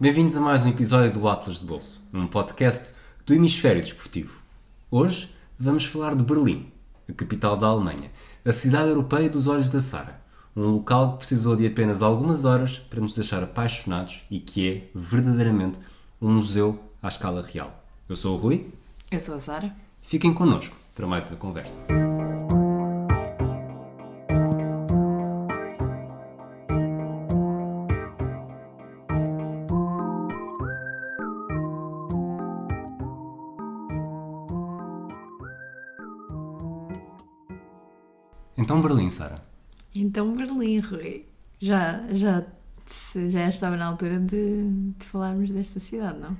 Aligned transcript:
Bem-vindos 0.00 0.34
a 0.36 0.40
mais 0.40 0.64
um 0.64 0.70
episódio 0.70 1.12
do 1.12 1.28
Atlas 1.28 1.58
de 1.58 1.66
Bolso, 1.66 2.00
um 2.12 2.26
podcast 2.26 2.92
do 3.26 3.34
Hemisfério 3.34 3.82
Desportivo. 3.82 4.32
Hoje 4.90 5.30
vamos 5.58 5.84
falar 5.84 6.14
de 6.14 6.24
Berlim, 6.24 6.72
a 7.08 7.12
capital 7.12 7.56
da 7.56 7.66
Alemanha, 7.66 8.10
a 8.44 8.50
cidade 8.52 8.88
europeia 8.88 9.28
dos 9.28 9.46
olhos 9.46 9.68
da 9.68 9.80
Sara, 9.80 10.20
um 10.56 10.62
local 10.66 11.12
que 11.12 11.18
precisou 11.18 11.54
de 11.54 11.66
apenas 11.66 12.00
algumas 12.00 12.44
horas 12.44 12.78
para 12.78 13.00
nos 13.00 13.12
deixar 13.12 13.42
apaixonados 13.42 14.22
e 14.30 14.40
que 14.40 14.68
é 14.68 14.90
verdadeiramente 14.98 15.78
um 16.20 16.32
museu 16.32 16.78
à 17.02 17.08
escala 17.08 17.42
real. 17.42 17.84
Eu 18.08 18.16
sou 18.16 18.34
o 18.34 18.40
Rui, 18.40 18.68
Eu 19.10 19.20
sou 19.20 19.34
a 19.34 19.40
Sara. 19.40 19.74
fiquem 20.00 20.32
connosco 20.32 20.74
para 20.94 21.06
mais 21.06 21.26
uma 21.26 21.36
conversa. 21.36 21.78
Já, 41.60 42.02
já, 42.12 42.44
já 43.28 43.48
estava 43.48 43.76
na 43.76 43.86
altura 43.86 44.18
de, 44.18 44.92
de 44.98 45.04
falarmos 45.04 45.50
desta 45.50 45.78
cidade, 45.78 46.18
não? 46.18 46.36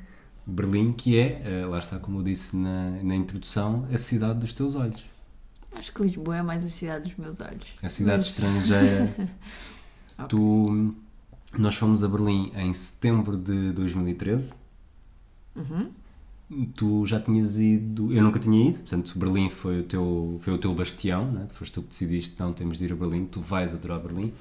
Berlim 0.46 0.92
que 0.92 1.18
é, 1.18 1.42
eh, 1.44 1.66
lá 1.66 1.78
está 1.78 1.98
como 1.98 2.18
eu 2.18 2.22
disse 2.22 2.56
na, 2.56 2.90
na 3.02 3.14
introdução, 3.14 3.86
a 3.92 3.98
cidade 3.98 4.40
dos 4.40 4.52
teus 4.52 4.74
olhos. 4.74 5.04
Acho 5.72 5.92
que 5.92 6.02
Lisboa 6.02 6.38
é 6.38 6.42
mais 6.42 6.64
a 6.64 6.68
cidade 6.68 7.04
dos 7.08 7.16
meus 7.16 7.40
olhos. 7.40 7.66
A 7.82 7.88
cidade 7.88 8.18
Mas- 8.18 8.26
estrangeira. 8.28 9.30
tu, 10.28 10.94
nós 11.56 11.74
fomos 11.74 12.02
a 12.02 12.08
Berlim 12.08 12.50
em 12.56 12.72
setembro 12.72 13.36
de 13.36 13.72
2013. 13.72 14.54
Uhum. 15.54 15.90
Tu 16.74 17.06
já 17.06 17.20
tinhas 17.20 17.58
ido, 17.60 18.12
eu 18.12 18.22
nunca 18.22 18.40
tinha 18.40 18.68
ido, 18.70 18.80
portanto 18.80 19.16
Berlim 19.16 19.48
foi 19.50 19.80
o 19.80 19.84
teu, 19.84 20.38
foi 20.42 20.52
o 20.52 20.58
teu 20.58 20.74
bastião, 20.74 21.30
né? 21.30 21.46
foste 21.52 21.74
tu 21.74 21.82
que 21.82 21.88
decidiste, 21.90 22.34
não, 22.40 22.52
temos 22.52 22.76
de 22.76 22.86
ir 22.86 22.92
a 22.92 22.96
Berlim, 22.96 23.24
tu 23.26 23.40
vais 23.40 23.72
adorar 23.72 24.00
Berlim. 24.00 24.32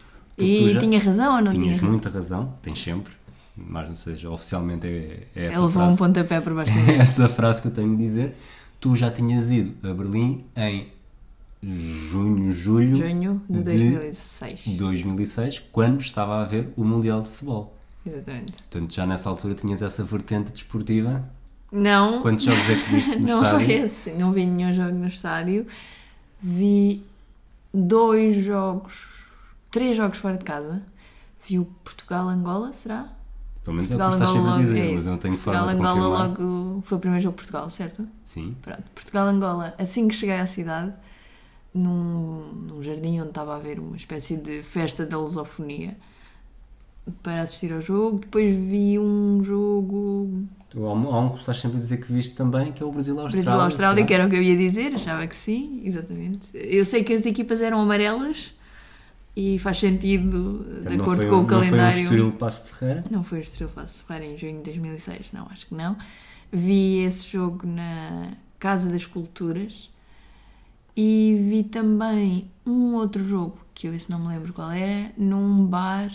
E 0.43 0.73
já- 0.73 0.79
tinha 0.79 0.99
razão 0.99 1.35
ou 1.35 1.41
não 1.41 1.51
tinha 1.51 1.63
Tinhas 1.65 1.81
muita 1.81 2.09
razão, 2.09 2.53
tens 2.61 2.81
sempre, 2.81 3.13
mas 3.57 3.87
não 3.89 3.95
seja, 3.95 4.29
oficialmente 4.29 4.87
é, 4.87 4.89
é 5.35 5.45
essa 5.47 5.57
Ele 5.57 5.65
levou 5.65 5.67
um 5.67 5.69
frase. 5.71 5.97
pontapé 5.97 6.41
por 6.41 6.53
baixo 6.53 6.71
É 6.89 6.95
essa 6.97 7.27
frase 7.27 7.61
que 7.61 7.67
eu 7.67 7.71
tenho 7.71 7.95
de 7.95 8.03
dizer. 8.03 8.35
Tu 8.79 8.95
já 8.95 9.11
tinhas 9.11 9.51
ido 9.51 9.89
a 9.89 9.93
Berlim 9.93 10.45
em 10.55 10.87
junho, 11.61 12.51
julho 12.53 12.95
Junho 12.95 13.41
de 13.49 13.61
2016. 13.61 14.77
2006, 14.77 15.61
quando 15.71 15.99
estava 16.01 16.35
a 16.35 16.41
haver 16.43 16.69
o 16.77 16.83
Mundial 16.83 17.21
de 17.21 17.27
Futebol. 17.29 17.75
Exatamente. 18.05 18.53
Portanto, 18.53 18.93
já 18.93 19.05
nessa 19.05 19.29
altura 19.29 19.53
tinhas 19.53 19.81
essa 19.81 20.03
vertente 20.03 20.51
desportiva. 20.53 21.23
Não. 21.71 22.21
Quantos 22.21 22.45
jogos 22.45 22.69
é 22.69 22.75
que 22.75 22.91
viste 22.93 23.19
no 23.19 23.27
não 23.27 23.43
estádio? 23.43 23.65
foi 23.67 23.75
esse. 23.75 24.11
Não 24.11 24.31
vi 24.31 24.45
nenhum 24.45 24.73
jogo 24.73 24.93
no 24.93 25.07
estádio. 25.07 25.67
Vi 26.41 27.03
dois 27.73 28.35
jogos, 28.43 29.07
três 29.71 29.95
jogos 29.95 30.17
fora 30.17 30.37
de 30.37 30.43
casa. 30.43 30.81
Vi 31.47 31.59
o 31.59 31.65
Portugal-Angola, 31.83 32.73
será? 32.73 33.09
Pelo 33.63 33.75
menos 33.75 33.91
é 33.91 33.95
o 33.95 33.97
que 33.97 34.13
estás 34.13 34.29
sempre 34.29 34.49
a 34.49 34.57
dizer, 34.57 34.79
é 34.79 34.93
mas 34.93 35.05
eu 35.05 35.11
não 35.11 35.17
tenho 35.19 35.33
Portugal-Angola 35.35 35.93
confirmar. 35.93 36.27
logo 36.29 36.81
foi 36.83 36.97
o 36.97 37.01
primeiro 37.01 37.23
jogo 37.23 37.35
de 37.35 37.41
Portugal, 37.43 37.69
certo? 37.69 38.07
Sim. 38.23 38.55
Pronto. 38.61 38.83
Portugal-Angola, 38.95 39.75
assim 39.77 40.07
que 40.07 40.15
cheguei 40.15 40.39
à 40.39 40.47
cidade, 40.47 40.93
num, 41.73 42.51
num 42.67 42.83
jardim 42.83 43.19
onde 43.19 43.29
estava 43.29 43.53
a 43.53 43.55
haver 43.57 43.79
uma 43.79 43.95
espécie 43.95 44.37
de 44.37 44.63
festa 44.63 45.05
da 45.05 45.17
lusofonia 45.17 45.95
para 47.21 47.43
assistir 47.43 47.73
ao 47.73 47.81
jogo. 47.81 48.19
Depois 48.19 48.55
vi 48.55 48.97
um 48.97 49.43
jogo 49.43 50.47
Tu, 50.69 50.85
há 50.85 50.93
um 50.93 51.29
que 51.29 51.39
estás 51.39 51.57
sempre 51.57 51.77
a 51.77 51.79
dizer 51.79 51.97
que 51.97 52.13
viste 52.13 52.35
também, 52.35 52.71
que 52.71 52.83
é 52.83 52.85
o 52.85 52.91
Brasil-Austrália. 52.91 53.43
Brasil-Austrália, 53.43 54.05
que 54.05 54.13
era 54.13 54.27
o 54.27 54.29
que 54.29 54.35
eu 54.35 54.41
ia 54.41 54.55
dizer, 54.55 54.93
achava 54.93 55.25
que 55.25 55.35
sim, 55.35 55.81
exatamente. 55.83 56.47
Eu 56.53 56.85
sei 56.85 57.03
que 57.03 57.11
as 57.11 57.25
equipas 57.25 57.59
eram 57.59 57.81
amarelas 57.81 58.53
e 59.39 59.57
faz 59.57 59.77
sentido 59.77 60.57
de 60.59 60.73
Portanto, 60.73 60.97
não 60.97 61.01
acordo 61.05 61.21
foi 61.21 61.31
com 61.31 61.39
o 61.39 61.45
calendário. 61.45 61.77
Não 61.77 61.91
foi 61.93 62.01
o 62.01 62.03
Estoril 62.03 62.31
Passo 62.33 62.65
de 62.65 62.73
Ferreira? 62.73 63.03
Não 63.09 63.23
foi 63.23 63.39
o 63.39 63.41
Estoril 63.41 63.69
Passo 63.69 64.03
Ferreira 64.03 64.33
em 64.33 64.37
junho 64.37 64.57
de 64.57 64.63
2006, 64.63 65.27
não, 65.31 65.47
acho 65.49 65.65
que 65.65 65.73
não. 65.73 65.95
Vi 66.51 66.97
esse 66.97 67.25
jogo 67.31 67.65
na 67.65 68.33
Casa 68.59 68.89
das 68.89 69.05
Culturas 69.05 69.89
e 70.93 71.37
vi 71.49 71.63
também 71.63 72.51
um 72.65 72.95
outro 72.95 73.23
jogo, 73.23 73.57
que 73.73 73.87
eu 73.87 73.93
esse 73.93 74.11
não 74.11 74.19
me 74.19 74.27
lembro 74.27 74.51
qual 74.51 74.71
era, 74.71 75.13
num 75.17 75.65
bar 75.65 76.11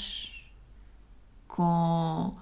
com 1.48 2.34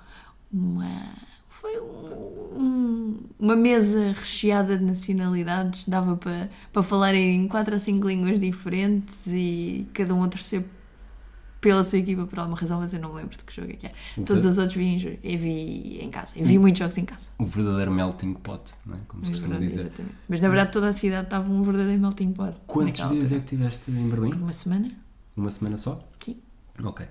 uma... 0.53 1.31
Foi 1.62 1.81
um- 1.81 2.59
um- 2.61 3.21
uma 3.39 3.55
mesa 3.56 4.09
recheada 4.12 4.77
de 4.77 4.84
nacionalidades, 4.84 5.84
dava 5.87 6.17
para, 6.17 6.50
para 6.73 6.83
falar 6.83 7.15
em 7.15 7.47
quatro 7.49 7.73
ou 7.75 7.81
cinco 7.81 8.09
línguas 8.09 8.39
diferentes 8.39 9.27
e 9.28 9.87
cada 9.95 10.12
um 10.15 10.23
a 10.25 10.28
torcer 10.28 10.65
pela 11.61 11.84
sua 11.84 11.99
equipa 12.00 12.27
por 12.27 12.41
alguma 12.41 12.59
razão, 12.59 12.81
mas 12.81 12.93
eu 12.93 12.99
não 13.00 13.11
me 13.11 13.21
lembro 13.21 13.39
de 13.39 13.45
que 13.45 13.55
jogo 13.55 13.71
é 13.71 13.75
que 13.77 13.87
era. 13.87 13.95
Todos 14.27 14.45
os 14.45 14.59
outros 14.59 14.77
vi 14.77 14.84
em, 14.87 15.19
eu 15.23 15.39
vi 15.39 16.00
em 16.03 16.11
casa. 16.11 16.33
Eu 16.37 16.45
vi 16.45 16.59
muitos 16.59 16.81
jogos 16.81 16.99
em 16.99 17.05
casa. 17.05 17.27
O 17.39 17.45
verdadeiro 17.45 17.93
melting 17.93 18.34
pot, 18.34 18.75
não 18.84 18.97
é? 18.97 18.99
como 19.06 19.25
se 19.25 19.31
É 19.31 19.34
costuma 19.34 19.56
dizer. 19.61 19.81
exatamente. 19.83 20.15
Mas 20.29 20.41
na 20.41 20.49
verdade 20.49 20.73
toda 20.73 20.89
a 20.89 20.93
cidade 20.93 21.27
estava 21.29 21.49
um 21.49 21.62
verdadeiro 21.62 22.03
melting 22.03 22.33
pot. 22.33 22.56
Quantos 22.67 23.09
dias 23.11 23.31
é 23.31 23.37
altura. 23.37 23.41
que 23.41 23.47
tiveste 23.47 23.91
em 23.93 24.09
Berlim? 24.09 24.33
Uma 24.33 24.53
semana? 24.53 24.91
Uma 25.37 25.50
semana 25.50 25.77
só? 25.77 26.05
Sim. 26.19 26.37
Ok. 26.83 27.06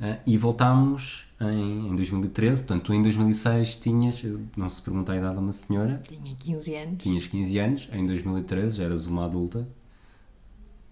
Ah, 0.00 0.18
e 0.26 0.36
voltámos 0.38 1.26
em, 1.40 1.88
em 1.88 1.94
2013, 1.96 2.62
portanto, 2.62 2.84
tu 2.84 2.94
em 2.94 3.02
2006 3.02 3.76
tinhas, 3.76 4.22
não 4.56 4.68
se 4.68 4.80
pergunta 4.80 5.12
a 5.12 5.16
idade 5.16 5.36
a 5.36 5.40
uma 5.40 5.52
senhora, 5.52 6.00
Tinha 6.08 6.34
15 6.34 6.74
anos. 6.74 7.02
tinhas 7.02 7.26
15 7.26 7.58
anos, 7.58 7.88
em 7.92 8.06
2013 8.06 8.76
já 8.78 8.84
eras 8.84 9.06
uma 9.06 9.26
adulta. 9.26 9.66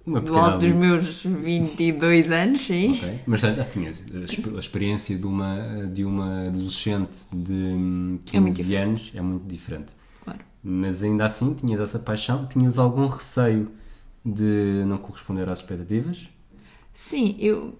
Uma 0.07 0.21
Do 0.23 0.35
alto 0.37 0.59
dos 0.61 0.73
meus 0.75 1.23
22 1.23 2.31
anos, 2.31 2.63
sim. 2.63 2.93
Ok. 2.93 3.21
Mas 3.27 3.41
já, 3.41 3.53
já 3.53 3.65
tinhas 3.65 4.03
a, 4.15 4.19
exper- 4.25 4.57
a 4.57 4.59
experiência 4.59 5.19
de 5.19 5.27
uma, 5.27 5.87
de 5.93 6.05
uma 6.05 6.47
adolescente 6.47 7.19
de 7.31 7.53
hum, 7.53 8.19
É 8.27 8.31
15 8.31 8.75
anos 8.77 9.13
é 9.15 9.21
muito 9.21 9.47
diferente. 9.47 9.93
Claro. 10.25 10.41
Mas 10.63 11.03
ainda 11.03 11.27
assim 11.27 11.53
tinhas 11.53 11.79
essa 11.81 11.99
paixão, 11.99 12.47
tinhas 12.47 12.79
algum 12.79 13.07
receio 13.07 13.71
de 14.25 14.83
não 14.87 14.97
corresponder 14.97 15.47
às 15.49 15.59
expectativas? 15.59 16.29
Sim, 16.93 17.37
eu. 17.39 17.77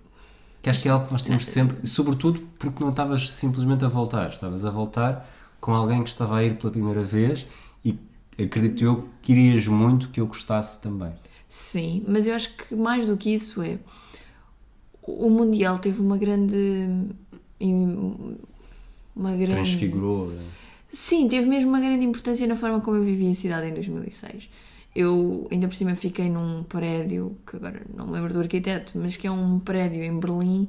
Que 0.63 0.71
acho 0.71 0.83
que 0.83 0.89
é 0.89 0.91
algo 0.91 1.07
que 1.07 1.13
nós 1.13 1.23
temos 1.23 1.47
sempre, 1.47 1.87
sobretudo 1.87 2.41
porque 2.59 2.83
não 2.83 2.91
estavas 2.91 3.31
simplesmente 3.31 3.85
a 3.85 3.89
voltar, 3.89 4.29
estavas 4.29 4.65
a 4.65 4.71
voltar 4.71 5.29
com 5.61 5.73
alguém 5.73 6.03
que 6.03 6.09
estava 6.09 6.37
a 6.39 6.45
ir 6.45 6.57
pela 6.57 6.71
primeira 6.73 7.01
vez 7.01 7.47
e 7.85 7.97
acredito 8.41 8.83
eu 8.85 9.03
que 9.03 9.09
querias 9.35 9.67
muito 9.67 10.09
que 10.11 10.21
eu 10.21 10.27
gostasse 10.27 10.81
também. 10.81 11.13
Sim, 11.49 12.05
mas 12.07 12.27
eu 12.27 12.35
acho 12.35 12.55
que 12.57 12.75
mais 12.75 13.07
do 13.07 13.17
que 13.17 13.31
isso 13.33 13.63
é. 13.63 13.79
O 15.03 15.31
Mundial 15.31 15.79
teve 15.79 16.01
uma 16.03 16.19
grande. 16.19 17.07
Uma 19.17 19.33
grande. 19.33 19.55
Transfigurou. 19.55 20.33
eh, 20.33 20.37
Sim, 20.91 21.29
teve 21.29 21.47
mesmo 21.47 21.69
uma 21.69 21.81
grande 21.81 22.05
importância 22.05 22.47
na 22.47 22.57
forma 22.57 22.81
como 22.81 22.97
eu 22.97 23.05
vivi 23.05 23.31
a 23.31 23.35
cidade 23.35 23.69
em 23.69 23.75
2006. 23.75 24.49
Eu, 25.03 25.47
ainda 25.53 25.69
por 25.69 25.75
cima, 25.77 25.95
fiquei 25.95 26.29
num 26.29 26.63
prédio, 26.65 27.39
que 27.47 27.57
agora 27.57 27.81
não 27.95 28.07
me 28.07 28.13
lembro 28.15 28.33
do 28.33 28.41
arquiteto, 28.41 28.99
mas 28.99 29.17
que 29.17 29.27
é 29.27 29.31
um 29.31 29.59
prédio 29.61 30.03
em 30.03 30.19
Berlim, 30.19 30.69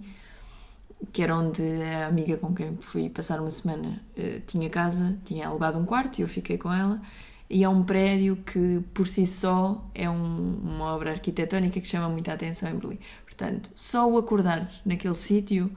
que 1.14 1.22
era 1.24 1.36
onde 1.36 1.62
a 1.82 2.08
amiga 2.08 2.38
com 2.38 2.54
quem 2.54 2.78
fui 2.82 3.10
passar 3.10 3.40
uma 3.40 3.50
semana 3.52 4.02
eh, 4.16 4.42
tinha 4.46 4.70
casa, 4.70 5.18
tinha 5.26 5.48
alugado 5.48 5.80
um 5.80 5.86
quarto 5.86 6.20
e 6.20 6.22
eu 6.22 6.28
fiquei 6.28 6.58
com 6.58 6.72
ela. 6.74 7.02
E 7.50 7.64
é 7.64 7.70
um 7.70 7.84
prédio 7.84 8.36
que, 8.38 8.82
por 8.94 9.08
si 9.08 9.26
só, 9.26 9.90
é 9.96 10.10
um- 10.10 10.60
uma 10.62 10.86
obra 10.96 11.12
arquitetónica 11.12 11.80
que 11.82 11.88
chama 11.88 12.08
muita 12.10 12.34
atenção 12.34 12.70
em 12.70 12.76
Berlim. 12.78 13.00
Portanto, 13.26 13.72
só 13.76 14.10
o 14.10 14.18
acordar 14.18 14.70
naquele 14.86 15.16
sítio 15.16 15.72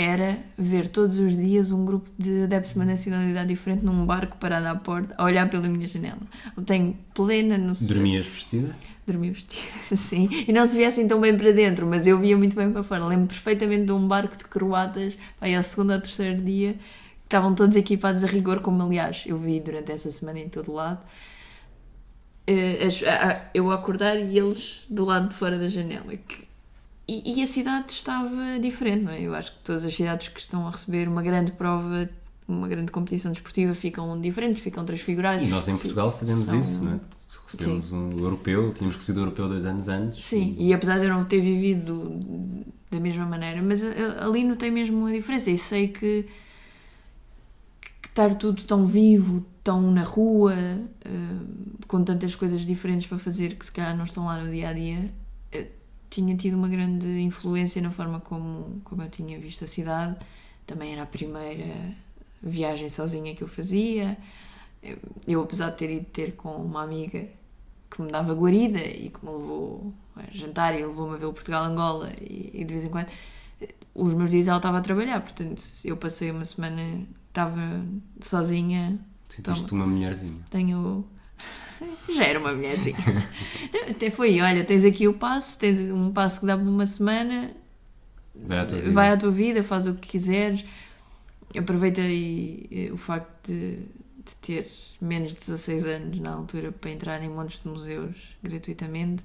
era 0.00 0.38
ver 0.56 0.86
todos 0.88 1.18
os 1.18 1.36
dias 1.36 1.72
um 1.72 1.84
grupo 1.84 2.08
de 2.16 2.42
adeptos 2.44 2.72
de 2.72 2.78
uma 2.78 2.84
nacionalidade 2.84 3.48
diferente 3.48 3.84
num 3.84 4.06
barco 4.06 4.36
parado 4.36 4.68
à 4.68 4.76
porta, 4.76 5.12
a 5.18 5.24
olhar 5.24 5.50
pela 5.50 5.66
minha 5.68 5.88
janela. 5.88 6.20
Eu 6.56 6.62
tenho 6.62 6.96
plena 7.12 7.58
noção. 7.58 7.88
Dormias 7.88 8.24
vestida? 8.26 8.76
Dormia 9.04 9.32
vestida, 9.32 9.66
sim. 9.96 10.28
E 10.46 10.52
não 10.52 10.64
se 10.66 10.76
via 10.76 10.86
assim 10.86 11.08
tão 11.08 11.20
bem 11.20 11.36
para 11.36 11.50
dentro, 11.50 11.84
mas 11.84 12.06
eu 12.06 12.16
via 12.16 12.36
muito 12.38 12.54
bem 12.54 12.70
para 12.70 12.84
fora. 12.84 13.04
Lembro 13.06 13.26
perfeitamente 13.26 13.86
de 13.86 13.92
um 13.92 14.06
barco 14.06 14.36
de 14.36 14.44
croatas, 14.44 15.18
aí 15.40 15.54
ao 15.56 15.62
segundo 15.64 15.92
ou 15.92 16.00
terceiro 16.00 16.40
dia, 16.42 16.74
que 16.74 16.78
estavam 17.24 17.52
todos 17.54 17.74
equipados 17.74 18.22
a 18.22 18.26
rigor, 18.28 18.60
como 18.60 18.80
aliás 18.82 19.24
eu 19.26 19.36
vi 19.36 19.58
durante 19.58 19.90
essa 19.90 20.10
semana 20.12 20.38
em 20.38 20.48
todo 20.48 20.72
lado. 20.72 21.00
Eh, 22.46 22.88
Eu 23.52 23.70
acordar 23.72 24.16
e 24.16 24.38
eles 24.38 24.84
do 24.88 25.04
lado 25.04 25.28
de 25.28 25.34
fora 25.34 25.58
da 25.58 25.68
janela. 25.68 26.14
que- 26.16 26.47
E, 27.08 27.40
e 27.40 27.42
a 27.42 27.46
cidade 27.46 27.90
estava 27.90 28.58
diferente, 28.60 29.04
não 29.04 29.12
é? 29.12 29.22
Eu 29.22 29.34
acho 29.34 29.52
que 29.52 29.58
todas 29.64 29.84
as 29.84 29.94
cidades 29.94 30.28
que 30.28 30.40
estão 30.40 30.68
a 30.68 30.70
receber 30.70 31.08
uma 31.08 31.22
grande 31.22 31.52
prova, 31.52 32.08
uma 32.46 32.68
grande 32.68 32.92
competição 32.92 33.32
desportiva, 33.32 33.74
ficam 33.74 34.20
diferentes, 34.20 34.62
ficam 34.62 34.84
transfiguradas. 34.84 35.42
E 35.42 35.46
nós 35.46 35.66
em 35.68 35.76
Portugal 35.76 36.10
sabemos 36.10 36.44
São- 36.44 36.60
isso, 36.60 36.84
não 36.84 36.94
é? 36.94 37.00
Recebemos 37.50 37.92
um 37.92 38.10
europeu, 38.10 38.74
tínhamos 38.74 38.96
recebido 38.96 39.18
o 39.18 39.20
europeu 39.22 39.48
dois 39.48 39.64
anos 39.64 39.88
antes. 39.88 40.24
Sim, 40.24 40.54
e 40.58 40.72
apesar 40.74 40.98
de 40.98 41.06
eu 41.06 41.10
não 41.10 41.24
ter 41.24 41.40
vivido 41.40 42.18
da 42.90 43.00
mesma 43.00 43.24
maneira, 43.26 43.62
mas 43.62 43.82
ali 44.20 44.44
notei 44.44 44.70
mesmo 44.70 45.06
a 45.06 45.12
diferença 45.12 45.50
e 45.50 45.58
sei 45.58 45.88
que 45.88 46.26
que 48.02 48.08
estar 48.08 48.34
tudo 48.34 48.62
tão 48.64 48.86
vivo, 48.86 49.44
tão 49.62 49.90
na 49.90 50.02
rua, 50.02 50.54
uh, 50.54 51.86
com 51.86 52.02
tantas 52.02 52.34
coisas 52.34 52.62
diferentes 52.66 53.06
para 53.06 53.18
fazer 53.18 53.54
que 53.54 53.64
se 53.64 53.72
calhar 53.72 53.96
não 53.96 54.04
estão 54.04 54.24
lá 54.24 54.42
no 54.42 54.50
dia 54.50 54.68
a 54.68 54.72
dia, 54.72 55.10
uh, 55.54 55.66
tinha 56.10 56.36
tido 56.36 56.54
uma 56.54 56.68
grande 56.68 57.06
influência 57.20 57.80
na 57.82 57.90
forma 57.90 58.20
como, 58.20 58.80
como 58.84 59.02
eu 59.02 59.10
tinha 59.10 59.38
visto 59.38 59.64
a 59.64 59.66
cidade. 59.66 60.16
Também 60.66 60.92
era 60.92 61.02
a 61.02 61.06
primeira 61.06 61.96
viagem 62.42 62.88
sozinha 62.88 63.34
que 63.34 63.42
eu 63.42 63.48
fazia. 63.48 64.16
Eu, 65.26 65.42
apesar 65.42 65.70
de 65.70 65.76
ter 65.76 65.90
ido 65.90 66.06
ter 66.06 66.36
com 66.36 66.50
uma 66.50 66.82
amiga 66.82 67.28
que 67.90 68.02
me 68.02 68.10
dava 68.10 68.34
guarida 68.34 68.80
e 68.80 69.10
que 69.10 69.24
me 69.24 69.32
levou 69.32 69.92
a 70.14 70.22
jantar 70.30 70.78
e 70.78 70.84
levou-me 70.84 71.14
a 71.14 71.18
ver 71.18 71.26
o 71.26 71.32
Portugal-Angola 71.32 72.12
e, 72.20 72.50
e, 72.52 72.64
de 72.64 72.72
vez 72.72 72.84
em 72.84 72.90
quando 72.90 73.08
os 73.94 74.14
meus 74.14 74.30
dias 74.30 74.46
ela 74.46 74.58
estava 74.58 74.78
a 74.78 74.80
trabalhar, 74.80 75.20
portanto 75.20 75.62
eu 75.84 75.96
passei 75.96 76.30
uma 76.30 76.44
semana, 76.44 77.06
estava 77.28 77.84
sozinha. 78.20 78.98
Sentiste 79.28 79.72
uma 79.72 79.86
mulherzinha? 79.86 80.40
Tenho. 80.50 81.04
Já 82.08 82.24
era 82.24 82.38
uma 82.38 82.52
mulherzinha. 82.52 82.96
Até 83.90 84.10
foi, 84.10 84.40
olha, 84.40 84.64
tens 84.64 84.84
aqui 84.84 85.06
o 85.06 85.14
passo, 85.14 85.58
tens 85.58 85.78
um 85.92 86.12
passo 86.12 86.40
que 86.40 86.46
dá 86.46 86.56
por 86.56 86.66
uma 86.66 86.86
semana, 86.86 87.50
vai 88.34 88.58
à 88.58 88.66
tua 88.66 88.78
vida, 88.78 88.92
vai 88.92 89.10
à 89.10 89.16
tua 89.16 89.30
vida 89.30 89.62
faz 89.62 89.86
o 89.86 89.94
que 89.94 90.08
quiseres. 90.08 90.64
Aproveita 91.56 92.00
aí 92.00 92.90
o 92.92 92.96
facto 92.96 93.48
de, 93.48 93.76
de 93.76 94.34
ter 94.42 94.70
menos 95.00 95.30
de 95.30 95.40
16 95.40 95.86
anos 95.86 96.20
na 96.20 96.32
altura 96.32 96.72
para 96.72 96.90
entrar 96.90 97.22
em 97.22 97.28
montes 97.28 97.60
de 97.60 97.68
museus 97.68 98.36
gratuitamente. 98.42 99.24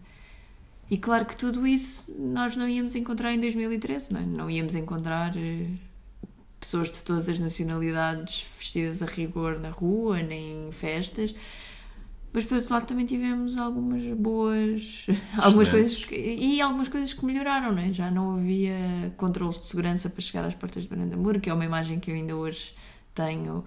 E 0.89 0.97
claro 0.97 1.25
que 1.25 1.35
tudo 1.35 1.65
isso 1.65 2.13
nós 2.19 2.55
não 2.55 2.67
íamos 2.67 2.95
encontrar 2.95 3.33
em 3.33 3.39
2013, 3.39 4.13
não, 4.13 4.19
é? 4.19 4.25
não 4.25 4.49
íamos 4.49 4.75
encontrar 4.75 5.35
eh, 5.35 5.67
pessoas 6.59 6.91
de 6.91 7.03
todas 7.03 7.27
as 7.29 7.39
nacionalidades 7.39 8.47
vestidas 8.57 9.01
a 9.01 9.05
rigor 9.05 9.59
na 9.59 9.69
rua, 9.69 10.21
nem 10.21 10.67
em 10.67 10.71
festas. 10.71 11.33
Mas 12.33 12.45
por 12.45 12.55
outro 12.57 12.73
lado 12.73 12.87
também 12.87 13.05
tivemos 13.05 13.57
algumas 13.57 14.03
boas 14.17 15.05
algumas 15.37 15.69
coisas 15.69 16.03
que, 16.03 16.15
e 16.15 16.59
algumas 16.59 16.89
coisas 16.89 17.13
que 17.13 17.23
melhoraram, 17.25 17.71
não 17.71 17.81
é? 17.81 17.93
Já 17.93 18.09
não 18.09 18.37
havia 18.37 19.13
controles 19.15 19.59
de 19.59 19.67
segurança 19.67 20.09
para 20.09 20.21
chegar 20.21 20.43
às 20.43 20.55
portas 20.55 20.83
de 20.83 20.89
Brandamburgo, 20.89 21.39
que 21.39 21.49
é 21.49 21.53
uma 21.53 21.65
imagem 21.65 21.99
que 21.99 22.09
eu 22.09 22.15
ainda 22.15 22.35
hoje 22.35 22.73
tenho 23.13 23.63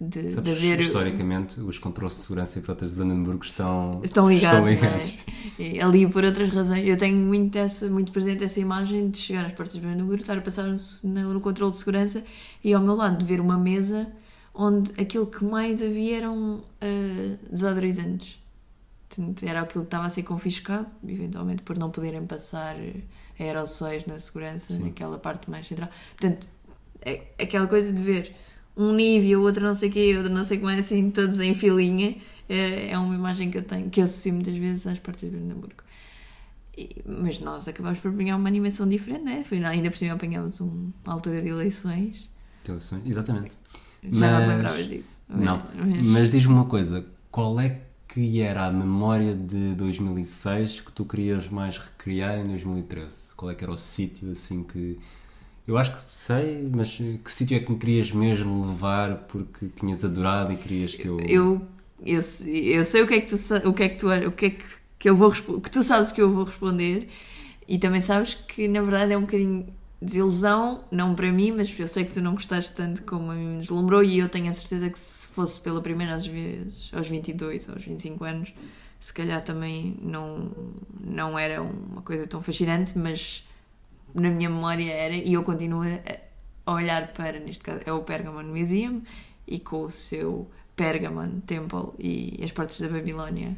de, 0.00 0.32
Sabes, 0.32 0.58
de 0.58 0.66
ver... 0.66 0.80
Historicamente, 0.80 1.60
os 1.60 1.78
controles 1.78 2.16
de 2.16 2.22
segurança 2.22 2.58
e 2.58 2.62
portas 2.62 2.90
de 2.90 2.96
Brandenburgo 2.96 3.44
estão, 3.44 4.00
estão 4.02 4.30
ligados. 4.30 4.70
Estão 4.70 4.88
ligados. 4.88 5.14
É? 5.58 5.82
ali 5.82 6.08
por 6.08 6.24
outras 6.24 6.48
razões. 6.48 6.88
Eu 6.88 6.96
tenho 6.96 7.18
muito, 7.18 7.56
essa, 7.56 7.88
muito 7.90 8.10
presente 8.10 8.42
essa 8.42 8.58
imagem 8.58 9.10
de 9.10 9.18
chegar 9.18 9.44
às 9.44 9.52
portas 9.52 9.74
de 9.74 9.80
Brandenburgo, 9.80 10.22
estar 10.22 10.38
a 10.38 10.40
passar 10.40 10.64
no, 11.04 11.34
no 11.34 11.40
controle 11.40 11.72
de 11.72 11.78
segurança 11.78 12.24
e 12.64 12.72
ao 12.72 12.80
meu 12.82 12.94
lado 12.94 13.18
de 13.18 13.26
ver 13.26 13.40
uma 13.40 13.58
mesa 13.58 14.10
onde 14.54 14.92
aquilo 15.00 15.26
que 15.26 15.44
mais 15.44 15.82
havia 15.82 16.18
eram 16.18 16.56
uh, 16.56 17.38
desodorizantes. 17.50 18.38
Era 19.42 19.62
aquilo 19.62 19.84
que 19.84 19.88
estava 19.88 20.06
a 20.06 20.10
ser 20.10 20.22
confiscado, 20.22 20.86
eventualmente 21.06 21.62
por 21.62 21.76
não 21.76 21.90
poderem 21.90 22.24
passar 22.26 22.76
aerossóis 23.38 24.06
na 24.06 24.18
segurança, 24.18 24.72
Sim. 24.72 24.84
naquela 24.84 25.18
parte 25.18 25.50
mais 25.50 25.66
central. 25.66 25.88
Portanto, 26.16 26.48
é 27.02 27.22
aquela 27.38 27.66
coisa 27.66 27.92
de 27.92 28.02
ver 28.02 28.34
um 28.76 28.92
nível, 28.92 29.42
outro 29.42 29.64
não 29.64 29.74
sei 29.74 29.88
o 29.88 29.92
quê, 29.92 30.14
outro 30.16 30.32
não 30.32 30.44
sei 30.44 30.58
como 30.58 30.70
é, 30.70 30.78
assim, 30.78 31.10
todos 31.10 31.40
em 31.40 31.54
filinha. 31.54 32.16
É, 32.48 32.90
é 32.90 32.98
uma 32.98 33.14
imagem 33.14 33.50
que 33.50 33.58
eu 33.58 33.62
tenho, 33.62 33.90
que 33.90 34.00
eu 34.00 34.04
associo 34.04 34.32
muitas 34.32 34.56
vezes 34.56 34.86
às 34.86 34.98
portas 34.98 35.30
de 35.30 35.36
Brandemburgo. 35.36 35.82
E, 36.76 37.02
mas 37.04 37.38
nós 37.40 37.68
acabamos 37.68 37.98
por 37.98 38.10
apanhar 38.10 38.36
uma 38.36 38.48
animação 38.48 38.88
diferente, 38.88 39.24
não 39.24 39.32
é? 39.32 39.44
Foi, 39.44 39.62
ainda 39.64 39.90
por 39.90 39.98
cima 39.98 40.14
apanhámos 40.14 40.60
uma 40.60 40.92
altura 41.06 41.42
de 41.42 41.48
eleições. 41.48 42.30
De 42.64 42.70
eleições, 42.70 43.02
exatamente. 43.06 43.56
Já 44.02 44.10
mas, 44.10 44.48
não 44.48 44.54
lembravas 44.54 44.88
disso. 44.88 45.20
Não, 45.28 45.62
mas, 45.74 46.06
mas 46.06 46.30
diz-me 46.30 46.54
uma 46.54 46.64
coisa, 46.64 47.06
qual 47.30 47.58
é 47.60 47.80
que 48.08 48.40
era 48.40 48.66
a 48.66 48.72
memória 48.72 49.34
de 49.34 49.74
2006 49.74 50.80
que 50.80 50.92
tu 50.92 51.04
querias 51.04 51.48
mais 51.48 51.78
recriar 51.78 52.38
em 52.38 52.44
2013? 52.44 53.34
Qual 53.36 53.50
é 53.50 53.54
que 53.54 53.62
era 53.62 53.72
o 53.72 53.76
sítio 53.76 54.30
assim 54.32 54.64
que 54.64 54.98
eu 55.66 55.78
acho 55.78 55.94
que 55.94 56.02
sei, 56.02 56.68
mas 56.74 56.96
que 56.96 57.30
sítio 57.30 57.56
é 57.56 57.60
que 57.60 57.70
me 57.70 57.78
querias 57.78 58.10
mesmo 58.10 58.66
levar 58.66 59.14
porque 59.28 59.68
tinhas 59.68 60.04
adorado 60.04 60.52
e 60.52 60.56
querias 60.56 60.96
que 60.96 61.06
eu. 61.06 61.20
Eu, 61.20 61.62
eu, 62.04 62.20
eu 62.46 62.84
sei 62.84 63.02
o 63.02 63.06
que 63.06 63.14
é 63.14 63.20
que 63.20 63.28
tu 63.28 63.68
o 63.68 63.72
que 63.72 63.82
é 63.84 63.88
que 63.88 63.96
tu 63.96 64.08
o 64.08 64.32
que 64.32 64.46
é 64.46 64.50
que, 64.50 64.64
que 64.98 65.08
eu 65.08 65.14
vou 65.14 65.30
que 65.30 65.70
tu 65.70 65.84
sabes 65.84 66.10
que 66.10 66.20
eu 66.20 66.32
vou 66.32 66.44
responder 66.44 67.08
e 67.68 67.78
também 67.78 68.00
sabes 68.00 68.34
que 68.34 68.66
na 68.66 68.80
verdade 68.82 69.12
é 69.12 69.18
um 69.18 69.20
bocadinho 69.20 69.66
desilusão, 70.00 70.84
não 70.90 71.14
para 71.14 71.30
mim, 71.30 71.52
mas 71.52 71.78
eu 71.78 71.86
sei 71.86 72.04
que 72.04 72.12
tu 72.12 72.22
não 72.22 72.32
gostaste 72.32 72.74
tanto 72.74 73.02
como 73.02 73.32
me 73.32 73.60
deslumbrou 73.60 74.02
e 74.02 74.18
eu 74.18 74.28
tenho 74.28 74.48
a 74.48 74.52
certeza 74.52 74.88
que 74.88 74.98
se 74.98 75.26
fosse 75.26 75.60
pela 75.60 75.82
primeira 75.82 76.18
vez 76.18 76.90
aos 76.94 77.08
22 77.08 77.68
ou 77.68 77.74
aos 77.74 77.84
25 77.84 78.24
anos, 78.24 78.54
se 78.98 79.12
calhar 79.12 79.42
também 79.42 79.96
não, 80.00 80.50
não 80.98 81.38
era 81.38 81.62
uma 81.62 82.02
coisa 82.02 82.26
tão 82.26 82.42
fascinante, 82.42 82.96
mas 82.96 83.46
na 84.14 84.30
minha 84.30 84.48
memória 84.48 84.90
era, 84.90 85.14
e 85.14 85.34
eu 85.34 85.42
continuo 85.42 85.82
a 86.66 86.72
olhar 86.72 87.08
para, 87.08 87.38
neste 87.38 87.62
caso, 87.62 87.80
é 87.84 87.92
o 87.92 88.02
Pergamon 88.02 88.44
Museum 88.44 89.02
e 89.46 89.58
com 89.58 89.82
o 89.82 89.90
seu 89.90 90.50
Pergamon 90.76 91.40
Temple 91.40 91.92
e 91.98 92.40
as 92.42 92.50
portas 92.52 92.80
da 92.80 92.88
Babilónia 92.88 93.56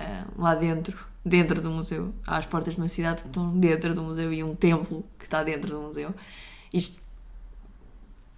uh, 0.00 0.40
lá 0.40 0.54
dentro, 0.54 1.09
dentro 1.24 1.60
do 1.60 1.70
museu. 1.70 2.12
Há 2.26 2.38
as 2.38 2.46
portas 2.46 2.74
de 2.74 2.80
uma 2.80 2.88
cidade 2.88 3.22
que 3.22 3.28
estão 3.28 3.58
dentro 3.58 3.94
do 3.94 4.02
museu 4.02 4.32
e 4.32 4.42
um 4.42 4.54
templo 4.54 5.04
que 5.18 5.24
está 5.24 5.42
dentro 5.42 5.70
do 5.70 5.80
museu. 5.80 6.14
Isto 6.72 7.00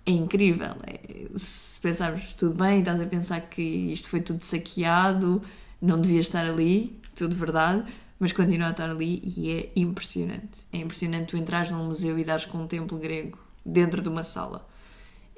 é 0.06 0.10
incrível. 0.10 0.74
É, 0.86 1.28
se 1.36 1.80
pensarmos 1.80 2.34
tudo 2.34 2.54
bem, 2.54 2.80
estás 2.80 3.00
a 3.00 3.06
pensar 3.06 3.40
que 3.42 3.62
isto 3.62 4.08
foi 4.08 4.20
tudo 4.20 4.42
saqueado, 4.42 5.42
não 5.80 6.00
devia 6.00 6.20
estar 6.20 6.44
ali, 6.44 6.98
tudo 7.14 7.36
verdade, 7.36 7.84
mas 8.18 8.32
continua 8.32 8.68
a 8.68 8.70
estar 8.70 8.90
ali 8.90 9.22
e 9.36 9.50
é 9.50 9.72
impressionante. 9.76 10.66
É 10.72 10.78
impressionante 10.78 11.26
tu 11.26 11.36
entrares 11.36 11.70
num 11.70 11.86
museu 11.86 12.18
e 12.18 12.24
dares 12.24 12.46
com 12.46 12.58
um 12.58 12.66
templo 12.66 12.98
grego 12.98 13.38
dentro 13.64 14.02
de 14.02 14.08
uma 14.08 14.22
sala. 14.22 14.68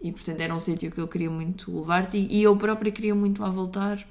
E 0.03 0.13
portanto 0.13 0.41
era 0.41 0.55
um 0.55 0.59
sítio 0.59 0.91
que 0.91 1.01
eu 1.01 1.09
queria 1.09 1.31
muito 1.31 1.75
levar-te 1.75 2.19
e 2.19 2.43
eu 2.43 2.57
própria 2.57 2.93
queria 2.93 3.15
muito 3.15 3.41
lá 3.41 3.49
voltar 3.49 4.07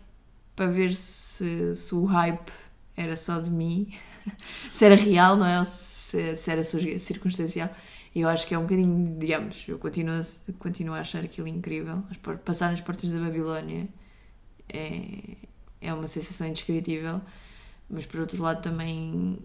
para 0.56 0.68
ver 0.68 0.94
se, 0.94 1.76
se 1.76 1.96
o 1.96 2.06
hype 2.06 2.52
era 2.96 3.16
só 3.18 3.40
de 3.40 3.50
mim, 3.50 3.94
se 4.72 4.86
era 4.86 4.96
real, 4.96 5.36
não 5.36 5.46
é? 5.46 5.60
Ou 5.60 5.66
se, 5.66 6.36
se 6.36 6.52
era 6.52 6.64
circunstancial. 6.64 7.70
E 8.16 8.22
eu 8.22 8.30
acho 8.30 8.46
que 8.46 8.54
é 8.54 8.58
um 8.60 8.64
bocadinho, 8.64 9.18
digamos, 9.18 9.66
eu 9.68 9.80
continuo, 9.80 10.22
continuo 10.60 10.94
a 10.94 11.00
achar 11.00 11.24
aquilo 11.24 11.48
incrível. 11.48 12.04
Passar 12.46 12.70
nas 12.70 12.82
portas 12.82 13.12
da 13.12 13.20
Babilónia 13.20 13.88
é, 14.70 15.38
é 15.82 15.94
uma 15.94 16.08
sensação 16.08 16.48
indescritível 16.48 17.22
mas 17.90 18.06
por 18.06 18.20
outro 18.20 18.42
lado 18.42 18.62
também 18.62 19.40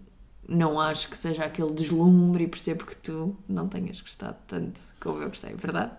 não 0.47 0.79
acho 0.79 1.09
que 1.09 1.17
seja 1.17 1.45
aquele 1.45 1.71
deslumbre 1.71 2.45
e 2.45 2.47
percebo 2.47 2.85
que 2.85 2.95
tu 2.95 3.37
não 3.47 3.67
tenhas 3.67 4.01
gostado 4.01 4.37
tanto 4.47 4.79
como 4.99 5.21
eu 5.21 5.27
gostei, 5.27 5.53
verdade? 5.53 5.91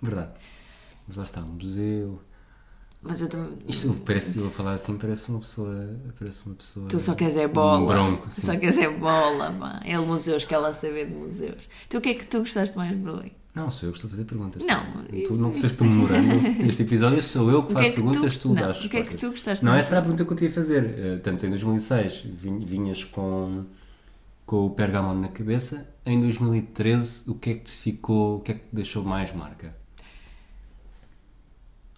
Verdade. 0.00 0.32
Mas 1.06 1.16
lá 1.16 1.24
está, 1.24 1.42
um 1.42 1.52
museu. 1.52 2.22
Mas 3.00 3.22
eu 3.22 3.28
também. 3.28 3.58
Isto 3.68 3.94
parece, 4.04 4.38
eu 4.38 4.48
a 4.48 4.50
falar 4.50 4.72
assim, 4.72 4.96
parece 4.98 5.30
uma 5.30 5.38
pessoa. 5.38 5.88
Parece 6.18 6.44
uma 6.44 6.54
pessoa. 6.56 6.88
Tu 6.88 6.98
só 6.98 7.14
queres 7.14 7.36
é 7.36 7.46
bola. 7.46 7.80
Um 7.80 7.86
bronco, 7.86 8.26
assim. 8.26 8.46
Só 8.46 8.56
queres 8.56 8.76
é 8.76 8.90
bola, 8.90 9.52
pá. 9.52 9.80
É 9.84 9.96
museus 9.98 10.44
que 10.44 10.52
ela 10.54 10.74
saber 10.74 11.06
de 11.06 11.14
museus. 11.14 11.62
Então 11.86 12.00
o 12.00 12.02
que 12.02 12.08
é 12.08 12.14
que 12.14 12.26
tu 12.26 12.40
gostaste 12.40 12.76
mais 12.76 12.90
de 12.90 12.96
Berlim? 12.96 13.30
Não, 13.54 13.70
sou 13.70 13.88
eu 13.88 13.92
que 13.92 13.98
estou 13.98 14.08
a 14.08 14.10
fazer 14.10 14.24
perguntas. 14.24 14.64
Não. 14.66 15.04
Tu 15.26 15.34
não 15.34 15.52
fizeste 15.52 15.82
um 15.82 15.88
memorando. 15.88 16.28
Este 16.68 16.82
episódio 16.82 17.22
sou 17.22 17.50
eu 17.50 17.64
que 17.64 17.72
faço 17.72 17.84
que 17.84 17.88
é 17.88 17.94
que 17.94 18.02
perguntas, 18.02 18.38
tu, 18.38 18.40
tu 18.42 18.48
não, 18.48 18.54
dás 18.54 18.84
O 18.84 18.88
que 18.88 18.96
é 18.96 19.02
que 19.02 19.16
tu 19.16 19.30
gostaste 19.30 19.64
Não, 19.64 19.74
essa 19.74 19.90
era 19.90 19.98
a 19.98 20.02
pergunta 20.02 20.24
que 20.24 20.32
eu 20.32 20.36
te 20.36 20.44
ia 20.44 20.50
fazer. 20.50 20.84
Uh, 20.84 21.20
tanto 21.20 21.46
em 21.46 21.50
2006 21.50 22.24
vinhas 22.64 23.04
com, 23.04 23.64
com 24.44 24.66
o 24.66 24.70
Pergamon 24.70 25.14
na 25.14 25.28
cabeça. 25.28 25.88
Em 26.04 26.20
2013, 26.20 27.30
o 27.30 27.34
que 27.34 27.50
é 27.50 27.54
que 27.54 27.64
te 27.64 27.72
ficou, 27.72 28.36
o 28.36 28.40
que 28.40 28.52
é 28.52 28.54
que 28.54 28.60
te 28.60 28.74
deixou 28.74 29.02
mais 29.02 29.32
marca? 29.32 29.74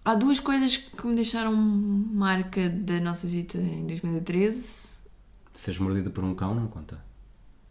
Há 0.03 0.15
duas 0.15 0.39
coisas 0.39 0.77
que 0.77 1.05
me 1.05 1.15
deixaram 1.15 1.53
marca 1.53 2.69
da 2.69 2.99
nossa 2.99 3.27
visita 3.27 3.57
em 3.57 3.85
2013. 3.85 4.99
Seres 5.51 5.79
mordida 5.79 6.09
por 6.09 6.23
um 6.23 6.33
cão, 6.33 6.55
não 6.55 6.67
conta? 6.67 7.03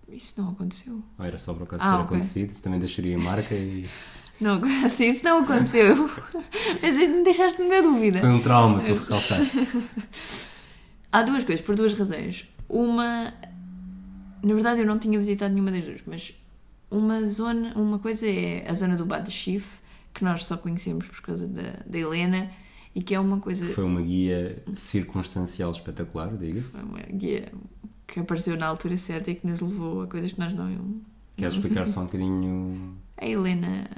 Isso 0.08 0.40
não 0.40 0.50
aconteceu. 0.50 1.02
Ou 1.18 1.25
era 1.25 1.38
só 1.38 1.54
por 1.54 1.64
acaso 1.64 1.82
ah, 1.82 1.96
ter 1.96 2.02
okay. 2.04 2.16
acontecido, 2.16 2.62
também 2.62 2.78
deixaria 2.78 3.18
marca 3.18 3.54
e. 3.54 3.87
Não, 4.40 4.58
isso 4.99 5.22
não 5.22 5.42
aconteceu. 5.42 6.08
Mas 6.80 6.96
deixaste-me 7.25 7.68
na 7.68 7.82
dúvida. 7.82 8.20
Foi 8.20 8.30
um 8.30 8.40
trauma, 8.40 8.82
tu 8.82 8.94
recalcaste. 8.94 9.68
Há 11.12 11.22
duas 11.22 11.44
coisas, 11.44 11.62
por 11.62 11.76
duas 11.76 11.92
razões. 11.92 12.49
Uma. 12.66 13.34
Na 14.42 14.54
verdade, 14.54 14.80
eu 14.80 14.87
não 14.87 14.99
tinha 14.99 15.18
visitado 15.18 15.52
nenhuma 15.52 15.70
das 15.70 15.84
duas, 15.84 16.00
mas 16.06 16.32
uma 16.90 17.26
zona. 17.26 17.75
Uma 17.76 17.99
coisa 17.99 18.26
é 18.26 18.66
a 18.66 18.72
zona 18.72 18.96
do 18.96 19.04
Badachif, 19.04 19.79
que 20.14 20.25
nós 20.25 20.45
só 20.45 20.57
conhecemos 20.57 21.07
por 21.07 21.21
causa 21.23 21.47
da, 21.47 21.83
da 21.87 21.99
Helena 21.99 22.50
e 22.95 23.02
que 23.02 23.14
é 23.14 23.21
uma 23.21 23.38
coisa. 23.38 23.67
Foi 23.67 23.85
uma 23.85 24.02
guia 24.02 24.62
circunstancial 24.75 25.71
espetacular, 25.71 26.37
diga-se. 26.37 26.79
Foi 26.79 26.88
uma 26.88 26.99
guia 27.17 27.52
que 28.07 28.21
apareceu 28.21 28.57
na 28.57 28.67
altura 28.67 28.99
certa 28.99 29.31
e 29.31 29.35
que 29.37 29.47
nos 29.47 29.61
levou 29.61 30.02
a 30.02 30.07
coisas 30.07 30.33
que 30.33 30.38
nós 30.40 30.52
não. 30.55 31.00
Queres 31.37 31.55
explicar 31.55 31.87
só 31.87 32.00
um 32.00 32.05
bocadinho? 32.07 32.95
A 33.17 33.26
Helena 33.26 33.88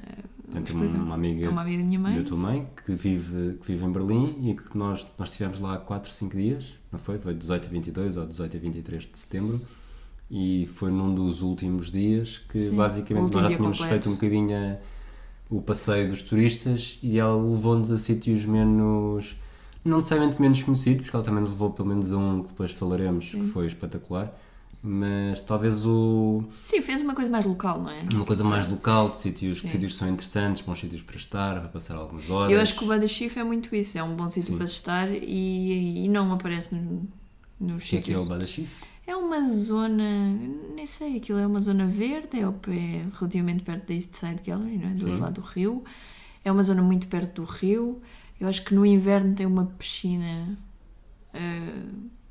Portanto, 0.45 0.75
uma 0.75 1.15
amiga, 1.15 1.47
É 1.47 1.49
uma 1.49 1.63
amiga 1.63 1.79
da 1.79 1.85
minha 1.89 1.99
mãe. 1.99 2.19
da 2.19 2.25
tua 2.29 2.37
mãe 2.37 2.69
que 2.85 2.93
vive, 2.93 3.59
que 3.63 3.73
vive 3.73 3.85
em 3.87 3.91
Berlim 3.91 4.51
e 4.51 4.55
que 4.55 4.77
nós, 4.77 5.07
nós 5.19 5.31
estivemos 5.31 5.59
lá 5.59 5.79
4, 5.79 6.13
5 6.13 6.37
dias, 6.37 6.75
não 6.93 6.99
foi? 6.99 7.19
Foi 7.19 7.33
18 7.33 7.67
a 7.67 7.71
22 7.71 8.17
ou 8.19 8.27
18 8.27 8.57
a 8.59 8.61
23 8.61 9.03
de 9.11 9.19
setembro 9.19 9.59
e 10.31 10.67
foi 10.75 10.91
num 10.91 11.15
dos 11.15 11.41
últimos 11.41 11.91
dias 11.91 12.37
que 12.37 12.59
Sim, 12.67 12.77
basicamente 12.77 13.33
nós 13.33 13.43
já 13.45 13.49
tínhamos 13.57 13.79
completo. 13.79 13.89
feito 13.89 14.09
um 14.11 14.13
bocadinho 14.13 14.55
a- 14.55 14.77
o 15.57 15.61
passeio 15.61 16.09
dos 16.09 16.23
turistas 16.23 16.99
e 17.03 17.19
ela 17.19 17.37
levou-nos 17.37 17.91
a 17.91 17.99
sítios 17.99 18.45
menos, 18.47 19.37
não 19.85 19.99
necessariamente 19.99 20.41
menos 20.41 20.63
conhecidos, 20.63 21.03
porque 21.03 21.17
ela 21.17 21.25
também 21.25 21.41
nos 21.41 21.51
levou 21.51 21.71
pelo 21.71 21.89
menos 21.89 22.11
a 22.13 22.17
um 22.17 22.43
que 22.43 22.49
depois 22.49 22.73
falaremos, 22.73 23.31
que 23.31 23.45
foi 23.49 23.67
espetacular, 23.67 24.33
mas 24.83 25.41
talvez 25.41 25.85
o, 25.87 26.43
Sim, 26.65 26.81
fez 26.83 27.03
uma 27.03 27.15
coisa 27.15 27.31
mais 27.31 27.45
local, 27.45 27.81
não 27.83 27.91
é? 27.91 28.03
uma 28.13 28.25
coisa 28.25 28.43
mais 28.43 28.69
local, 28.69 29.11
de 29.11 29.21
sítios, 29.21 29.61
que 29.61 29.69
Sim. 29.69 29.75
sítios 29.75 29.97
são 29.97 30.09
interessantes, 30.09 30.63
bons 30.63 30.81
sítios 30.81 31.03
para 31.03 31.17
estar, 31.17 31.61
para 31.61 31.69
passar 31.69 31.97
algumas 31.97 32.29
horas. 32.31 32.51
Eu 32.53 32.61
acho 32.61 32.77
que 32.77 32.85
o 32.85 32.89
Badachif 32.89 33.39
é 33.39 33.45
muito 33.45 33.75
isso, 33.77 33.97
é 33.99 34.03
um 34.03 34.17
bom 34.17 34.29
sítio 34.29 34.53
Sim. 34.53 34.57
para 34.57 34.65
estar 34.65 35.09
e, 35.13 36.05
e 36.05 36.09
não 36.09 36.33
aparece 36.33 36.75
no, 36.75 37.07
nos 37.61 37.85
O 37.85 37.87
que 37.87 37.97
é 37.97 38.01
que 38.01 38.13
é 38.13 38.17
o 38.17 38.23
sítios. 38.23 38.29
Badachif? 38.29 38.92
É 39.07 39.17
uma 39.17 39.43
zona, 39.49 40.33
nem 40.75 40.87
sei, 40.87 41.17
aquilo 41.17 41.39
é 41.39 41.47
uma 41.47 41.61
zona 41.61 41.87
verde, 41.87 42.39
é 42.41 42.51
pé, 42.53 43.03
relativamente 43.19 43.63
perto 43.65 43.89
da 43.89 43.95
East 43.95 44.15
Side 44.15 44.43
Gallery, 44.47 44.79
não 44.79 44.89
é? 44.91 44.95
Do 44.95 45.07
outro 45.09 45.23
lado 45.23 45.41
do 45.41 45.47
rio. 45.47 45.85
É 46.45 46.53
uma 46.53 46.63
zona 46.63 46.83
muito 46.83 47.09
perto 47.09 47.43
do 47.43 47.45
rio. 47.49 48.01
Eu 48.41 48.49
acho 48.49 48.65
que 48.65 48.75
no 48.75 48.87
inverno 48.87 49.35
tem 49.35 49.47
uma 49.47 49.67
piscina. 49.67 50.57
eh, 51.35 51.83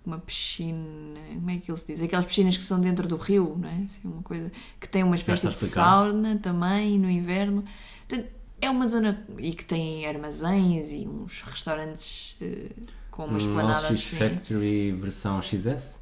uma 0.06 0.18
piscina. 0.18 1.20
Como 1.36 1.50
é 1.50 1.58
que 1.58 1.70
ele 1.72 1.78
se 1.78 1.88
diz? 1.88 2.01
Aquelas 2.01 2.25
piscinas 2.25 2.58
que 2.58 2.63
são 2.63 2.80
dentro 2.80 3.08
do 3.08 3.18
rio, 3.18 3.56
não 3.60 3.70
é? 3.70 3.84
Assim, 3.86 4.00
uma 4.06 4.22
coisa. 4.24 4.51
Que 4.80 4.88
tem 4.90 5.04
uma 5.04 5.16
espécie 5.16 5.48
de 5.48 5.54
sauna 5.56 6.38
também 6.40 6.98
no 6.98 7.10
inverno. 7.10 7.63
Portanto, 8.08 8.30
é 8.60 8.70
uma 8.70 8.88
zona. 8.88 9.25
e 9.38 9.54
que 9.54 9.63
tem 9.66 10.06
armazéns 10.08 10.92
e 10.92 11.08
uns 11.08 11.42
restaurantes 11.44 12.36
eh, 12.42 12.70
com 13.12 13.25
uma 13.25 13.34
Um 13.34 13.38
esplanada 13.38 13.88
assim. 13.90 14.16
Factory 14.18 14.92
versão 14.94 15.42
XS? 15.42 16.00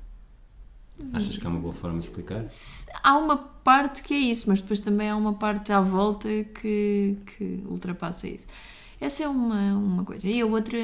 Achas 1.13 1.37
que 1.37 1.45
é 1.45 1.49
uma 1.49 1.59
boa 1.59 1.73
forma 1.73 1.99
de 1.99 2.07
explicar? 2.07 2.45
há 3.03 3.17
uma 3.17 3.37
parte 3.37 4.03
que 4.03 4.13
é 4.13 4.17
isso, 4.17 4.49
mas 4.49 4.61
depois 4.61 4.79
também 4.79 5.09
há 5.09 5.15
uma 5.15 5.33
parte 5.33 5.71
à 5.71 5.81
volta 5.81 6.27
que, 6.27 7.17
que 7.25 7.63
ultrapassa 7.67 8.27
isso. 8.27 8.47
Essa 8.99 9.23
é 9.23 9.27
uma, 9.27 9.73
uma 9.75 10.03
coisa. 10.03 10.27
E 10.27 10.41
a 10.41 10.45
outra 10.45 10.77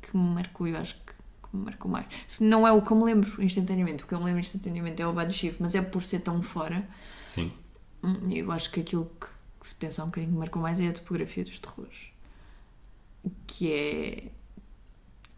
que 0.00 0.16
me 0.16 0.34
marcou, 0.34 0.66
eu 0.66 0.76
acho 0.78 0.94
que, 0.96 1.12
que 1.12 1.56
me 1.56 1.64
marcou 1.64 1.90
mais. 1.90 2.06
Se 2.26 2.42
não 2.42 2.66
é 2.66 2.72
o 2.72 2.80
que 2.82 2.90
eu 2.90 2.96
me 2.96 3.04
lembro 3.04 3.42
instantaneamente, 3.42 4.04
o 4.04 4.06
que 4.06 4.14
eu 4.14 4.18
me 4.18 4.24
lembro 4.24 4.40
instantaneamente 4.40 5.02
é 5.02 5.06
o 5.06 5.12
Bad 5.12 5.32
Chief, 5.32 5.56
mas 5.60 5.74
é 5.74 5.82
por 5.82 6.02
ser 6.02 6.20
tão 6.20 6.42
fora. 6.42 6.88
Sim. 7.26 7.52
hum, 8.02 8.30
Eu 8.30 8.50
acho 8.50 8.70
que 8.70 8.80
aquilo 8.80 9.10
que, 9.20 9.26
que 9.60 9.66
se 9.68 9.74
pensa 9.74 10.02
um 10.02 10.06
bocadinho 10.06 10.30
que 10.30 10.34
me 10.34 10.40
marcou 10.40 10.62
mais 10.62 10.80
é 10.80 10.88
a 10.88 10.92
topografia 10.92 11.44
dos 11.44 11.60
terrores. 11.60 12.08
Que 13.46 13.72
é 13.72 14.24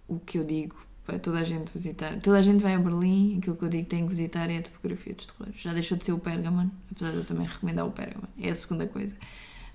o 0.07 0.19
que 0.21 0.39
eu 0.39 0.45
digo 0.45 0.77
para 1.07 1.19
toda 1.19 1.39
a 1.41 1.45
gente 1.45 1.73
visitar. 1.73 2.19
Toda 2.21 2.39
a 2.39 2.43
gente 2.43 2.63
vai 2.63 2.75
a 2.75 2.79
Berlim, 2.79 3.39
aquilo 3.39 3.57
que 3.57 3.65
eu 3.65 3.69
digo 3.69 3.85
que 3.85 3.91
tem 3.91 4.05
que 4.05 4.11
visitar 4.11 4.49
é 4.51 4.59
a 4.59 4.63
topografia 4.63 5.15
dos 5.15 5.27
terrores. 5.27 5.61
Já 5.61 5.73
deixou 5.73 5.97
de 5.99 6.05
ser 6.05 6.13
o 6.13 6.19
Pergamon, 6.19 6.69
apesar 6.91 7.11
de 7.13 7.17
eu 7.19 7.25
também 7.25 7.47
recomendar 7.47 7.87
o 7.87 7.91
Pergamon, 7.91 8.27
é 8.41 8.51
a 8.51 8.55
segunda 8.55 8.87
coisa. 8.87 9.15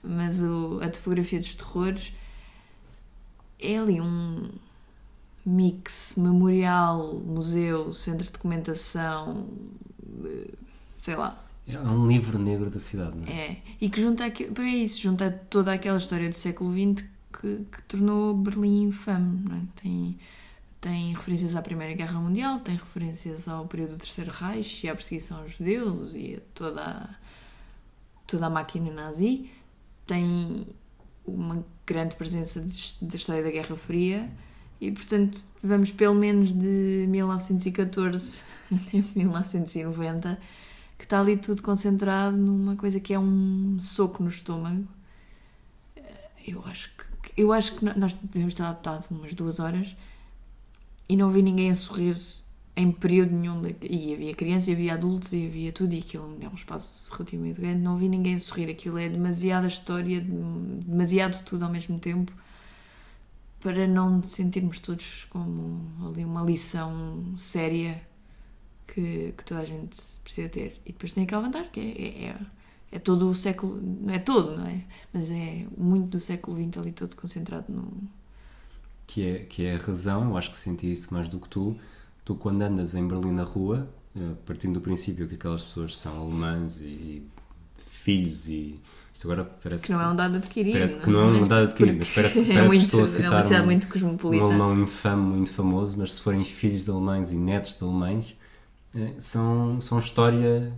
Mas 0.03 0.41
o- 0.41 0.79
a 0.82 0.89
topografia 0.89 1.39
dos 1.39 1.55
terrores 1.55 2.13
é 3.60 3.77
ali 3.77 4.00
um 4.00 4.50
mix 5.46 6.15
memorial, 6.17 7.13
museu, 7.25 7.94
centro 7.94 8.25
de 8.25 8.32
documentação, 8.32 9.48
eh, 10.25 10.50
sei 11.01 11.15
lá, 11.15 11.41
É 11.67 11.79
um 11.79 12.08
livro 12.08 12.38
negro 12.39 12.70
da 12.70 12.79
cidade, 12.79 13.15
não 13.17 13.27
é? 13.27 13.32
é, 13.51 13.58
e 13.82 13.89
que 13.89 14.00
junta, 14.01 14.29
para 14.53 14.67
isso, 14.70 15.01
junta 15.01 15.32
toda 15.50 15.74
aquela 15.74 15.98
história 15.98 16.29
do 16.29 16.36
século 16.36 16.72
XX 16.74 17.05
que, 17.34 17.65
que 17.72 17.82
tornou 17.88 18.36
Berlim 18.36 18.84
infame. 18.84 19.41
Não 19.50 19.58
é? 19.58 19.62
tem, 19.75 20.17
tem 20.86 21.13
referências 21.13 21.56
à 21.56 21.63
Primeira 21.63 21.96
Guerra 21.96 22.20
Mundial, 22.20 22.60
tem 22.60 22.75
referências 22.75 23.48
ao 23.48 23.65
período 23.65 23.94
do 23.94 23.98
Terceiro 23.98 24.30
Reich 24.30 24.86
e 24.86 24.89
à 24.89 24.94
perseguição 24.94 25.39
aos 25.39 25.54
judeus 25.54 26.13
e 26.13 26.36
a 26.36 26.42
toda 26.54 26.80
a, 26.80 27.15
toda 28.27 28.46
a 28.46 28.50
máquina 28.51 28.94
nazi. 28.94 29.50
Tem 30.06 30.68
uma 31.25 31.65
grande 31.88 32.15
presença 32.15 32.62
da 33.01 33.15
história 33.15 33.42
da 33.42 33.50
Guerra 33.50 33.75
Fria 33.75 34.32
e, 34.80 34.92
portanto, 34.92 35.42
vamos 35.63 35.92
pelo 35.92 36.13
menos 36.13 36.54
de 36.54 37.08
1914 37.10 38.44
até 38.72 39.04
1990 39.15 40.39
que 41.00 41.04
está 41.04 41.20
ali 41.20 41.36
tudo 41.36 41.63
concentrado 41.63 42.38
numa 42.38 42.75
coisa 42.75 43.00
que 43.00 43.12
é 43.12 43.18
um 43.18 43.80
soco 43.80 44.22
no 44.22 44.30
estômago. 44.30 44.88
Eh, 45.96 46.30
Eu 46.50 46.63
acho 46.63 46.92
que 46.96 47.06
eu 47.42 47.51
acho 47.51 47.75
que 47.75 47.86
nós 47.98 48.13
devemos 48.13 48.54
ter 48.54 48.62
adaptado 48.62 49.08
umas 49.10 49.34
duas 49.34 49.60
horas 49.60 49.96
e 51.09 51.15
não 51.17 51.29
vi 51.29 51.41
ninguém 51.41 51.71
a 51.71 51.75
sorrir 51.75 52.17
em 52.75 52.91
período 52.91 53.33
nenhum. 53.35 53.62
da- 53.62 53.69
E 53.81 54.13
havia 54.13 54.35
crianças, 54.35 54.67
e 54.69 54.71
havia 54.74 54.93
adultos, 54.93 55.33
e 55.33 55.45
havia 55.47 55.71
tudo, 55.71 55.93
e 55.93 56.00
aquilo 56.00 56.38
é 56.41 56.47
um 56.50 56.53
espaço 56.55 57.09
relativamente 57.13 57.59
grande. 57.62 57.81
Não 57.81 57.97
vi 57.97 58.09
ninguém 58.09 58.35
a 58.35 58.39
sorrir. 58.39 58.69
Aquilo 58.69 58.97
é 58.97 59.09
demasiada 59.09 59.67
história, 59.67 60.21
dem- 60.21 60.79
demasiado 60.85 61.43
tudo 61.45 61.63
ao 61.65 61.71
mesmo 61.71 62.00
tempo 62.00 62.31
para 63.59 63.88
não 63.88 64.21
sentirmos 64.21 64.79
todos 64.79 65.25
como 65.29 65.81
ali 66.07 66.24
uma 66.24 66.43
lição 66.43 67.33
séria 67.38 68.01
que, 68.88 69.33
que 69.38 69.45
toda 69.45 69.62
a 69.62 69.65
gente 69.65 69.97
precisa 70.24 70.50
ter. 70.50 70.81
E 70.85 70.91
depois 70.93 71.13
tem 71.13 71.24
aquela 71.25 71.43
vantagem 71.43 71.71
que 71.71 71.79
é, 71.81 71.83
é, 71.83 72.25
é, 72.29 72.38
é 72.93 73.00
todo 73.00 73.29
o 73.29 73.35
século, 73.35 73.79
não 73.81 74.13
é 74.13 74.19
todo, 74.19 74.57
não 74.57 74.67
é? 74.67 74.83
Mas 75.13 75.31
é 75.31 75.65
muito 75.77 76.09
do 76.12 76.19
século 76.19 76.57
XX 76.57 76.81
ali 76.81 76.91
todo 76.91 77.15
concentrado 77.15 77.71
no. 77.74 77.85
Que, 79.07 79.27
é, 79.27 79.39
que 79.39 79.65
é 79.65 79.75
a 79.75 79.77
razão, 79.77 80.29
eu 80.29 80.38
acho 80.38 80.51
que 80.51 80.57
senti 80.57 80.91
isso 80.91 81.13
mais 81.13 81.29
do 81.29 81.39
que 81.39 81.47
tu. 81.47 81.77
Tu, 82.24 82.35
quando 82.35 82.62
andas 82.63 82.95
em 82.95 83.07
Berlim 83.07 83.31
na 83.31 83.43
rua, 83.43 83.88
eh, 84.15 84.33
partindo 84.45 84.74
do 84.75 84.81
princípio 84.81 85.27
que 85.27 85.35
aquelas 85.35 85.62
pessoas 85.63 85.97
são 85.97 86.21
alemãs 86.21 86.79
e 86.81 87.24
filhos 87.77 88.47
e. 88.47 88.79
Isto 89.13 89.31
agora 89.31 89.50
parece. 89.63 89.85
Que 89.85 89.91
não 89.93 90.01
é 90.01 90.07
um 90.09 90.15
dado 90.15 90.38
adquirido. 90.38 90.74
Parece 90.74 91.00
que 91.00 91.09
não 91.09 91.21
é 91.21 91.25
um 91.25 91.47
dado 91.47 91.63
adquirido, 91.63 91.97
mas 92.00 92.09
parece, 92.09 92.39
Porque 92.39 92.53
parece 92.53 92.59
é, 92.59 92.62
que 92.62 92.67
muito, 92.67 92.81
estou 92.81 93.00
a 93.00 93.03
é 93.03 93.07
citar 93.07 93.31
uma 93.31 93.41
cidade 93.41 93.62
um, 93.62 93.65
muito 93.65 93.88
um 93.88 93.89
cosmopolita. 93.89 94.43
alemão 94.43 94.81
infame, 94.81 95.21
muito 95.21 95.51
famoso, 95.51 95.97
mas 95.97 96.13
se 96.13 96.21
forem 96.21 96.43
filhos 96.43 96.83
de 96.85 96.91
alemães 96.91 97.31
e 97.31 97.35
netos 97.35 97.77
de 97.77 97.83
alemães, 97.83 98.35
eh, 98.93 99.13
são, 99.17 99.79
são 99.81 100.00
história 100.00 100.74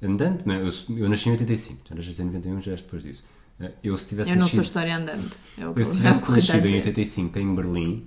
andante. 0.00 0.46
Não 0.46 0.54
é? 0.54 0.62
eu, 0.62 0.70
eu 0.96 1.08
nasci 1.08 1.28
em 1.28 1.32
85, 1.32 1.80
já 1.88 1.94
nasci 1.94 2.22
em 2.22 2.26
91, 2.26 2.60
já 2.60 2.72
é 2.72 2.76
depois 2.76 3.02
disso. 3.02 3.24
Eh, 3.62 3.72
Eu, 3.84 3.96
se 3.96 4.08
tivesse 4.08 4.30
Eu 4.30 4.36
não 4.36 4.42
nascido, 4.42 4.56
sou 4.56 4.64
história 4.64 4.96
andante. 4.96 5.36
É 5.56 5.68
o 5.68 5.74
que 5.74 5.80
eu, 5.80 5.84
se 5.84 5.92
é 5.92 5.96
tivesse 5.96 6.24
a 6.24 6.30
nascido 6.30 6.66
em 6.66 6.72
dizer. 6.72 6.76
85 6.76 7.38
em 7.38 7.54
Berlim, 7.54 8.06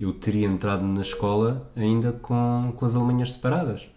eu 0.00 0.12
teria 0.12 0.46
entrado 0.46 0.82
na 0.82 1.02
escola 1.02 1.70
ainda 1.76 2.12
com, 2.12 2.72
com 2.74 2.86
as 2.86 2.96
Alemanhas 2.96 3.34
separadas. 3.34 3.88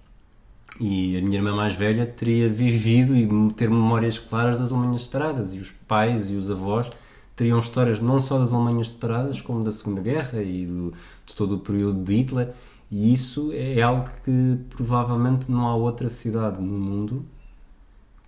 E 0.80 1.18
a 1.18 1.22
minha 1.22 1.38
irmã 1.38 1.56
mais 1.56 1.76
velha 1.76 2.06
teria 2.06 2.50
vivido 2.50 3.16
e 3.16 3.28
ter 3.54 3.70
memórias 3.70 4.18
claras 4.18 4.60
das 4.60 4.72
Alemanhas 4.72 5.04
separadas. 5.04 5.54
E 5.54 5.60
os 5.60 5.72
pais 5.72 6.30
e 6.30 6.34
os 6.34 6.50
avós 6.52 6.90
teriam 7.36 7.60
histórias 7.60 8.00
não 8.02 8.20
só 8.20 8.40
das 8.40 8.54
Alemanhas 8.54 8.92
separadas, 8.92 9.40
como 9.40 9.64
da 9.64 9.72
Segunda 9.72 10.02
Guerra 10.02 10.42
e 10.42 10.66
do, 10.66 10.94
de 11.26 11.36
todo 11.36 11.56
o 11.56 11.60
período 11.60 12.04
de 12.04 12.16
Hitler. 12.16 12.54
E 12.92 13.14
isso 13.14 13.52
é 13.54 13.82
algo 13.82 14.10
que 14.24 14.60
provavelmente 14.70 15.50
não 15.50 15.68
há 15.68 15.76
outra 15.76 16.10
cidade 16.10 16.62
no 16.62 16.80
mundo 16.80 17.26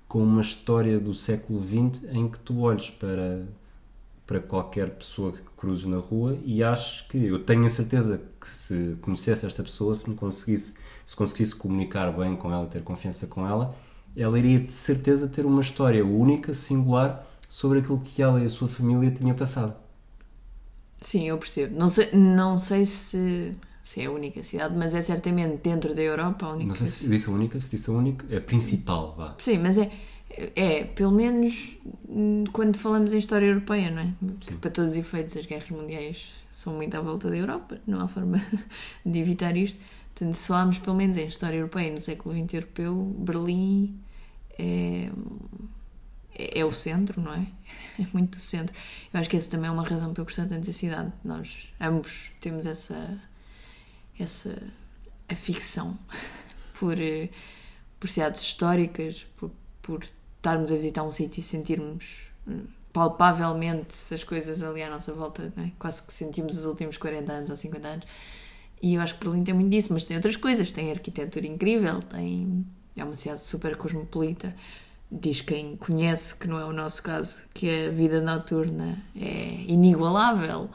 com 0.08 0.24
uma 0.24 0.42
história 0.42 1.00
do 1.00 1.14
século 1.14 1.62
XX 1.62 2.04
em 2.12 2.28
que 2.28 2.40
tu 2.40 2.60
olhes 2.60 2.90
para, 2.90 3.46
para 4.26 4.40
qualquer 4.40 4.92
pessoa 4.92 5.32
que 5.32 5.42
cruzes 5.58 5.86
na 5.86 5.98
rua 5.98 6.38
e 6.46 6.64
acho 6.64 7.08
que 7.08 7.18
eu 7.26 7.44
tenho 7.44 7.66
a 7.66 7.70
certeza 7.70 8.22
que 8.40 8.48
se 8.48 8.98
conhecesse 9.02 9.46
esta 9.46 9.64
pessoa, 9.64 9.96
se 9.96 10.10
me 10.10 10.16
conseguisse, 10.16 10.76
se 11.06 11.16
conseguisse 11.16 11.56
comunicar 11.56 12.12
bem 12.12 12.36
com 12.36 12.52
ela, 12.52 12.68
ter 12.68 12.84
confiança 12.84 13.28
com 13.28 13.48
ela, 13.48 13.76
ela 14.16 14.40
iria 14.40 14.60
de 14.60 14.72
certeza 14.72 15.28
ter 15.28 15.46
uma 15.46 15.62
história 15.62 16.06
única, 16.06 16.54
singular, 16.54 17.26
sobre 17.50 17.80
aquilo 17.80 18.00
que 18.00 18.22
ela 18.22 18.42
e 18.42 18.46
a 18.46 18.50
sua 18.50 18.68
família 18.68 19.12
tinham 19.12 19.36
passado. 19.36 19.76
Sim, 21.02 21.28
eu 21.28 21.38
percebo. 21.38 21.78
Não 21.78 21.88
sei, 21.88 22.10
não 22.14 22.58
sei 22.58 22.86
se, 22.86 23.56
se 23.86 24.01
é 24.01 24.06
a 24.06 24.12
única 24.12 24.44
cidade, 24.44 24.75
mas 24.75 24.96
é 24.96 25.01
certamente 25.04 25.62
dentro 25.62 25.94
da 25.94 26.01
Europa 26.01 26.48
a 26.48 26.54
única 26.54 26.70
Não 26.70 26.75
sei 26.75 26.88
se 26.88 27.08
disse 27.08 27.30
a 27.30 27.32
única, 27.32 27.62
se 27.62 27.70
disse 27.70 27.88
a 27.88 27.94
única, 27.94 28.25
é 28.34 28.38
a 28.38 28.42
principal, 28.42 29.13
vá. 29.15 29.36
Sim, 29.39 29.60
mas 29.60 29.77
é, 29.77 29.92
é 30.56 30.84
pelo 30.86 31.12
menos 31.12 31.77
hum, 32.10 32.46
quando 32.51 32.77
falamos 32.77 33.13
em 33.13 33.20
história 33.20 33.46
europeia, 33.46 33.92
não 33.92 34.01
é? 34.01 34.13
Porque 34.39 34.56
para 34.56 34.72
todos 34.72 34.94
os 34.94 34.98
efeitos 34.98 35.38
as 35.38 35.46
guerras 35.46 35.70
mundiais 35.70 36.34
são 36.50 36.74
muito 36.74 36.96
à 36.98 37.01
volta 37.01 37.30
da 37.30 37.38
Europa, 37.38 37.80
não 37.86 38.01
há 38.01 38.08
forma 38.08 38.42
de 39.06 39.20
evitar 39.20 39.56
isto. 39.56 39.80
Portanto, 40.15 40.34
se 40.34 40.48
falarmos 40.48 40.80
pelo 40.80 40.96
menos 40.96 41.15
em 41.15 41.27
história 41.27 41.58
europeia 41.58 41.94
no 41.94 42.01
século 42.01 42.34
XX 42.36 42.56
europeu, 42.56 43.15
Berlim 43.20 44.00
é, 44.58 45.12
é, 46.34 46.60
é 46.60 46.65
o 46.65 46.74
centro, 46.74 47.22
não 47.22 47.34
é? 47.34 47.46
É 47.98 48.06
muito 48.12 48.32
do 48.32 48.42
centro. 48.42 48.75
Eu 49.13 49.20
acho 49.22 49.30
que 49.30 49.38
essa 49.38 49.50
também 49.50 49.70
é 49.70 49.72
uma 49.72 49.88
razão 49.88 50.12
para 50.12 50.20
eu 50.20 50.25
gostar 50.25 50.46
tanto 50.48 50.65
da 50.65 50.74
cidade. 50.74 51.13
Nós 51.24 51.72
ambos 51.80 52.30
temos 52.42 52.65
essa, 52.65 53.22
essa 54.19 54.62
aficção 55.29 55.98
por, 56.79 57.00
eh, 57.00 57.29
por 58.00 58.10
cidades 58.10 58.41
históricas, 58.41 59.25
por, 59.36 59.51
por 59.81 60.03
estarmos 60.38 60.72
a 60.72 60.75
visitar 60.75 61.03
um 61.03 61.12
sítio 61.12 61.39
e 61.39 61.43
sentirmos 61.43 62.27
hum, 62.48 62.65
palpavelmente 62.93 63.95
as 64.13 64.24
coisas 64.24 64.62
ali 64.62 64.81
à 64.81 64.89
nossa 64.89 65.13
volta, 65.13 65.51
é? 65.57 65.72
quase 65.77 66.01
que 66.01 66.13
sentimos 66.13 66.57
os 66.57 66.65
últimos 66.65 66.98
40 66.98 67.31
anos 67.31 67.50
ou 67.50 67.55
50 67.55 67.88
anos. 67.88 68.05
E 68.81 68.93
eu 68.93 69.01
acho 69.01 69.17
que 69.17 69.25
Berlim 69.25 69.43
tem 69.43 69.53
muito 69.53 69.69
disso, 69.69 69.91
mas 69.91 70.05
tem 70.05 70.15
outras 70.15 70.36
coisas. 70.36 70.72
Tem 70.72 70.91
arquitetura 70.91 71.48
incrível, 71.48 72.01
tem... 72.03 72.65
é 72.95 73.03
uma 73.03 73.15
cidade 73.15 73.43
super 73.43 73.75
cosmopolita. 73.75 74.55
Diz 75.12 75.41
quem 75.41 75.75
conhece, 75.75 76.36
que 76.36 76.48
não 76.48 76.60
é 76.60 76.65
o 76.65 76.74
nosso 76.74 77.01
caso, 77.01 77.39
que 77.53 77.88
a 77.88 77.89
vida 77.89 78.22
noturna 78.22 78.98
é 79.15 79.63
inigualável. 79.67 80.69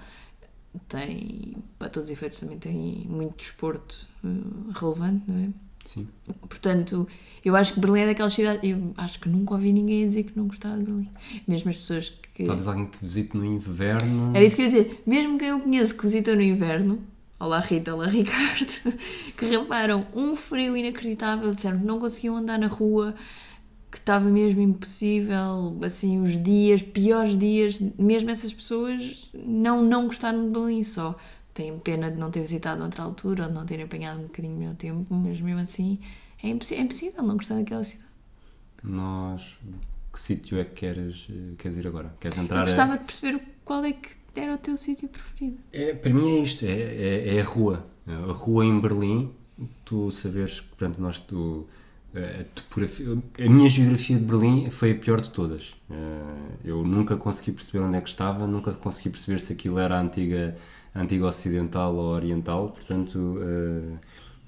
Tem, 0.89 1.57
para 1.79 1.89
todos 1.89 2.11
os 2.11 2.13
efeitos, 2.13 2.41
também 2.41 2.59
tem 2.59 3.07
muito 3.09 3.39
desporto 3.39 4.07
uh, 4.25 4.71
relevante, 4.73 5.25
não 5.27 5.45
é? 5.45 5.49
Sim. 5.85 6.09
Portanto, 6.49 7.09
eu 7.45 7.57
acho 7.57 7.75
que 7.75 7.81
Berlim 7.81 8.01
é 8.01 8.07
daquelas 8.07 8.35
cidades. 8.35 8.61
Eu 8.63 8.93
acho 8.97 9.19
que 9.19 9.29
nunca 9.29 9.55
ouvi 9.55 9.73
ninguém 9.73 10.07
dizer 10.07 10.25
que 10.25 10.37
não 10.37 10.47
gostava 10.47 10.77
de 10.79 10.85
Berlim. 10.85 11.09
Mesmo 11.49 11.71
as 11.71 11.77
pessoas 11.77 12.11
que. 12.35 12.45
Talvez 12.45 12.69
alguém 12.69 12.87
que 12.87 12.99
visite 13.03 13.37
no 13.37 13.45
inverno. 13.45 14.31
Era 14.35 14.45
isso 14.45 14.57
que 14.57 14.63
eu 14.63 14.67
ia 14.67 14.71
dizer. 14.71 15.03
Mesmo 15.07 15.39
quem 15.39 15.49
eu 15.49 15.61
conheço 15.61 15.97
que 15.97 16.03
visitou 16.03 16.37
no 16.37 16.43
inverno, 16.43 17.01
olá 17.39 17.59
Rita, 17.59 17.95
olá 17.95 18.07
Ricardo, 18.09 18.99
que 19.37 19.45
reparam 19.47 20.07
um 20.15 20.37
frio 20.37 20.77
inacreditável, 20.77 21.55
disseram 21.55 21.79
que 21.79 21.87
não 21.87 21.99
conseguiam 21.99 22.37
andar 22.37 22.59
na 22.59 22.67
rua, 22.67 23.15
que 23.91 23.99
estava 23.99 24.25
mesmo 24.29 24.61
impossível, 24.63 25.77
assim, 25.83 26.21
os 26.23 26.41
dias, 26.43 26.81
piores 26.83 27.37
dias, 27.39 27.79
mesmo 27.99 28.31
essas 28.31 28.53
pessoas 28.53 29.29
não, 29.35 29.83
não 29.83 30.07
gostaram 30.07 30.45
de 30.47 30.51
Berlim 30.51 30.85
só. 30.85 31.17
Têm 31.53 31.77
pena 31.79 32.11
de 32.11 32.17
não 32.17 32.31
ter 32.31 32.41
visitado 32.41 32.79
noutra 32.81 33.03
altura 33.03 33.43
ou 33.45 33.49
de 33.49 33.55
não 33.55 33.67
terem 33.67 33.85
apanhado 33.85 34.21
um 34.21 34.25
bocadinho 34.25 34.57
melhor 34.57 34.75
tempo, 34.77 35.07
mas 35.13 35.41
mesmo 35.41 35.61
assim 35.61 35.99
é, 36.43 36.49
impossi 36.49 36.75
é 36.77 36.81
impossível 36.81 37.23
não 37.23 37.37
gostar 37.37 37.57
daquela 37.57 37.83
cidade. 37.85 38.09
Nós. 38.83 39.59
Que 40.13 40.19
sítio 40.19 40.59
é 40.59 40.65
que 40.65 40.73
queres, 40.75 41.29
eh, 41.31 41.55
queres 41.59 41.77
ir 41.77 41.87
agora? 41.87 42.13
Queres 42.19 42.37
entrar 42.39 42.57
Eu 42.59 42.63
a- 42.63 42.67
gostava 42.67 42.99
de 42.99 43.05
perceber 43.05 43.41
qual 43.65 43.85
é 43.85 43.93
que 43.93 44.09
era 44.35 44.55
o 44.55 44.59
teu 44.59 44.77
sítio 44.77 45.09
preferido. 45.09 45.59
É, 45.73 45.95
para 45.95 46.13
mim 46.13 46.39
é 46.39 46.43
isto, 46.43 46.65
é, 46.65 46.71
é, 46.71 47.37
é 47.37 47.41
a 47.41 47.45
rua. 47.45 47.87
A 48.07 48.33
rua 48.33 48.65
em 48.65 48.81
Berlim, 48.81 49.31
tu 49.85 50.11
saberes 50.11 50.61
que, 50.61 50.67
portanto, 50.69 50.99
nós, 51.01 51.21
tu, 51.21 51.69
a, 52.15 52.45
topografia- 52.55 53.07
a 53.39 53.49
minha 53.49 53.69
geografia 53.71 54.19
de 54.19 54.25
Berlim 54.25 54.71
foi 54.71 54.93
a 54.93 54.95
pior 54.95 55.21
de 55.21 55.31
todas. 55.31 55.75
Eh, 55.91 55.95
Eu 56.65 56.85
nunca 56.85 57.17
consegui 57.17 57.53
perceber 57.53 57.85
onde 57.85 57.97
é 57.97 58.01
que 58.01 58.09
estava, 58.09 58.47
nunca 58.47 58.73
consegui 58.73 59.11
perceber 59.11 59.41
se 59.41 59.53
aquilo 59.53 59.79
era 59.79 59.97
a 59.99 60.01
antiga, 60.03 60.57
a 60.95 61.01
antiga 61.03 61.27
ocidental 61.27 61.95
ou 61.95 62.15
oriental, 62.15 62.71
portanto, 62.71 63.39
eh, 63.43 63.99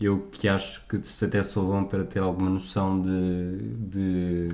eu 0.00 0.18
que 0.32 0.48
acho 0.48 0.86
que 0.88 1.00
até 1.24 1.42
sou 1.42 1.66
bom 1.66 1.84
para 1.84 2.04
ter 2.04 2.18
alguma 2.20 2.50
noção 2.50 3.00
de, 3.00 3.58
de, 3.88 4.48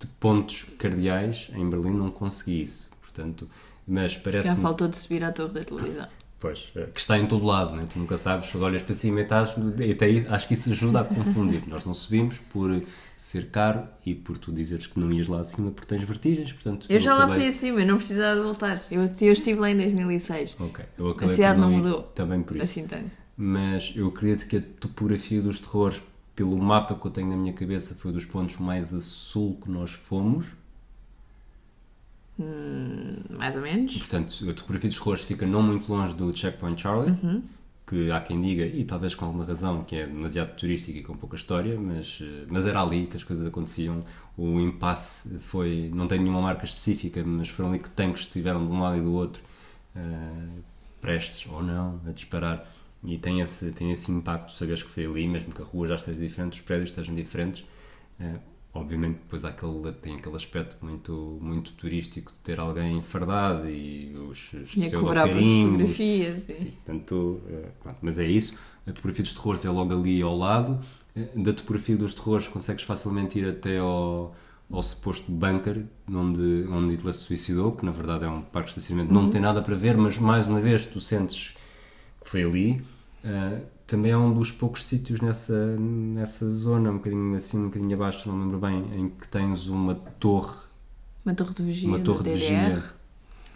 de 0.00 0.06
pontos 0.20 0.64
cardeais, 0.78 1.50
em 1.54 1.68
Berlim 1.68 1.92
não 1.96 2.10
consegui 2.10 2.62
isso, 2.62 2.88
portanto, 3.02 3.48
mas 3.86 4.12
Se 4.12 4.18
parece 4.20 4.48
calhar 4.48 4.60
faltou 4.62 4.88
de 4.88 4.96
subir 4.96 5.22
à 5.24 5.32
torre 5.32 5.52
da 5.54 5.64
televisão. 5.64 6.08
Pois, 6.46 6.68
é, 6.76 6.86
que 6.90 7.00
está 7.00 7.18
em 7.18 7.26
todo 7.26 7.44
lado, 7.44 7.74
né? 7.74 7.86
tu 7.92 7.98
nunca 7.98 8.16
sabes, 8.18 8.54
olhas 8.54 8.82
para 8.82 8.94
cima 8.94 9.20
e 9.20 9.22
estás, 9.22 9.54
e 9.78 9.90
até 9.92 10.08
isso- 10.08 10.26
acho 10.32 10.46
que 10.48 10.54
isso 10.54 10.70
ajuda 10.70 11.00
a 11.00 11.04
confundir. 11.04 11.62
Nós 11.66 11.84
não 11.84 11.94
subimos 11.94 12.38
por 12.52 12.82
ser 13.16 13.50
caro 13.50 13.86
e 14.04 14.14
por 14.14 14.36
tu 14.38 14.52
dizeres 14.52 14.86
que 14.86 14.98
não 15.00 15.12
ias 15.12 15.28
lá 15.28 15.40
acima 15.40 15.70
porque 15.70 15.86
tens 15.94 16.06
vertigens, 16.06 16.52
portanto... 16.52 16.86
Eu 16.88 17.00
já 17.00 17.14
lá 17.14 17.24
acabei- 17.24 17.40
fui 17.40 17.48
acima, 17.48 17.80
eu 17.80 17.86
não 17.86 17.96
precisava 17.96 18.36
de 18.36 18.42
voltar. 18.42 18.82
Eu, 18.90 19.02
eu 19.20 19.32
estive 19.32 19.58
lá 19.58 19.70
em 19.70 19.76
2006. 19.76 20.56
Ok, 20.60 20.84
eu 20.98 21.08
acabei 21.10 21.34
cidade 21.34 21.60
por 21.60 21.60
não 21.60 21.70
mudou. 21.76 22.02
Também 22.14 22.42
por 22.42 22.56
isso. 22.56 22.64
Assim 22.64 22.86
tanto. 22.86 23.10
Mas 23.36 23.92
eu 23.96 24.06
acredito 24.08 24.46
que 24.46 24.56
a 24.56 24.62
topografia 24.80 25.42
dos 25.42 25.58
terrores, 25.58 26.00
pelo 26.34 26.56
mapa 26.58 26.94
que 26.94 27.06
eu 27.06 27.10
tenho 27.10 27.28
na 27.28 27.36
minha 27.36 27.52
cabeça, 27.52 27.94
foi 27.94 28.12
dos 28.12 28.24
pontos 28.24 28.56
mais 28.58 28.94
a 28.94 29.00
sul 29.00 29.58
que 29.62 29.70
nós 29.70 29.90
fomos. 29.90 30.46
Mais 32.38 33.56
ou 33.56 33.62
menos. 33.62 33.96
Portanto, 33.96 34.50
a 34.50 34.52
topografia 34.54 34.90
dos 34.90 34.98
terrores 34.98 35.24
fica 35.24 35.46
não 35.46 35.62
muito 35.62 35.90
longe 35.92 36.14
do 36.14 36.34
Checkpoint 36.36 36.80
Charlie, 36.80 37.12
Uhum. 37.22 37.42
que 37.86 38.10
há 38.10 38.20
quem 38.20 38.40
diga, 38.42 38.66
e 38.66 38.84
talvez 38.84 39.14
com 39.14 39.24
alguma 39.24 39.44
razão, 39.44 39.84
que 39.84 39.96
é 39.96 40.06
demasiado 40.06 40.56
turístico 40.56 40.98
e 40.98 41.02
com 41.02 41.16
pouca 41.16 41.36
história, 41.36 41.78
mas, 41.80 42.18
eh, 42.20 42.44
mas 42.48 42.66
era 42.66 42.82
ali 42.82 43.06
que 43.06 43.16
as 43.16 43.22
coisas 43.24 43.46
aconteciam. 43.46 44.04
O 44.36 44.58
impasse 44.60 45.38
foi, 45.38 45.90
não 45.94 46.06
tem 46.08 46.18
nenhuma 46.18 46.42
marca 46.42 46.64
específica, 46.64 47.22
mas 47.24 47.48
foram 47.48 47.70
ali 47.70 47.78
que 47.78 47.88
tanques 47.90 48.22
estiveram 48.22 48.66
de 48.66 48.72
um 48.72 48.82
lado 48.82 48.98
e 48.98 49.00
do 49.00 49.12
outro, 49.12 49.40
eh, 49.94 50.48
prestes 51.00 51.46
ou 51.50 51.62
não 51.62 52.00
a 52.06 52.10
disparar. 52.10 52.68
E 53.04 53.16
tem 53.18 53.40
esse, 53.40 53.70
tem 53.70 53.92
esse 53.92 54.10
impacto, 54.10 54.52
saberes 54.52 54.82
que 54.82 54.90
foi 54.90 55.06
ali, 55.06 55.28
mesmo 55.28 55.52
que 55.52 55.62
a 55.62 55.64
rua 55.64 55.86
já 55.86 55.94
esteja 55.94 56.20
diferente, 56.20 56.54
os 56.54 56.60
prédios 56.62 56.90
estejam 56.90 57.14
diferentes. 57.14 57.64
Eh, 58.18 58.34
obviamente, 58.76 59.16
depois 59.18 59.44
há 59.44 59.48
aquele, 59.50 59.92
tem 59.94 60.16
aquele 60.16 60.36
aspecto 60.36 60.76
muito, 60.84 61.38
muito 61.40 61.72
turístico 61.72 62.32
de 62.32 62.38
ter 62.40 62.58
alguém 62.60 63.00
fardado 63.02 63.68
e 63.68 64.14
os, 64.30 64.52
os 64.52 64.76
a 64.76 64.80
pseudo 64.82 65.00
cobrar 65.06 65.22
por 65.22 65.28
carimbos. 65.34 65.64
fotografias. 65.64 66.48
e- 66.48 66.56
Sim, 66.56 66.70
portanto, 66.72 67.40
eh, 67.48 67.68
pronto, 67.82 67.98
mas 68.02 68.18
é 68.18 68.26
isso. 68.26 68.56
A 68.86 68.92
topografia 68.92 69.22
dos 69.24 69.34
terrores 69.34 69.64
é 69.64 69.70
logo 69.70 69.92
ali 69.94 70.22
ao 70.22 70.36
lado. 70.36 70.80
Eh, 71.14 71.28
Da 71.36 71.52
topografia 71.52 71.96
dos 71.96 72.14
terrores 72.14 72.48
consegues 72.48 72.82
facilmente 72.84 73.38
ir 73.38 73.48
até 73.48 73.78
ao, 73.78 74.34
ao 74.70 74.82
suposto 74.82 75.30
bunker 75.30 75.84
onde, 76.08 76.66
onde 76.70 76.94
Hitler 76.94 77.14
se 77.14 77.20
suicidou, 77.20 77.72
que 77.72 77.84
na 77.84 77.92
verdade 77.92 78.24
é 78.24 78.28
um 78.28 78.42
parque 78.42 78.66
de 78.72 78.78
estacionamento, 78.78 79.12
não 79.14 79.30
tem 79.30 79.40
nada 79.40 79.62
para 79.62 79.74
ver, 79.76 79.96
mas 79.96 80.18
mais 80.18 80.46
uma 80.46 80.60
vez 80.60 80.86
tu 80.86 81.00
sentes 81.00 81.54
que 82.22 82.30
foi 82.30 82.44
ali. 82.44 82.82
Eh, 83.24 83.60
também 83.86 84.10
é 84.12 84.16
um 84.16 84.32
dos 84.34 84.50
poucos 84.50 84.84
sítios 84.84 85.20
nessa, 85.20 85.76
nessa 85.76 86.48
zona, 86.50 86.90
um 86.90 86.94
bocadinho 86.96 87.34
assim, 87.36 87.58
um 87.58 87.64
bocadinho 87.66 87.94
abaixo, 87.94 88.28
não 88.28 88.36
me 88.36 88.44
lembro 88.44 88.58
bem, 88.58 89.00
em 89.00 89.08
que 89.08 89.28
tens 89.28 89.66
uma 89.68 89.94
torre, 89.94 90.56
Uma 91.24 91.34
torre 91.34 91.54
de 91.54 91.62
vigia 91.62 91.88
uma 91.88 91.98
torre 92.00 92.24
de 92.24 92.30
vigia 92.30 92.84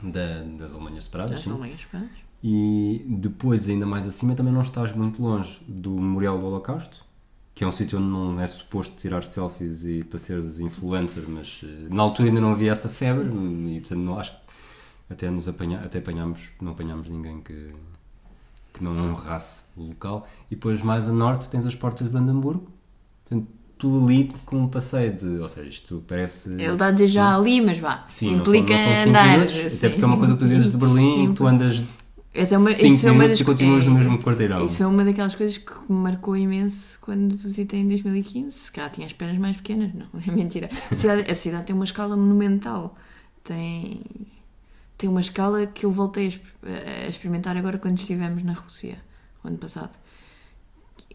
da- 0.02 0.42
das 0.58 0.72
Alemanhas 0.74 1.04
separadas. 1.04 1.32
das 1.34 1.42
sim. 1.44 1.50
Alemanhas 1.50 1.80
Separadas. 1.80 2.10
E 2.42 3.04
depois, 3.06 3.68
ainda 3.68 3.84
mais 3.84 4.06
acima, 4.06 4.34
também 4.34 4.52
não 4.52 4.62
estás 4.62 4.92
muito 4.94 5.20
longe 5.22 5.60
do 5.68 5.90
Memorial 5.90 6.38
do 6.38 6.46
Holocausto, 6.46 7.04
que 7.54 7.62
é 7.64 7.66
um 7.66 7.72
sítio 7.72 7.98
onde 7.98 8.08
não 8.08 8.40
é 8.40 8.46
suposto 8.46 8.94
tirar 8.96 9.22
selfies 9.24 9.84
e 9.84 10.02
para 10.04 10.18
seres 10.18 10.58
influencer, 10.60 11.24
mas 11.28 11.60
eh, 11.64 11.88
na 11.90 12.02
altura 12.02 12.28
ainda 12.28 12.40
não 12.40 12.52
havia 12.52 12.72
essa 12.72 12.88
febre 12.88 13.28
e 13.28 13.80
portanto 13.80 13.98
não, 13.98 14.18
acho 14.18 14.32
que 14.32 14.38
até 15.10 15.28
nos 15.28 15.48
apanha, 15.48 15.80
até 15.80 15.98
apanhámos, 15.98 16.40
não 16.62 16.72
apanhámos 16.72 17.10
ninguém 17.10 17.42
que, 17.42 17.72
que 18.72 18.82
não 18.84 19.10
honrasse 19.10 19.62
o 19.76 19.82
local. 19.82 20.26
E 20.50 20.54
depois 20.54 20.82
mais 20.82 21.08
a 21.08 21.12
norte 21.12 21.48
tens 21.48 21.66
as 21.66 21.74
portas 21.74 22.06
de 22.06 22.12
Brandemburgo, 22.12 22.68
portanto, 23.24 23.48
tu 23.78 24.04
ali 24.04 24.30
com 24.44 24.56
um 24.56 24.68
passeio 24.68 25.14
de, 25.14 25.26
ou 25.38 25.48
seja, 25.48 25.68
isto 25.68 26.04
parece... 26.06 26.50
Ele 26.52 26.64
está 26.72 26.86
a 26.86 26.90
dizer 26.90 27.08
já 27.08 27.34
ali, 27.34 27.60
mas 27.60 27.78
vá. 27.78 28.04
Sim, 28.08 28.32
não 28.32 28.40
implica 28.40 28.76
são, 28.76 28.76
não 28.76 28.84
são 28.84 28.94
cinco 28.96 29.08
andar. 29.08 29.32
minutos, 29.32 29.54
assim. 29.56 29.76
até 29.76 29.88
porque 29.88 30.04
é 30.04 30.06
uma 30.06 30.16
coisa 30.18 30.34
que 30.34 30.38
tu 30.40 30.48
dizes 30.48 30.70
de 30.70 30.76
Berlim, 30.76 31.28
que 31.28 31.34
tu 31.34 31.46
andas 31.46 31.82
Essa 32.34 32.54
é 32.56 32.58
uma, 32.58 32.70
5 32.72 32.86
isso 32.92 33.06
é 33.06 33.10
uma 33.10 33.18
minutos 33.22 33.38
das 33.38 33.40
e 33.40 33.44
continuas 33.50 33.84
no 33.86 33.90
é- 33.92 33.94
mesmo 33.98 34.18
quarteirão. 34.22 34.64
Isso 34.64 34.76
foi 34.76 34.86
uma 34.86 35.02
daquelas 35.04 35.34
coisas 35.34 35.56
que 35.56 35.72
me 35.88 35.98
marcou 35.98 36.36
imenso 36.36 36.98
quando 37.00 37.36
visitei 37.36 37.80
em 37.80 37.88
2015. 37.88 38.54
Se 38.54 38.70
calhar 38.70 38.90
tinha 38.90 39.06
as 39.06 39.12
pernas 39.14 39.38
mais 39.38 39.56
pequenas, 39.56 39.92
não, 39.94 40.06
é 40.26 40.30
mentira. 40.30 40.68
A 40.90 40.94
cidade, 40.94 41.30
a 41.30 41.34
cidade 41.34 41.64
tem 41.64 41.74
uma 41.74 41.84
escala 41.84 42.16
monumental. 42.16 42.94
Tem, 43.42 44.02
tem 45.00 45.08
uma 45.08 45.20
escala 45.22 45.66
que 45.66 45.86
eu 45.86 45.90
voltei 45.90 46.26
a, 46.26 46.28
exp- 46.28 46.44
a 47.06 47.08
experimentar 47.08 47.56
agora 47.56 47.78
quando 47.78 47.98
estivemos 47.98 48.42
na 48.42 48.52
Rússia, 48.52 49.02
o 49.42 49.48
ano 49.48 49.56
passado. 49.56 49.96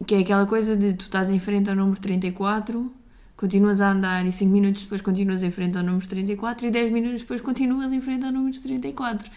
Que 0.04 0.16
é 0.16 0.18
aquela 0.18 0.44
coisa 0.44 0.76
de 0.76 0.94
tu 0.94 1.04
estás 1.04 1.30
em 1.30 1.38
frente 1.38 1.70
ao 1.70 1.76
número 1.76 2.00
34, 2.00 2.92
continuas 3.36 3.80
a 3.80 3.92
andar 3.92 4.26
e 4.26 4.32
5 4.32 4.50
minutos 4.52 4.82
depois 4.82 5.00
continuas 5.00 5.44
em 5.44 5.52
frente 5.52 5.78
ao 5.78 5.84
número 5.84 6.06
34 6.06 6.66
e 6.66 6.70
10 6.72 6.92
minutos 6.92 7.20
depois 7.20 7.40
continuas 7.40 7.92
em 7.92 8.00
frente 8.00 8.24
ao 8.26 8.32
número 8.32 8.60
34. 8.60 9.30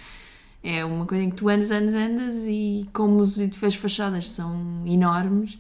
É 0.63 0.83
uma 0.83 1.05
coisa 1.05 1.23
em 1.23 1.29
que 1.29 1.35
tu 1.35 1.47
andas, 1.47 1.69
andas, 1.69 1.93
andas 1.93 2.45
e 2.47 2.89
como 2.91 3.21
edifícios 3.23 3.75
fachadas 3.75 4.31
são 4.31 4.83
enormes, 4.87 5.59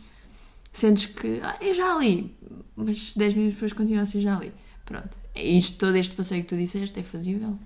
sentes 0.73 1.05
que 1.05 1.39
ah, 1.43 1.57
é 1.61 1.73
já 1.75 1.95
ali, 1.95 2.35
mas 2.75 3.13
10 3.15 3.35
minutos 3.35 3.53
depois 3.55 3.73
continua 3.73 4.01
a 4.03 4.05
ser 4.07 4.19
já 4.21 4.35
ali. 4.35 4.51
Pronto. 4.83 5.15
É 5.35 5.43
Isto, 5.45 5.77
todo 5.77 5.95
este 5.95 6.15
passeio 6.15 6.41
que 6.43 6.49
tu 6.49 6.57
disseste 6.57 6.99
é 6.99 7.03
fazível. 7.03 7.57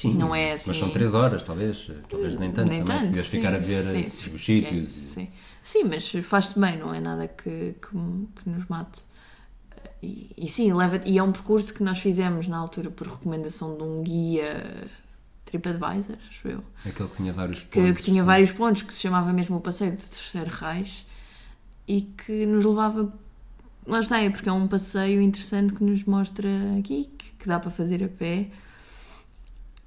Sim, 0.00 0.14
Não 0.14 0.34
é 0.34 0.52
assim- 0.52 0.68
Mas 0.70 0.76
são 0.78 0.90
3 0.90 1.14
horas, 1.14 1.42
talvez. 1.42 1.90
Talvez 2.08 2.38
nem 2.38 2.50
tanto. 2.52 2.68
Nem 2.68 2.84
também, 2.84 3.00
tanto, 3.02 3.16
se 3.16 3.22
sim, 3.24 3.36
ficar 3.38 3.48
a 3.54 3.58
ver 3.58 3.82
sim, 3.82 4.00
eh, 4.00 4.10
se- 4.10 4.30
os 4.30 4.44
sítios. 4.44 4.72
é, 4.74 4.76
e- 4.78 4.86
sim. 5.08 5.28
sim, 5.62 5.84
mas 5.84 6.08
faz-se 6.24 6.58
bem, 6.58 6.78
não 6.78 6.94
é 6.94 7.00
nada 7.00 7.26
que, 7.28 7.74
que, 7.74 7.88
que 8.42 8.48
nos 8.48 8.66
mate. 8.68 9.02
E, 10.02 10.30
e 10.36 10.48
sim, 10.48 10.72
leva 10.72 11.00
e 11.04 11.18
é 11.18 11.22
um 11.22 11.32
percurso 11.32 11.74
que 11.74 11.82
nós 11.82 11.98
fizemos 11.98 12.46
na 12.46 12.56
altura 12.56 12.90
por 12.90 13.08
recomendação 13.08 13.76
de 13.76 13.82
um 13.82 14.02
guia 14.02 14.88
TripAdvisor, 15.44 16.16
acho 16.28 16.48
eu, 16.48 16.62
Aquele 16.84 17.08
que 17.08 17.16
tinha 17.16 17.32
vários 17.32 17.60
que, 17.62 17.66
pontos. 17.80 17.92
que 17.96 18.02
tinha 18.02 18.20
sim. 18.22 18.26
vários 18.26 18.50
pontos, 18.52 18.82
que 18.82 18.94
se 18.94 19.00
chamava 19.00 19.32
mesmo 19.32 19.56
o 19.56 19.60
Passeio 19.60 19.92
do 19.92 19.96
Terceiro 20.02 20.50
Reich 20.50 21.06
e 21.86 22.02
que 22.02 22.46
nos 22.46 22.64
levava. 22.64 23.12
Lá 23.86 24.00
está, 24.00 24.20
é 24.20 24.28
porque 24.30 24.48
é 24.48 24.52
um 24.52 24.68
passeio 24.68 25.20
interessante 25.22 25.72
que 25.74 25.82
nos 25.82 26.04
mostra 26.04 26.48
aqui, 26.78 27.10
que, 27.16 27.32
que 27.32 27.48
dá 27.48 27.58
para 27.58 27.70
fazer 27.70 28.04
a 28.04 28.08
pé 28.08 28.50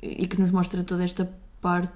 e 0.02 0.28
que 0.28 0.40
nos 0.42 0.52
mostra 0.52 0.84
toda 0.84 1.04
esta 1.04 1.32
parte 1.62 1.94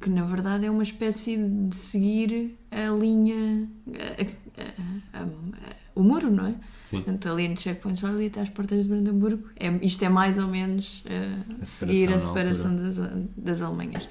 que 0.00 0.08
na 0.08 0.24
verdade 0.24 0.66
é 0.66 0.70
uma 0.70 0.82
espécie 0.82 1.36
de 1.36 1.76
seguir 1.76 2.58
a 2.70 2.88
linha, 2.90 3.68
a- 3.94 5.18
a- 5.18 5.22
a- 5.22 5.76
o 5.94 6.02
muro, 6.02 6.30
não 6.30 6.46
é? 6.46 6.54
Sim. 6.84 6.98
Portanto, 7.02 7.28
ali 7.28 7.48
no 7.48 7.56
Checkpoint 7.56 7.98
Charlie 8.00 8.26
está 8.26 8.42
às 8.42 8.48
portas 8.50 8.82
de 8.82 8.88
Brandemburgo. 8.88 9.48
É, 9.56 9.68
isto 9.84 10.02
é 10.04 10.08
mais 10.08 10.38
ou 10.38 10.46
menos 10.46 11.02
eh, 11.06 11.36
A 11.60 11.64
seguir 11.66 12.12
a 12.12 12.18
separação 12.20 12.76
das, 12.76 12.96
das 13.36 13.60
Alemanhas. 13.62 14.08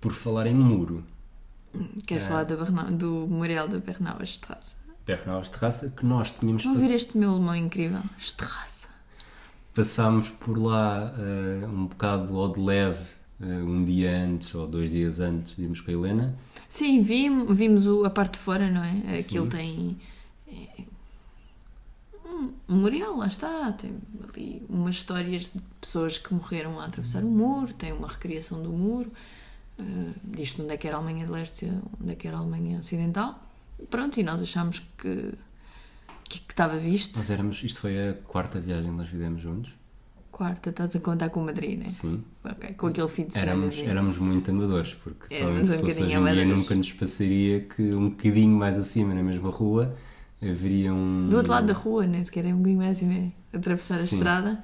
Por 0.00 0.12
falar 0.12 0.46
em 0.46 0.54
muro, 0.54 1.04
Queres 2.06 2.24
É. 2.24 2.26
falar 2.26 2.44
da 2.44 2.56
Bernau- 2.56 2.90
do 2.90 3.26
Memorial 3.28 3.68
da 3.68 3.78
Bernauer 3.78 4.22
Straße? 4.24 4.74
Bernauer 5.06 5.46
Terraça, 5.48 5.90
que 5.90 6.04
nós 6.04 6.30
tínhamos 6.32 6.62
Vão 6.64 6.72
ouvir 6.74 6.86
pass- 6.88 6.96
este 6.96 7.18
meu 7.18 7.30
alemão 7.32 7.54
incrível. 7.54 8.00
Straße. 8.18 8.77
Passámos 9.82 10.28
por 10.28 10.58
lá 10.58 11.14
eh, 11.16 11.64
um 11.66 11.86
bocado 11.86 12.36
ao 12.36 12.52
de 12.52 12.58
leve, 12.60 12.98
eh, 13.40 13.44
um 13.44 13.84
dia 13.84 14.10
antes 14.24 14.52
ou 14.52 14.66
dois 14.66 14.90
dias 14.90 15.20
antes 15.20 15.54
de 15.54 15.62
irmos 15.62 15.80
com 15.80 15.92
a 15.92 15.94
Helena. 15.94 16.34
Sim, 16.68 17.00
vim- 17.00 17.46
vimos 17.46 17.86
o- 17.86 18.04
a 18.04 18.10
parte 18.10 18.32
de 18.32 18.38
fora, 18.40 18.68
não 18.68 18.82
é? 18.82 19.20
Aquilo 19.20 19.44
Sim. 19.44 19.50
tem. 19.50 19.96
é, 20.48 20.82
um 22.26 22.52
memorial, 22.68 23.16
lá 23.16 23.28
está. 23.28 23.70
Tem 23.72 23.94
ali 24.34 24.62
umas 24.68 24.96
histórias 24.96 25.42
de 25.42 25.60
pessoas 25.80 26.18
que 26.18 26.34
morreram 26.34 26.80
a 26.80 26.86
atravessar 26.86 27.22
o 27.22 27.30
muro, 27.30 27.72
tem 27.72 27.92
uma 27.92 28.08
recriação 28.08 28.60
do 28.60 28.70
muro, 28.72 29.12
uh, 29.78 30.12
diz-te 30.24 30.60
onde 30.60 30.72
é 30.72 30.76
que 30.76 30.88
era 30.88 30.96
a 30.96 31.00
Alemanha 31.00 31.24
de 31.24 31.30
Leste, 31.32 31.72
onde 32.02 32.12
é 32.12 32.14
que 32.16 32.26
era 32.26 32.36
a 32.36 32.40
Alemanha 32.40 32.80
Ocidental. 32.80 33.40
Pronto, 33.88 34.18
e 34.18 34.24
nós 34.24 34.42
achámos 34.42 34.82
que, 34.98 35.32
que, 36.28 36.40
que 36.40 36.52
estava 36.52 36.76
visto. 36.76 37.16
Nós 37.16 37.30
éramos, 37.30 37.62
isto 37.62 37.80
foi 37.80 38.10
a 38.10 38.14
quarta 38.14 38.60
viagem 38.60 38.90
que 38.90 38.96
nós 38.96 39.08
fizemos 39.08 39.40
juntos. 39.40 39.72
Quarta, 40.30 40.70
estás 40.70 40.94
a 40.94 41.00
contar 41.00 41.30
com 41.30 41.40
o 41.40 41.44
Madrid, 41.44 41.78
né? 41.78 41.90
Sim. 41.90 42.22
Ok, 42.44 42.74
com 42.74 42.86
aquele 42.86 43.08
fim 43.08 43.24
de 43.26 43.32
semana. 43.32 43.50
Éramos, 43.52 43.78
éramos 43.78 44.18
muito 44.18 44.50
amadores, 44.50 44.94
porque 44.94 45.34
Éramos 45.34 45.66
provavelmente 45.66 45.68
se 45.68 45.74
um 45.74 45.80
fosse 45.80 45.86
hoje 45.86 46.00
bocadinho 46.00 46.20
em 46.20 46.32
dia 46.32 46.42
amadores. 46.42 46.58
nunca 46.58 46.74
nos 46.76 46.92
passaria 46.92 47.60
que 47.60 47.82
um 47.94 48.10
bocadinho 48.10 48.56
mais 48.56 48.78
acima, 48.78 49.14
na 49.14 49.22
mesma 49.22 49.50
rua, 49.50 49.96
haveria 50.40 50.94
um... 50.94 51.20
Do 51.20 51.36
outro 51.38 51.50
lado 51.50 51.66
da 51.66 51.72
rua, 51.72 52.06
nem 52.06 52.24
sequer 52.24 52.44
é 52.44 52.54
um 52.54 52.58
bocadinho 52.58 52.78
mais 52.78 53.02
é 53.02 53.32
atravessar 53.52 53.94
a 53.96 53.98
Sim. 53.98 54.16
estrada. 54.16 54.62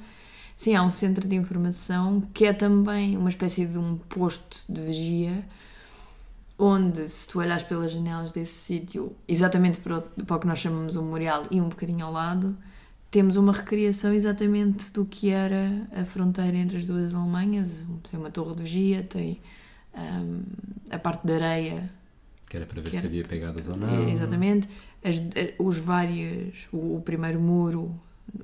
Sim, 0.54 0.76
há 0.76 0.84
um 0.84 0.90
centro 0.90 1.26
de 1.26 1.34
informação 1.34 2.22
que 2.32 2.44
é 2.44 2.52
também 2.52 3.16
uma 3.16 3.28
espécie 3.28 3.66
de 3.66 3.76
um 3.76 3.96
posto 3.96 4.72
de 4.72 4.80
vigia, 4.80 5.44
onde, 6.58 7.08
se 7.08 7.26
tu 7.28 7.40
olhares 7.40 7.64
pelas 7.64 7.90
janelas 7.92 8.32
desse 8.32 8.52
sítio, 8.54 9.14
exatamente 9.26 9.78
para 9.78 9.98
o, 9.98 10.02
para 10.24 10.36
o 10.36 10.40
que 10.40 10.46
nós 10.46 10.58
chamamos 10.58 10.94
o 10.96 11.02
memorial 11.02 11.46
e 11.50 11.60
um 11.60 11.68
bocadinho 11.68 12.04
ao 12.06 12.12
lado, 12.12 12.56
temos 13.10 13.36
uma 13.36 13.52
recriação 13.52 14.12
exatamente 14.12 14.90
do 14.92 15.04
que 15.04 15.30
era 15.30 15.86
a 15.94 16.04
fronteira 16.04 16.56
entre 16.56 16.78
as 16.78 16.86
duas 16.86 17.14
Alemanhas. 17.14 17.86
Tem 18.10 18.18
uma 18.18 18.30
torre 18.30 18.54
de 18.56 18.62
vigia, 18.62 19.02
tem 19.02 19.40
hum, 19.96 20.42
a 20.90 20.98
parte 20.98 21.26
da 21.26 21.34
areia 21.34 21.90
Que 22.48 22.56
era 22.56 22.66
para 22.66 22.80
ver 22.80 22.90
Que 22.90 22.96
se 22.96 22.98
era- 22.98 23.06
havia 23.08 23.24
pegadas 23.24 23.68
ou 23.68 23.76
não. 23.76 23.88
é, 24.06 24.10
Exatamente. 24.10 24.68
As, 25.02 25.18
eh, 25.36 25.54
os 25.58 25.78
vários. 25.78 26.66
O, 26.72 26.96
o 26.96 27.02
primeiro 27.04 27.38
muro 27.40 27.94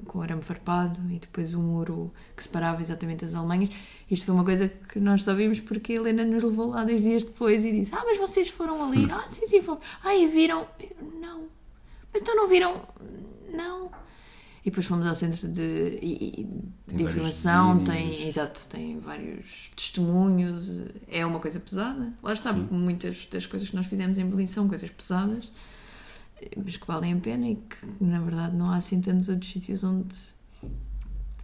com 0.06 0.20
arame 0.22 0.42
farpado 0.42 0.98
e 1.10 1.18
depois 1.18 1.54
o 1.54 1.60
muro 1.60 2.12
que 2.36 2.42
separava 2.42 2.82
exatamente 2.82 3.24
as 3.24 3.34
Alemanhas. 3.34 3.70
Isto 4.10 4.26
foi 4.26 4.34
uma 4.34 4.44
coisa 4.44 4.68
que 4.68 4.98
nós 4.98 5.22
só 5.22 5.34
vimos 5.34 5.60
porque 5.60 5.92
a 5.92 5.96
Helena 5.96 6.24
nos 6.24 6.42
levou 6.42 6.70
lá 6.70 6.84
dois 6.84 7.02
dias 7.02 7.24
depois 7.24 7.64
e 7.64 7.72
disse: 7.72 7.94
Ah, 7.94 8.02
mas 8.04 8.18
vocês 8.18 8.48
foram 8.48 8.82
ali? 8.82 9.08
Ah, 9.10 9.26
sim, 9.26 9.46
sim, 9.46 9.62
fomos. 9.62 9.82
Ah, 10.02 10.14
e 10.14 10.26
viram? 10.26 10.66
Não. 11.20 11.48
Mas 12.12 12.22
então 12.22 12.34
não 12.36 12.48
viram? 12.48 12.82
Não. 13.52 13.90
E 14.62 14.68
depois 14.68 14.86
fomos 14.86 15.06
ao 15.06 15.14
centro 15.14 15.48
de, 15.48 16.00
de 16.86 17.02
informação, 17.02 17.82
tem, 17.82 18.28
exato, 18.28 18.68
tem 18.68 19.00
vários 19.00 19.70
testemunhos, 19.74 20.82
é 21.08 21.24
uma 21.24 21.40
coisa 21.40 21.58
pesada. 21.58 22.12
Lá 22.22 22.32
está, 22.34 22.52
Sim. 22.52 22.68
muitas 22.70 23.26
das 23.32 23.46
coisas 23.46 23.70
que 23.70 23.76
nós 23.76 23.86
fizemos 23.86 24.18
em 24.18 24.26
Berlim 24.26 24.46
são 24.46 24.68
coisas 24.68 24.90
pesadas, 24.90 25.50
mas 26.56 26.76
que 26.76 26.86
valem 26.86 27.12
a 27.14 27.16
pena 27.16 27.48
e 27.48 27.56
que, 27.56 28.04
na 28.04 28.20
verdade, 28.20 28.56
não 28.56 28.70
há 28.70 28.76
assim 28.76 29.00
tantos 29.00 29.28
outros 29.28 29.50
sítios 29.52 29.82
onde, 29.84 30.14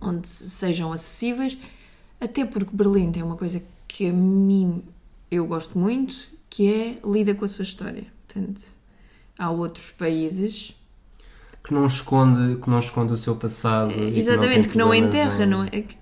onde 0.00 0.26
sejam 0.28 0.92
acessíveis, 0.92 1.56
até 2.20 2.44
porque 2.44 2.74
Berlim 2.74 3.12
tem 3.12 3.22
uma 3.22 3.36
coisa 3.36 3.62
que 3.88 4.08
a 4.08 4.12
mim 4.12 4.82
eu 5.30 5.46
gosto 5.46 5.78
muito, 5.78 6.14
que 6.48 6.72
é 6.72 6.98
lida 7.08 7.34
com 7.34 7.44
a 7.44 7.48
sua 7.48 7.62
história. 7.64 8.04
Portanto, 8.26 8.60
há 9.38 9.50
outros 9.50 9.90
países 9.90 10.74
Que 11.62 11.74
não 11.74 11.86
esconde, 11.86 12.60
que 12.60 12.70
não 12.70 12.78
esconde 12.78 13.12
o 13.12 13.16
seu 13.16 13.36
passado. 13.36 13.92
e 13.92 14.18
Exatamente, 14.18 14.68
que 14.68 14.78
não, 14.78 14.90
tem 14.90 15.04
enterra, 15.04 15.30
problemas 15.36 15.50
não 15.58 15.64
é? 15.64 15.78
É 15.80 15.82
que- 15.82 15.96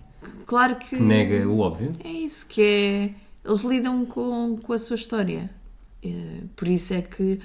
Claro 0.46 0.76
que. 0.76 0.96
Que 0.96 1.02
nega 1.02 1.48
o 1.48 1.58
óbvio. 1.58 1.92
É 2.04 2.08
isso, 2.10 2.46
que 2.46 2.60
é. 2.62 3.14
Eles 3.44 3.62
lidam 3.62 4.04
com, 4.04 4.58
com 4.62 4.72
a 4.74 4.78
sua 4.78 4.96
história. 4.96 5.50
É, 6.02 6.40
por 6.54 6.68
isso 6.68 6.92
é 6.92 7.00
que 7.00 7.40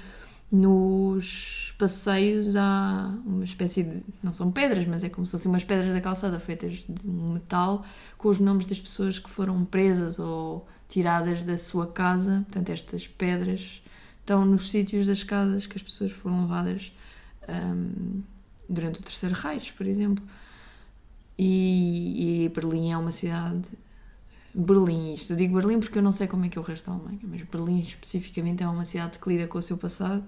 nos 0.50 1.74
passeios 1.78 2.56
há 2.56 3.14
uma 3.24 3.44
espécie 3.44 3.84
de. 3.84 4.02
Não 4.22 4.32
são 4.32 4.50
pedras, 4.50 4.86
mas 4.86 5.04
é 5.04 5.08
como 5.08 5.26
se 5.26 5.32
fossem 5.32 5.50
umas 5.50 5.64
pedras 5.64 5.92
da 5.92 6.00
calçada 6.00 6.40
feitas 6.40 6.84
de 6.88 7.08
um 7.08 7.34
metal 7.34 7.84
com 8.18 8.28
os 8.28 8.38
nomes 8.38 8.66
das 8.66 8.80
pessoas 8.80 9.18
que 9.18 9.30
foram 9.30 9.64
presas 9.64 10.18
ou 10.18 10.66
tiradas 10.88 11.44
da 11.44 11.56
sua 11.56 11.86
casa. 11.86 12.44
Portanto, 12.48 12.70
estas 12.70 13.06
pedras 13.06 13.82
estão 14.20 14.44
nos 14.44 14.70
sítios 14.70 15.06
das 15.06 15.22
casas 15.22 15.66
que 15.66 15.76
as 15.76 15.82
pessoas 15.82 16.10
foram 16.10 16.42
levadas 16.42 16.92
hum, 17.48 18.22
durante 18.68 19.00
o 19.00 19.02
Terceiro 19.02 19.34
Reich, 19.34 19.72
por 19.72 19.86
exemplo. 19.86 20.24
E, 21.38 22.44
e 22.44 22.48
Berlim 22.50 22.90
é 22.90 22.98
uma 22.98 23.12
cidade. 23.12 23.62
Berlim, 24.54 25.14
isto 25.14 25.32
eu 25.32 25.36
digo 25.36 25.54
Berlim 25.54 25.78
porque 25.78 25.98
eu 25.98 26.02
não 26.02 26.12
sei 26.12 26.26
como 26.26 26.44
é 26.44 26.48
que 26.48 26.58
é 26.58 26.60
o 26.60 26.64
resto 26.64 26.90
da 26.90 26.96
Alemanha, 26.96 27.20
mas 27.22 27.42
Berlim 27.42 27.80
especificamente 27.80 28.62
é 28.62 28.68
uma 28.68 28.84
cidade 28.84 29.18
que 29.18 29.28
lida 29.28 29.46
com 29.46 29.58
o 29.58 29.62
seu 29.62 29.78
passado, 29.78 30.24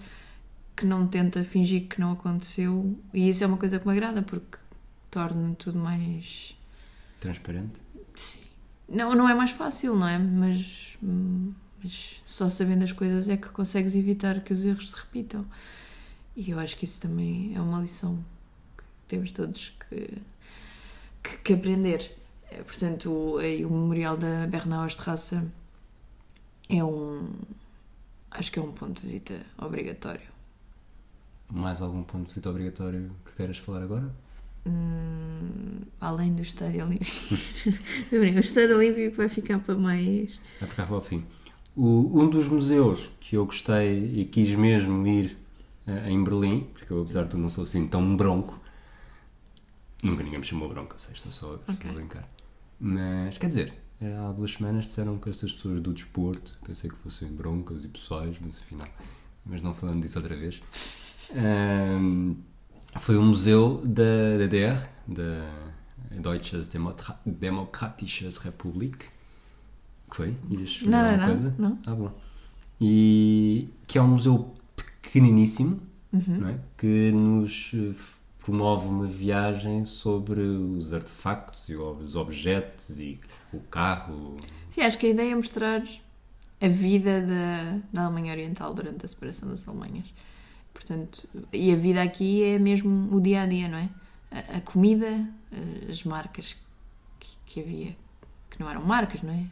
que 0.77 0.87
não 0.87 1.07
tenta 1.07 1.43
fingir 1.45 1.89
que 1.89 2.01
não 2.01 2.13
aconteceu, 2.13 2.97
e 3.13 3.29
isso 3.29 3.43
é 3.43 3.47
uma 3.47 3.57
coisa 3.57 3.79
que 3.79 3.87
me 3.87 3.93
agrada 3.93 4.23
porque 4.23 4.59
torna 5.11 5.55
tudo 5.57 5.79
mais. 5.79 6.57
Transparente. 7.21 7.83
Sim. 8.15 8.41
Não, 8.89 9.15
não 9.15 9.29
é 9.29 9.35
mais 9.35 9.51
fácil, 9.51 9.95
não 9.97 10.09
é? 10.09 10.19
Mas, 10.19 10.97
mas 11.01 12.21
só 12.25 12.49
sabendo 12.49 12.85
as 12.85 12.93
coisas 12.93 13.29
é 13.29 13.37
que 13.37 13.49
consegues 13.49 13.97
evitar 13.97 14.41
que 14.41 14.53
os 14.53 14.65
erros 14.65 14.91
se 14.91 14.97
repitam. 14.97 15.47
E 16.37 16.51
eu 16.51 16.59
acho 16.59 16.77
que 16.77 16.85
isso 16.85 17.01
também 17.01 17.53
é 17.55 17.61
uma 17.61 17.81
lição 17.81 18.23
que 18.77 18.85
temos 19.09 19.33
todos 19.33 19.75
que, 19.89 20.19
que, 21.23 21.37
que 21.39 21.53
aprender. 21.53 22.17
É, 22.53 22.63
Portanto, 22.63 23.11
o, 23.11 23.39
aí 23.39 23.65
o 23.65 23.71
Memorial 23.71 24.17
da 24.17 24.47
Bernauer 24.47 24.89
Straße 24.91 25.37
é 26.69 26.83
um. 26.85 27.29
Acho 28.31 28.51
que 28.53 28.59
é 28.59 28.63
um 28.63 28.73
ponto 28.73 28.95
de 28.95 29.03
visita 29.03 29.47
obrigatório. 29.59 30.29
Mais 31.51 31.81
algum 31.83 32.03
ponto 32.03 32.23
de 32.23 32.29
visita 32.29 32.51
obrigatório 32.51 33.13
que 33.25 33.33
queiras 33.37 33.59
falar 33.59 33.83
agora? 33.83 34.11
Hum, 34.67 35.81
além 36.01 36.35
do 36.35 36.43
Estádio 36.43 36.85
Olímpico. 36.85 37.11
O 38.13 38.25
Estádio 38.39 38.77
Olímpico 38.77 39.17
vai 39.17 39.29
ficar 39.29 39.59
para 39.59 39.75
mais. 39.75 40.39
Vai 40.61 40.69
ficar 40.69 40.87
para 40.87 40.97
o 40.97 41.01
fim. 41.01 41.25
O- 41.77 42.21
um 42.21 42.29
dos 42.29 42.49
museus 42.49 43.11
que 43.21 43.37
eu 43.37 43.45
gostei 43.47 44.15
e 44.15 44.25
quis 44.25 44.55
mesmo 44.55 45.07
ir 45.07 45.37
eh, 45.87 46.11
em 46.11 46.23
Berlim, 46.23 46.61
porque 46.73 46.93
eu, 46.93 47.03
apesar 47.03 47.25
de 47.25 47.31
tudo, 47.31 47.43
não 47.43 47.51
sou 47.51 47.65
assim 47.65 47.87
tão 47.87 48.17
bronco, 48.17 48.59
nunca 50.03 50.23
ninguém 50.23 50.39
me 50.41 50.45
chamou 50.45 50.69
bronco, 50.69 50.95
eu 50.95 50.99
sei, 50.99 51.15
estou 51.15 51.33
só, 51.33 51.55
estou 51.69 51.75
Ok. 51.75 51.91
a 51.91 51.95
brincar. 51.95 52.29
Mas, 52.85 53.39
quer 53.39 53.47
dizer, 53.47 53.73
há 54.03 54.33
duas 54.33 54.53
semanas 54.55 54.87
disseram 54.87 55.17
que 55.19 55.31
estas 55.31 55.53
pessoas 55.53 55.81
do 55.81 55.93
desporto, 55.93 56.59
pensei 56.67 56.91
que 56.91 56.97
fossem 56.97 57.29
broncas 57.29 57.85
e 57.85 57.89
pessoais, 57.89 58.37
mas 58.41 58.59
afinal, 58.59 58.89
mas 59.47 59.63
não 59.63 59.73
falando 59.73 60.01
disso 60.03 60.19
outra 60.19 60.35
vez, 60.37 60.61
Ahm, 61.35 62.35
foi 62.99 63.17
um 63.17 63.25
museu 63.27 63.81
da 63.87 64.37
DDR, 64.37 64.87
da 65.09 65.49
Deutsches 66.11 66.69
Demotra- 66.69 67.19
Demokratisches 67.25 68.37
Republik. 68.39 69.07
Que 70.11 70.17
foi? 70.17 70.37
Ias 70.51 70.83
Não, 70.83 71.17
não, 71.17 71.27
coisa? 71.27 71.55
não. 71.59 71.79
Ah, 71.87 71.95
bom. 71.95 72.13
E 72.81 73.69
que 73.87 73.97
é 73.97 74.03
um 74.03 74.09
museu 74.09 74.55
pequeniníssimo, 74.77 75.81
Uhum. 76.13 76.37
não 76.39 76.49
é? 76.49 76.59
que 76.77 77.11
nos 77.13 77.71
eh, 77.75 77.95
promove 78.43 78.89
uma 78.89 79.07
viagem 79.07 79.85
sobre 79.85 80.41
os 80.41 80.93
artefactos 80.93 81.69
e 81.69 81.77
os 81.77 82.17
objetos 82.17 82.99
e 82.99 83.21
o 83.53 83.61
carro. 83.61 84.37
Sim, 84.71 84.83
acho 84.83 84.99
que 84.99 85.07
a 85.07 85.11
ideia 85.11 85.33
é 85.33 85.35
mostrar 85.35 85.83
a 86.61 86.69
vida 86.69 87.21
da, 87.21 87.79
da 87.93 88.07
Alemanha 88.07 88.33
Oriental 88.33 88.75
durante 88.75 89.05
a 89.05 89.09
separação 89.09 89.49
das 89.49 89.67
Alemanhas. 89.67 90.13
Portanto, 90.73 91.29
e 91.53 91.73
a 91.73 91.77
vida 91.77 92.03
aqui 92.03 92.43
é 92.43 92.59
mesmo 92.59 93.15
o 93.15 93.21
dia 93.21 93.43
a 93.43 93.47
dia, 93.47 93.69
não 93.69 93.79
é? 93.79 93.89
A, 94.31 94.59
a 94.59 94.61
comida, 94.61 95.29
as 95.89 96.03
marcas 96.05 96.57
que, 97.21 97.29
que 97.47 97.61
havia, 97.61 97.97
que 98.51 98.59
não 98.59 98.69
eram 98.69 98.83
marcas, 98.85 99.23
não 99.23 99.33
é? 99.33 99.45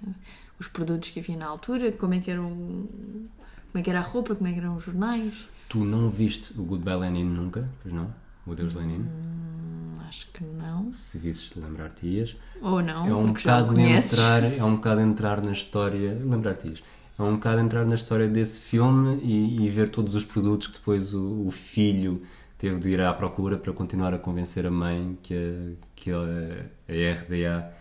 Os 0.59 0.69
produtos 0.69 1.11
que 1.11 1.21
havia 1.21 1.37
na 1.37 1.47
altura, 1.47 1.93
como 1.93 2.15
é 2.15 2.21
que 2.21 2.31
eram. 2.31 2.49
Como 2.49 3.81
é 3.81 3.83
que 3.83 3.91
era 3.91 4.01
a 4.01 4.03
roupa, 4.03 4.35
como 4.35 4.49
é 4.49 4.53
que 4.53 4.59
eram 4.59 4.75
os 4.75 4.83
jornais. 4.83 5.49
Tu 5.69 5.79
não 5.85 6.11
viste 6.11 6.59
o 6.59 6.65
Goodbye 6.65 6.97
Lenin 6.97 7.25
nunca, 7.25 7.69
pois 7.83 7.95
não? 7.95 8.13
O 8.47 8.55
Deus 8.55 8.75
Lenin? 8.75 9.01
Hum, 9.01 9.95
acho 10.09 10.27
que 10.33 10.43
não. 10.43 10.93
Se 10.93 11.19
visses, 11.19 11.55
lembrar-te-ias. 11.57 12.37
Ou 12.61 12.83
não, 12.83 13.07
é 13.07 13.15
um 13.15 13.33
bocado 13.33 13.79
entrar 13.81 14.43
é 14.43 14.65
um 14.65 14.77
bocado 14.77 15.01
entrar 15.01 15.43
na 15.43 15.53
história 15.53 16.19
lembrar-te 16.25 16.83
é 17.19 17.23
um 17.23 17.33
bocado 17.33 17.61
entrar 17.61 17.85
na 17.85 17.95
história 17.95 18.27
desse 18.27 18.63
filme 18.63 19.21
e, 19.23 19.67
e 19.67 19.69
ver 19.69 19.91
todos 19.91 20.15
os 20.15 20.25
produtos 20.25 20.69
que 20.69 20.79
depois 20.79 21.13
o, 21.13 21.47
o 21.47 21.51
filho 21.51 22.23
teve 22.57 22.81
de 22.81 22.91
ir 22.91 23.01
à 23.01 23.13
procura 23.13 23.59
para 23.59 23.73
continuar 23.73 24.15
a 24.15 24.19
convencer 24.19 24.67
a 24.67 24.71
mãe 24.71 25.19
que 25.23 25.35
a, 25.35 25.87
que 25.95 26.11
a, 26.11 26.17
a 26.17 27.13
RDA 27.15 27.80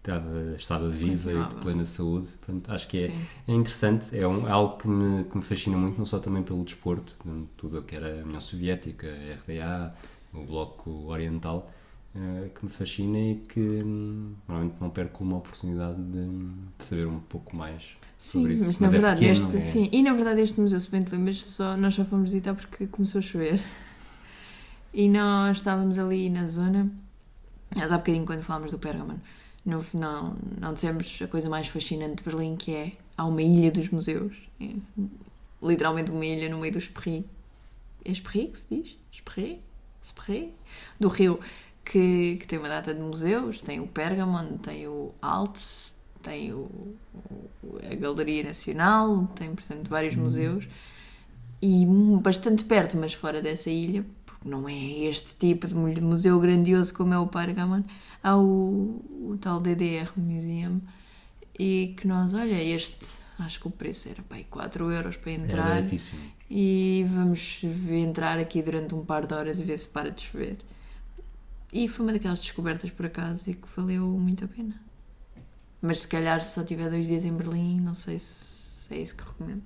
estava, 0.00 0.54
estava 0.56 0.88
viva 0.88 1.32
e 1.32 1.44
de 1.44 1.54
plena 1.56 1.84
saúde. 1.84 2.28
Portanto, 2.40 2.72
acho 2.72 2.88
que 2.88 2.98
é, 2.98 3.12
é 3.48 3.52
interessante, 3.54 4.16
é 4.16 4.26
um, 4.26 4.46
algo 4.50 4.76
que 4.78 4.88
me, 4.88 5.24
que 5.24 5.36
me 5.36 5.42
fascina 5.42 5.76
muito, 5.76 5.98
não 5.98 6.06
só 6.06 6.18
também 6.18 6.42
pelo 6.42 6.64
desporto, 6.64 7.14
de 7.24 7.46
tudo 7.56 7.78
o 7.78 7.82
que 7.82 7.94
era 7.94 8.20
a 8.20 8.24
União 8.24 8.40
Soviética, 8.40 9.06
a 9.06 9.34
RDA, 9.34 9.94
o 10.32 10.44
Bloco 10.44 10.90
Oriental, 11.08 11.70
eh, 12.14 12.50
que 12.54 12.64
me 12.64 12.70
fascina 12.70 13.18
e 13.18 13.36
que 13.36 13.60
normalmente 14.48 14.76
não 14.80 14.90
perco 14.90 15.22
uma 15.22 15.36
oportunidade 15.36 16.02
de, 16.02 16.26
de 16.78 16.84
saber 16.84 17.06
um 17.06 17.20
pouco 17.20 17.54
mais 17.54 17.96
Sim, 18.18 18.40
sobre 18.40 18.54
isso. 18.54 18.66
mas 18.66 18.78
na 18.80 18.86
é 18.86 18.90
verdade 18.90 19.20
pequeno, 19.20 19.46
este, 19.46 19.56
é- 19.56 19.60
sim, 19.60 19.88
e 19.92 20.02
na 20.02 20.12
verdade 20.12 20.40
este 20.40 20.60
museu, 20.60 20.80
se 20.80 20.90
bem 20.90 21.02
te 21.04 21.12
lembras, 21.14 21.44
só, 21.44 21.76
nós 21.76 21.94
só 21.94 22.04
fomos 22.04 22.24
visitar 22.30 22.54
porque 22.54 22.86
começou 22.86 23.18
a 23.18 23.22
chover. 23.22 23.60
E 24.92 25.08
nós 25.08 25.58
estávamos 25.58 25.98
ali 25.98 26.28
na 26.28 26.46
zona, 26.46 26.90
mas 27.76 27.92
há 27.92 27.98
bocadinho 27.98 28.26
quando 28.26 28.42
falámos 28.42 28.72
do 28.72 28.78
Pergamon, 28.78 29.18
no 29.64 29.82
final 29.82 30.34
não 30.60 30.74
dissemos 30.74 31.18
a 31.22 31.26
coisa 31.26 31.48
mais 31.48 31.68
fascinante 31.68 32.16
de 32.16 32.22
Berlim 32.22 32.56
que 32.56 32.74
é 32.74 32.92
há 33.16 33.24
uma 33.24 33.42
ilha 33.42 33.70
dos 33.70 33.88
museus. 33.90 34.34
É, 34.60 34.70
literalmente 35.62 36.10
uma 36.10 36.24
ilha 36.24 36.48
no 36.48 36.58
meio 36.58 36.72
do 36.72 36.78
Spree. 36.78 37.24
É 38.04 38.12
Spree 38.12 38.48
que 38.48 38.58
se 38.58 38.66
diz? 38.70 38.98
Spree? 39.12 39.60
Spree? 40.02 40.54
Do 40.98 41.08
rio, 41.08 41.38
que, 41.84 42.36
que 42.38 42.46
tem 42.46 42.58
uma 42.58 42.68
data 42.68 42.94
de 42.94 43.00
museus, 43.00 43.60
tem 43.60 43.80
o 43.80 43.86
Pergamon, 43.86 44.56
tem 44.58 44.86
o 44.86 45.12
Alts, 45.20 46.00
tem 46.22 46.52
o, 46.52 46.68
a 47.90 47.94
Galeria 47.94 48.44
Nacional, 48.44 49.26
tem, 49.34 49.54
portanto, 49.54 49.88
vários 49.88 50.16
museus. 50.16 50.68
E 51.62 51.84
bastante 52.22 52.64
perto, 52.64 52.96
mas 52.96 53.12
fora 53.12 53.42
dessa 53.42 53.68
ilha, 53.68 54.04
porque 54.40 54.48
não 54.48 54.68
é 54.68 54.74
este 55.04 55.36
tipo 55.36 55.66
de 55.68 55.74
mu- 55.74 56.00
museu 56.02 56.40
grandioso 56.40 56.94
como 56.94 57.12
é 57.14 57.18
o 57.18 57.26
Pergamon, 57.26 57.82
há 58.22 58.36
o, 58.36 59.04
o 59.32 59.38
tal 59.40 59.60
DDR 59.60 60.10
Museum. 60.16 60.80
E 61.58 61.94
que 61.96 62.06
nós, 62.06 62.32
olha, 62.32 62.62
este, 62.62 63.06
acho 63.38 63.60
que 63.60 63.68
o 63.68 63.70
preço 63.70 64.08
era 64.08 64.24
aí 64.30 64.44
4 64.44 64.90
euros 64.90 65.16
para 65.16 65.32
entrar. 65.32 65.76
E 66.50 67.04
vamos 67.08 67.60
entrar 67.90 68.38
aqui 68.38 68.62
durante 68.62 68.94
um 68.94 69.04
par 69.04 69.26
de 69.26 69.34
horas 69.34 69.60
e 69.60 69.64
ver 69.64 69.78
se 69.78 69.88
para 69.88 70.10
de 70.10 70.22
chover. 70.22 70.56
E 71.72 71.86
foi 71.86 72.06
uma 72.06 72.12
daquelas 72.14 72.38
descobertas 72.40 72.90
por 72.90 73.06
acaso 73.06 73.50
e 73.50 73.54
que 73.54 73.68
valeu 73.76 74.06
muito 74.06 74.44
a 74.44 74.48
pena. 74.48 74.74
Mas 75.82 76.02
se 76.02 76.08
calhar 76.08 76.42
se 76.42 76.54
só 76.54 76.64
tiver 76.64 76.90
dois 76.90 77.06
dias 77.06 77.24
em 77.24 77.32
Berlim, 77.32 77.80
não 77.80 77.94
sei 77.94 78.18
se 78.18 78.92
é 78.94 78.98
isso 79.02 79.14
que 79.14 79.22
recomendo. 79.22 79.62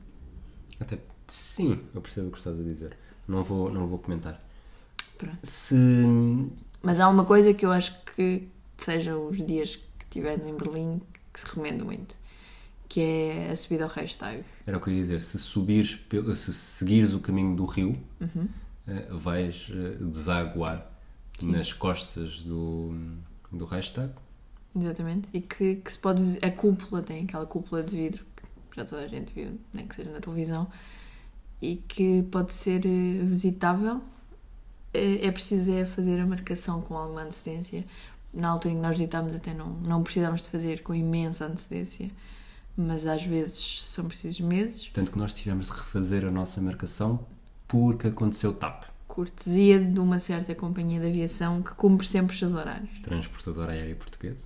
Até, 0.80 0.98
sim, 1.28 1.80
eu 1.94 2.00
percebo 2.00 2.28
o 2.28 2.30
que 2.32 2.38
estás 2.38 2.58
a 2.60 2.62
dizer. 2.62 2.96
Não 3.26 3.42
vou, 3.44 3.72
não 3.72 3.87
vou 3.87 3.98
comentar. 3.98 4.42
Pronto. 5.18 5.38
Se. 5.42 5.74
Mas 6.83 7.00
há 7.00 7.09
uma 7.09 7.24
coisa 7.24 7.55
que 7.55 7.64
eu 7.64 7.72
acho 7.72 7.94
que 8.14 8.46
seja 8.77 9.16
os 9.16 9.37
dias 9.44 9.77
que 9.77 10.07
tiveres 10.11 10.44
em 10.46 10.55
Berlim 10.55 11.00
que 11.33 11.40
se 11.40 11.46
recomendo 11.46 11.85
muito, 11.85 12.16
que 12.88 13.00
é 13.00 13.50
a 13.50 13.57
subida 13.57 13.85
ao 13.85 13.90
hashtag. 13.90 14.44
Era 14.66 14.77
o 14.77 14.81
que 14.81 14.90
eu 14.90 14.94
ia 14.94 15.00
dizer. 15.00 15.22
Se 15.22 15.38
subires, 15.38 15.98
se 16.37 16.53
seguires 16.55 17.12
o 17.12 17.20
caminho 17.20 17.57
do 17.57 17.64
rio, 17.64 17.98
Uhum. 18.20 18.48
eh, 18.87 19.07
vais 19.11 19.68
eh, 19.70 19.96
desaguar 20.05 20.87
nas 21.42 21.72
costas 21.72 22.40
do, 22.40 22.94
do 23.50 23.64
hashtag. 23.64 24.12
Exatamente. 24.79 25.29
E 25.33 25.40
que, 25.40 25.77
que 25.77 25.92
se 25.92 25.98
pode. 25.98 26.38
A 26.42 26.50
cúpula 26.50 27.03
tem 27.03 27.24
aquela 27.24 27.46
cúpula 27.46 27.83
de 27.83 27.96
vidro 27.96 28.24
que 28.70 28.77
já 28.77 28.85
toda 28.85 29.03
a 29.03 29.09
gente 29.09 29.33
viu, 29.35 29.59
nem 29.72 29.87
que 29.87 29.94
seja 29.94 30.11
na 30.11 30.20
televisão, 30.20 30.68
e 31.62 31.77
que 31.77 32.22
pode 32.31 32.53
ser 32.55 32.85
eh, 32.85 33.22
visitável. 33.24 34.00
É 34.94 35.26
é 35.26 35.30
preciso 35.30 35.72
é 35.72 35.85
fazer 35.85 36.20
a 36.20 36.26
marcação 36.26 36.80
com 36.80 36.96
alguma 36.96 37.22
antecedência. 37.22 37.85
Na 38.33 38.48
altura 38.48 38.72
em 38.74 38.76
que 38.76 38.83
nós 38.83 38.98
visitámos, 38.98 39.35
até 39.35 39.52
não, 39.52 39.68
não 39.68 40.02
precisávamos 40.02 40.42
de 40.42 40.50
fazer 40.50 40.83
com 40.83 40.94
imensa 40.94 41.46
antecedência, 41.46 42.11
mas 42.76 43.07
às 43.07 43.22
vezes 43.22 43.83
são 43.85 44.07
precisos 44.07 44.40
meses. 44.40 44.90
Tanto 44.92 45.12
que 45.12 45.18
nós 45.18 45.33
tivemos 45.33 45.66
de 45.66 45.72
refazer 45.72 46.24
a 46.24 46.30
nossa 46.30 46.61
marcação 46.61 47.24
porque 47.68 48.09
aconteceu 48.09 48.52
TAP, 48.52 48.85
Cortesia 49.07 49.78
de 49.78 50.00
uma 50.00 50.18
certa 50.18 50.54
companhia 50.57 50.98
de 50.98 51.07
aviação 51.07 51.62
que 51.62 51.72
cumpre 51.74 52.07
sempre 52.07 52.33
os 52.33 52.38
seus 52.38 52.52
horários. 52.52 52.90
Transportadora 53.00 53.72
Aérea 53.72 53.94
Portuguesa. 53.94 54.44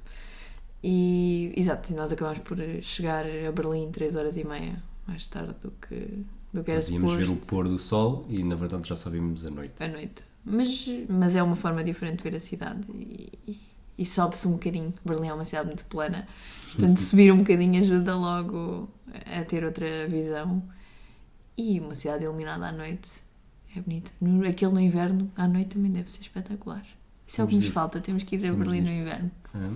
E, 0.83 1.53
exato, 1.57 1.93
nós 1.95 2.13
acabámos 2.13 2.41
por 2.41 2.59
chegar 2.83 3.25
a 3.25 3.51
Berlim 3.51 3.91
3 3.91 4.15
horas 4.15 4.37
e 4.37 4.45
meia 4.45 4.77
mais 5.07 5.27
tarde 5.27 5.55
do 5.63 5.71
que, 5.71 6.25
do 6.53 6.63
que 6.65 6.71
era 6.71 6.81
Nós 6.81 6.89
íamos 6.89 7.15
ver 7.15 7.29
o 7.29 7.37
pôr 7.37 7.69
do 7.69 7.79
sol 7.79 8.25
e 8.29 8.43
na 8.43 8.55
verdade 8.57 8.89
já 8.89 8.97
só 8.97 9.11
vimos 9.11 9.45
a 9.47 9.51
noite. 9.51 9.83
à 9.83 9.89
noite. 9.89 10.23
Mas, 10.45 10.87
mas 11.09 11.37
é 11.37 11.43
uma 11.43 11.57
forma 11.57 11.85
diferente 11.85 12.19
de 12.19 12.23
ver 12.31 12.37
a 12.37 12.41
cidade 12.41 12.81
e, 12.95 13.59
e- 13.99 14.07
sobe-se 14.07 14.49
um 14.49 14.53
bocadinho. 14.53 14.95
Berlim 15.05 15.29
é 15.29 15.35
uma 15.35 15.45
cidade 15.45 15.67
muito 15.67 15.85
plana, 15.87 16.27
portanto, 16.73 16.99
subir 17.01 17.31
um 17.33 17.39
bocadinho 17.39 17.81
ajuda 17.81 18.17
logo 18.17 18.89
a 19.27 19.45
ter 19.45 19.65
outra 19.65 20.07
visão. 20.09 20.63
E 21.57 21.81
uma 21.81 21.95
cidade 21.95 22.25
iluminada 22.25 22.67
à 22.69 22.73
noite 22.73 23.11
é 23.77 23.81
bonito. 23.81 24.11
No, 24.21 24.47
aquele 24.49 24.73
no 24.73 24.81
inverno, 24.81 25.31
à 25.37 25.47
noite 25.49 25.71
também 25.75 25.91
deve 25.93 26.11
ser 26.11 26.23
espetacular. 26.23 26.85
Isso 27.27 27.41
é 27.41 27.45
o 27.45 27.47
que 27.49 27.57
nos 27.57 27.67
ir. 27.67 27.73
falta, 27.73 28.01
temos 28.01 28.23
que 28.23 28.37
ir 28.37 28.39
a 28.39 28.43
Temos 28.53 28.59
Berlim 28.59 28.81
no 28.81 28.91
inverno. 28.91 29.31
Ah, 29.53 29.71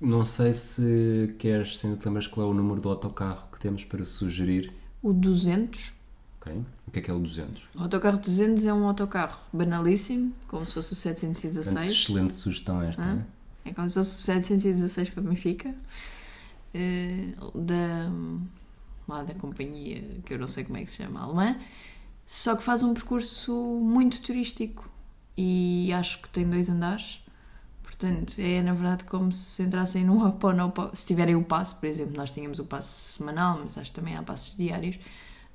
Não 0.00 0.24
sei 0.24 0.52
se 0.54 1.34
queres, 1.38 1.76
se 1.76 1.86
ainda 1.86 1.98
te 1.98 2.06
lembras 2.06 2.26
qual 2.28 2.46
é 2.46 2.50
o 2.50 2.54
número 2.54 2.80
do 2.80 2.88
autocarro 2.88 3.48
que 3.52 3.58
temos 3.60 3.84
para 3.84 4.04
sugerir. 4.04 4.72
O 5.02 5.12
200 5.12 5.92
Ok? 6.40 6.52
O 6.86 6.90
que 6.90 6.98
é 7.00 7.02
que 7.02 7.10
é 7.10 7.14
o 7.14 7.18
200? 7.18 7.64
O 7.74 7.82
autocarro 7.82 8.18
200 8.18 8.64
é 8.66 8.72
um 8.72 8.86
autocarro 8.86 9.38
banalíssimo, 9.52 10.32
como 10.46 10.64
se 10.66 10.74
fosse 10.74 10.92
o 10.92 10.96
Portanto, 10.96 11.34
716. 11.34 11.88
excelente 11.90 12.34
sugestão 12.34 12.80
esta, 12.82 13.02
Ah. 13.02 13.14
né? 13.16 13.26
É 13.64 13.72
como 13.72 13.88
se 13.90 13.94
fosse 13.94 14.16
o 14.16 14.18
716 14.20 15.10
para 15.10 15.22
Benfica. 15.22 15.74
eh, 16.74 17.32
da, 17.54 18.10
lá 19.08 19.22
da 19.22 19.34
companhia, 19.34 20.02
que 20.24 20.34
eu 20.34 20.38
não 20.38 20.46
sei 20.46 20.64
como 20.64 20.76
é 20.78 20.84
que 20.84 20.90
se 20.90 20.98
chama, 20.98 21.20
alemã. 21.22 21.56
Só 22.26 22.54
que 22.56 22.62
faz 22.62 22.82
um 22.82 22.92
percurso 22.92 23.52
muito 23.82 24.20
turístico. 24.20 24.88
E 25.36 25.90
acho 25.94 26.20
que 26.20 26.28
tem 26.28 26.48
dois 26.48 26.68
andares. 26.68 27.20
Portanto, 27.82 28.34
é 28.38 28.60
na 28.62 28.74
verdade 28.74 29.04
como 29.04 29.32
se 29.32 29.62
entrassem 29.62 30.04
num 30.04 30.20
Ho'oponopono. 30.24 30.90
Se 30.94 31.06
tiverem 31.06 31.34
o 31.36 31.42
passe, 31.42 31.74
por 31.74 31.86
exemplo, 31.86 32.16
nós 32.16 32.30
tínhamos 32.30 32.58
o 32.58 32.64
passe 32.64 33.14
semanal, 33.16 33.60
mas 33.64 33.78
acho 33.78 33.90
que 33.90 33.96
também 33.96 34.14
há 34.14 34.22
passes 34.22 34.54
diários. 34.56 34.98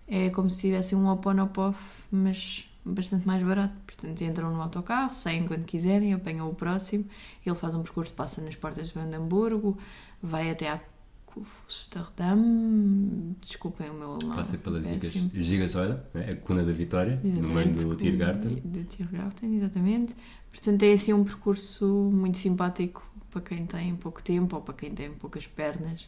É 0.07 0.29
como 0.29 0.49
se 0.49 0.61
tivessem 0.61 0.97
um 0.97 1.07
Ho'oponopono, 1.07 1.75
mas 2.11 2.67
bastante 2.85 3.25
mais 3.25 3.41
barato. 3.41 3.73
Portanto, 3.85 4.21
entram 4.21 4.53
no 4.53 4.61
autocarro, 4.61 5.13
saem 5.13 5.47
quando 5.47 5.65
quiserem, 5.65 6.13
apanham 6.13 6.49
o 6.49 6.55
próximo. 6.55 7.05
Ele 7.45 7.55
faz 7.55 7.75
um 7.75 7.83
percurso, 7.83 8.13
passa 8.13 8.41
nas 8.41 8.55
portas 8.55 8.87
de 8.87 8.93
Brandemburgo, 8.93 9.77
vai 10.21 10.51
até 10.51 10.69
à 10.69 10.79
Kufsterdam. 11.25 13.35
Desculpem 13.41 13.89
o 13.89 13.93
meu 13.93 14.13
alemão. 14.13 14.35
Passei 14.35 14.59
pelas 14.59 14.85
gigas, 14.85 15.11
péssimo. 15.11 15.31
gigas 15.33 15.75
olha, 15.75 16.03
né? 16.13 16.29
a 16.31 16.35
coluna 16.35 16.65
da 16.65 16.73
Vitória, 16.73 17.19
no 17.23 17.49
meio 17.49 17.69
Exatamente, 17.69 17.85
do 17.85 17.95
Tiergarten. 17.95 18.61
Do 18.63 18.83
Tiergarten, 18.83 19.57
exatamente. 19.57 20.15
Portanto, 20.51 20.83
é 20.83 20.93
assim 20.93 21.13
um 21.13 21.23
percurso 21.23 21.85
muito 22.13 22.37
simpático 22.37 23.03
para 23.31 23.41
quem 23.41 23.65
tem 23.65 23.95
pouco 23.95 24.21
tempo 24.21 24.55
ou 24.55 24.61
para 24.61 24.75
quem 24.75 24.91
tem 24.91 25.11
poucas 25.11 25.47
pernas, 25.47 26.07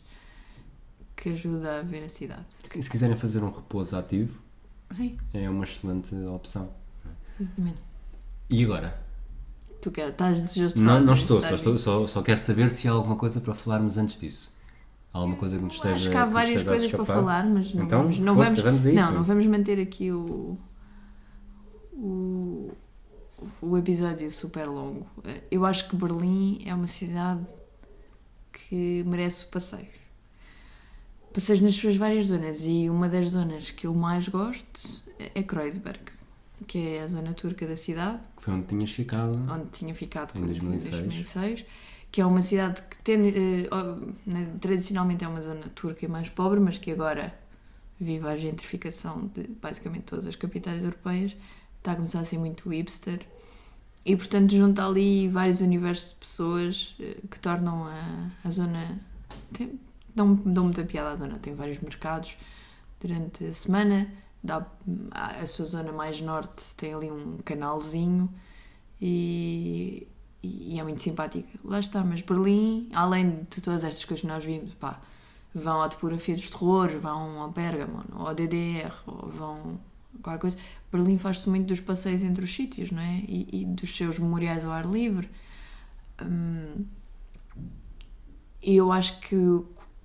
que 1.16 1.30
ajuda 1.30 1.80
a 1.80 1.82
ver 1.82 2.04
a 2.04 2.10
cidade. 2.10 2.46
Se 2.80 2.90
quiserem 2.90 3.16
fazer 3.16 3.44
um 3.44 3.50
repouso 3.50 3.98
ativo, 3.98 4.40
Sim, 4.94 5.18
é 5.34 5.50
uma 5.50 5.64
excelente 5.64 6.14
opção. 6.28 6.70
exatamente. 7.40 7.78
E 8.50 8.64
agora? 8.64 9.00
Tu 9.82 9.92
quer, 9.92 10.10
estás 10.10 10.40
desejoso 10.40 10.76
de 10.76 10.82
Não, 10.82 10.88
falar 10.94 11.00
não 11.02 11.14
do 11.14 11.20
estou, 11.20 11.42
só, 11.42 11.56
estou 11.56 11.78
só, 11.78 12.08
só 12.08 12.22
quero 12.22 12.40
saber 12.40 12.70
se 12.70 12.88
há 12.88 12.92
alguma 12.92 13.16
coisa 13.16 13.40
para 13.42 13.54
falarmos 13.54 13.98
antes 13.98 14.18
disso. 14.20 14.54
Há 15.14 15.18
alguma 15.20 15.38
coisa 15.38 15.58
que 15.58 15.64
nos 15.64 15.76
esteja 15.76 15.96
Acho 15.96 16.10
que 16.10 16.18
há 16.18 16.26
várias 16.26 16.64
coisas 16.64 16.92
para 16.92 17.06
falar, 17.06 17.46
mas 17.46 17.74
não 17.74 17.86
Então, 17.86 18.02
vamos, 18.04 18.18
não 18.20 18.36
força, 18.36 18.50
vamos, 18.62 18.64
vamos 18.64 18.86
isso. 18.86 18.96
não, 18.96 19.12
não 19.14 19.24
vamos 19.24 19.46
manter 19.48 19.80
aqui 19.80 20.12
o, 20.12 20.58
o, 21.94 22.72
o 23.62 23.78
episódio 23.78 24.30
super 24.32 24.68
longo. 24.68 25.06
Eu 25.50 25.66
acho 25.66 25.88
que 25.90 25.96
Berlim 25.96 26.62
é 26.66 26.74
uma 26.74 26.88
cidade 26.88 27.46
que 28.52 29.04
merece 29.06 29.46
o 29.46 29.48
passeio. 29.50 29.88
Passeio 31.36 31.62
nas 31.64 31.76
suas 31.76 31.98
várias 31.98 32.28
zonas 32.28 32.64
e 32.66 32.90
uma 32.90 33.10
das 33.10 33.32
zonas 33.32 33.70
que 33.70 33.86
eu 33.88 33.94
mais 33.94 34.28
gosto 34.30 35.04
é 35.34 35.44
Kreuzberg, 35.44 36.00
que 36.66 36.78
é 36.96 37.02
a 37.04 37.08
zona 37.08 37.34
turca 37.34 37.68
da 37.68 37.76
cidade 37.76 38.20
Que 38.38 38.44
foi 38.44 38.54
onde 38.54 38.68
tinhas 38.68 38.90
ficado. 38.92 39.38
onde 39.52 39.66
tinha 39.72 39.94
ficado 39.94 40.30
Em 40.30 40.34
quando- 40.40 40.46
2006. 40.48 40.92
2006, 41.02 41.66
que 42.10 42.22
é 42.22 42.26
uma 42.26 42.42
cidade 42.42 42.82
que 42.84 42.98
tende, 43.04 43.30
eh, 43.38 43.68
ó, 43.70 43.98
né, 44.26 44.50
tradicionalmente 44.62 45.26
é 45.26 45.28
uma 45.28 45.42
zona 45.42 45.68
turca 45.76 46.08
mais 46.08 46.30
pobre, 46.30 46.60
mas 46.62 46.78
que 46.78 46.90
agora 46.92 47.38
vive 48.00 48.26
a 48.28 48.38
gentrificação 48.38 49.30
de 49.36 49.44
basicamente 49.62 50.04
todas 50.04 50.26
as 50.28 50.38
capitais 50.38 50.86
europeias, 50.86 51.36
está 51.80 51.92
a 51.92 51.96
começar 51.96 52.22
a 52.22 52.26
ser 52.26 52.38
muito 52.38 52.70
hipster 52.70 53.20
e 54.06 54.16
portanto 54.16 54.56
junta 54.56 54.86
ali 54.88 55.28
vários 55.28 55.60
universos 55.60 56.10
de 56.12 56.16
pessoas 56.16 56.96
eh, 57.00 57.18
que 57.30 57.38
tornam 57.42 57.84
a, 57.88 58.32
a 58.46 58.50
zona 58.52 59.02
tem, 59.52 59.78
dão, 60.16 60.36
dão 60.36 60.66
muita 60.66 60.84
piada 60.84 61.12
à 61.12 61.16
zona, 61.16 61.38
tem 61.40 61.54
vários 61.54 61.80
mercados 61.80 62.38
durante 63.00 63.44
a 63.44 63.54
semana 63.54 64.08
dá, 64.46 64.66
a 65.12 65.46
sua 65.46 65.66
zona 65.66 65.92
mais 65.92 66.22
norte 66.22 66.76
tem 66.76 66.94
ali 66.94 67.12
um 67.12 67.38
canalzinho 67.44 68.30
e, 69.02 70.08
e 70.42 70.80
é 70.80 70.84
muito 70.84 71.02
simpática. 71.02 71.48
Lá 71.64 71.80
está, 71.80 72.04
mas 72.04 72.22
Berlim, 72.22 72.90
além 72.94 73.46
de 73.50 73.62
todas 73.62 73.84
estas 73.84 74.06
coisas 74.06 74.22
que 74.22 74.28
nós 74.28 74.44
vimos, 74.44 74.74
pá, 74.76 75.02
vão 75.54 75.82
à 75.82 75.90
topografia 75.90 76.36
dos 76.36 76.50
terrores, 76.50 77.02
vão 77.02 77.42
ao 77.42 77.52
Bergamo, 77.52 78.04
ou 78.16 78.28
ao 78.28 78.36
DDR, 78.36 78.94
ou 79.08 79.30
vão 79.30 79.80
qualquer 80.22 80.40
coisa. 80.40 80.58
Berlim 80.92 81.18
faz-se 81.18 81.50
muito 81.50 81.68
dos 81.68 81.82
passeios 81.82 82.24
entre 82.24 82.44
os 82.44 82.54
sítios, 82.54 82.92
não 82.92 83.02
é? 83.02 83.24
E, 83.28 83.62
e 83.62 83.66
dos 83.66 83.96
seus 83.96 84.20
memoriais 84.20 84.64
ao 84.64 84.72
ar 84.72 84.86
livre. 84.86 85.30
Hum, 86.22 86.86
eu 88.62 88.92
acho 88.92 89.20
que 89.20 89.36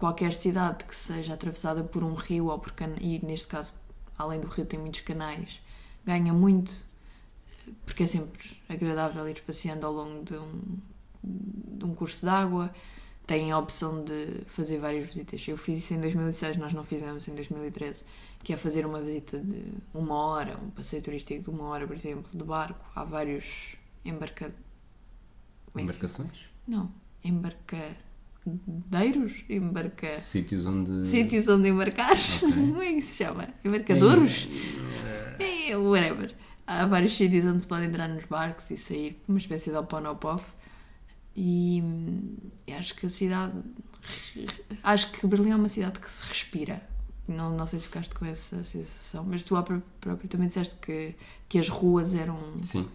qualquer 0.00 0.32
cidade 0.32 0.84
que 0.84 0.96
seja 0.96 1.34
atravessada 1.34 1.84
por 1.84 2.02
um 2.02 2.14
rio 2.14 2.46
ou 2.46 2.58
por 2.58 2.72
cana 2.72 2.96
e 3.00 3.24
neste 3.24 3.46
caso, 3.46 3.74
além 4.18 4.40
do 4.40 4.48
rio, 4.48 4.64
tem 4.64 4.80
muitos 4.80 5.02
canais, 5.02 5.60
ganha 6.04 6.32
muito 6.32 6.88
porque 7.84 8.04
é 8.04 8.06
sempre 8.06 8.56
agradável 8.68 9.28
ir 9.28 9.42
passeando 9.42 9.86
ao 9.86 9.92
longo 9.92 10.24
de 10.24 10.36
um, 10.36 10.78
de 11.22 11.84
um 11.84 11.94
curso 11.94 12.24
de 12.24 12.30
água. 12.30 12.72
Tem 13.26 13.52
a 13.52 13.58
opção 13.58 14.02
de 14.02 14.42
fazer 14.46 14.78
várias 14.78 15.04
visitas. 15.04 15.46
Eu 15.46 15.56
fiz 15.56 15.78
isso 15.78 15.94
em 15.94 16.00
2006, 16.00 16.56
nós 16.56 16.72
não 16.72 16.82
fizemos 16.82 17.28
em 17.28 17.34
2013, 17.34 18.04
que 18.42 18.52
é 18.52 18.56
fazer 18.56 18.84
uma 18.84 19.00
visita 19.00 19.38
de 19.38 19.72
uma 19.94 20.16
hora, 20.16 20.58
um 20.58 20.70
passeio 20.70 21.02
turístico 21.02 21.42
de 21.44 21.50
uma 21.50 21.68
hora, 21.68 21.86
por 21.86 21.94
exemplo, 21.94 22.28
de 22.32 22.42
barco. 22.42 22.84
Há 22.94 23.04
vários 23.04 23.76
embarca... 24.04 24.52
é? 25.76 25.82
Embarcações? 25.82 26.48
Não, 26.66 26.90
embarcadeiros? 28.46 29.44
Embarca... 29.48 30.06
Sítios 30.08 30.66
onde. 30.66 31.06
Sítios 31.06 31.48
onde 31.48 31.68
embarcar. 31.68 32.12
Ok. 32.12 32.40
Como 32.52 32.82
é 32.82 32.92
que 32.94 33.02
se 33.02 33.24
chama? 33.24 33.48
Embarcadouros? 33.64 34.48
É, 35.38 35.76
whatever. 35.76 36.34
Há 36.66 36.86
vários 36.86 37.16
sítios 37.16 37.44
onde 37.44 37.60
se 37.60 37.66
pode 37.66 37.84
entrar 37.86 38.08
nos 38.08 38.24
barcos 38.26 38.70
e 38.70 38.76
sair, 38.76 39.20
uma 39.28 39.38
espécie 39.38 39.70
de 39.70 39.76
oponopof. 39.76 40.44
E 41.36 41.82
eu 42.66 42.76
acho 42.76 42.94
que 42.94 43.06
a 43.06 43.08
cidade. 43.08 43.52
Acho 44.82 45.10
que 45.12 45.26
Berlim 45.26 45.50
é 45.50 45.56
uma 45.56 45.68
cidade 45.68 45.98
que 46.00 46.10
se 46.10 46.26
respira. 46.28 46.82
Não, 47.28 47.56
não 47.56 47.66
sei 47.66 47.78
se 47.78 47.86
ficaste 47.86 48.14
com 48.14 48.24
essa 48.24 48.64
sensação, 48.64 49.24
mas 49.24 49.44
tu 49.44 49.60
pró- 49.62 49.80
próprio 50.00 50.28
também 50.28 50.48
disseste 50.48 50.76
que, 50.76 51.14
que 51.48 51.58
as 51.58 51.68
ruas 51.68 52.14
eram. 52.14 52.38
Sim. 52.62 52.88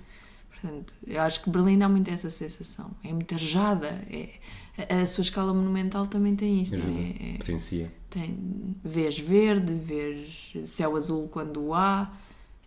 Portanto, 0.50 0.94
eu 1.08 1.22
acho 1.22 1.42
que 1.44 1.50
Berlim 1.50 1.78
dá 1.78 1.88
muito 1.88 2.10
essa 2.12 2.30
sensação. 2.30 2.92
É 3.04 3.14
muito 3.14 3.34
arejada. 3.34 3.88
É, 4.10 4.30
a, 4.78 5.02
a 5.02 5.06
sua 5.06 5.22
escala 5.22 5.54
monumental 5.54 6.06
também 6.08 6.36
tem 6.36 6.62
isto. 6.64 6.76
Ajuda. 6.76 6.92
é? 7.00 7.34
É- 7.34 7.38
Potencia. 7.38 7.92
tem, 8.10 8.38
vês 8.84 9.18
verde, 9.20 9.74
vês 9.74 10.54
céu 10.66 10.96
azul 10.96 11.28
quando 11.28 11.74
há 11.74 12.12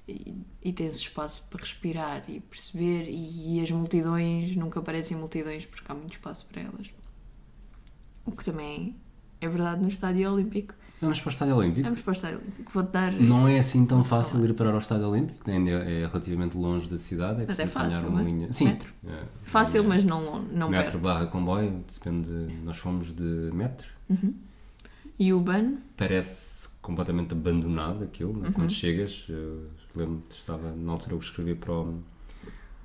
e, 0.07 0.35
e 0.63 0.73
tens 0.73 0.97
espaço 0.97 1.47
para 1.51 1.61
respirar 1.61 2.25
e 2.29 2.41
perceber 2.41 3.07
e, 3.11 3.61
as 3.63 3.71
multidões 3.71 4.57
nunca 4.57 4.81
parecem 4.81 5.17
multidões 5.17 5.67
porque 5.67 5.91
há 5.91 5.95
muito 5.95 6.13
espaço 6.13 6.47
para 6.47 6.63
elas. 6.63 6.91
O 8.25 8.33
que 8.33 8.45
também 8.45 8.97
é 9.41 9.49
verdade 9.49 9.83
no 9.83 9.89
Estádio 9.89 10.33
Olímpico. 10.33 10.75
Vamos 11.01 11.21
para 11.21 11.29
o 11.29 11.33
Estádio 11.33 11.57
Olímpico. 11.57 11.85
Vamos 11.85 12.01
para 12.01 12.11
o 12.11 12.13
Estádio 12.13 12.39
Olímpico. 12.39 12.73
Vou-te 12.73 12.91
dar. 12.91 13.13
Não 13.13 13.47
é 13.47 13.59
assim 13.59 13.87
tão 13.87 13.99
Vou 13.99 14.07
fácil 14.07 14.45
ir 14.45 14.53
parar 14.55 14.73
ao 14.73 14.79
Estádio 14.79 15.09
Olímpico, 15.09 15.49
ainda 15.49 15.71
é 15.71 16.07
relativamente 16.07 16.57
longe 16.57 16.89
da 16.91 16.99
cidade. 16.99 17.43
É 17.43 17.45
Mas 17.47 17.59
é 17.61 17.67
fácil, 17.67 18.01
uma 18.01 18.11
não 18.11 18.19
é? 18.21 18.25
linha. 18.25 18.53
Sim. 18.53 18.65
Metro. 18.67 18.93
é, 19.07 19.23
Fácil, 19.45 19.85
é, 19.85 19.87
mas 19.87 20.05
não, 20.05 20.43
não 20.43 20.69
Metro 20.71 20.93
perto. 20.93 20.99
barra 20.99 21.27
comboio, 21.27 21.85
depende. 21.93 22.29
Nós 22.65 22.79
fomos 22.79 23.13
de 23.15 23.23
metro. 23.53 23.87
E 25.19 25.33
o 25.33 25.41
ban? 25.41 25.77
Parece 25.97 26.69
completamente 26.83 27.33
abandonado 27.33 28.03
aquilo. 28.05 28.33
né? 28.37 28.49
Uhum. 28.49 28.53
Quando 28.55 28.73
chegas, 28.73 29.27
eu 29.29 29.69
lembro 29.95 30.23
que 30.29 30.35
estava 30.37 30.73
na 30.73 30.93
altura 30.93 31.15
eu 31.15 31.19
escrevi 31.19 31.55
para 31.55 31.73
o, 31.73 32.03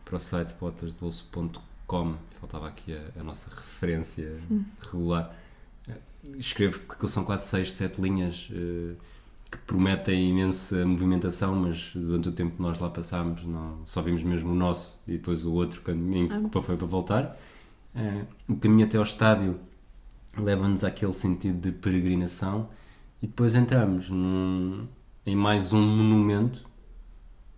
para 0.05 0.15
o 0.15 0.19
site 0.19 0.53
botasdebolso.com, 0.59 2.15
faltava 2.39 2.67
aqui 2.67 2.93
a, 2.95 3.19
a 3.19 3.23
nossa 3.23 3.49
referência 3.49 4.35
Hum. 4.51 4.63
regular. 4.81 5.35
Escrevo 6.37 6.79
que 6.79 7.07
são 7.07 7.23
quase 7.25 7.47
6, 7.47 7.71
7 7.73 8.01
linhas 8.01 8.49
eh, 8.51 8.95
que 9.51 9.57
prometem 9.59 10.29
imensa 10.29 10.85
movimentação, 10.85 11.55
mas 11.55 11.91
durante 11.93 12.29
o 12.29 12.31
tempo 12.31 12.55
que 12.55 12.61
nós 12.61 12.79
lá 12.79 12.89
passámos 12.89 13.43
não, 13.45 13.85
só 13.85 14.01
vimos 14.01 14.23
mesmo 14.23 14.51
o 14.51 14.55
nosso 14.55 14.97
e 15.07 15.13
depois 15.13 15.45
o 15.45 15.51
outro, 15.53 15.81
quando 15.81 15.99
nem 15.99 16.31
Ah. 16.31 16.39
culpa 16.39 16.61
foi 16.61 16.77
para 16.77 16.87
voltar. 16.87 17.37
Eh, 17.95 18.23
o 18.47 18.55
caminho 18.55 18.87
até 18.87 18.97
ao 18.97 19.03
estádio 19.03 19.59
leva-nos 20.37 20.83
àquele 20.83 21.13
sentido 21.13 21.59
de 21.59 21.71
peregrinação 21.71 22.69
e 23.21 23.27
depois 23.27 23.53
entramos 23.53 24.09
num- 24.09 24.87
em 25.25 25.35
mais 25.35 25.71
um 25.73 25.81
monumento 25.81 26.65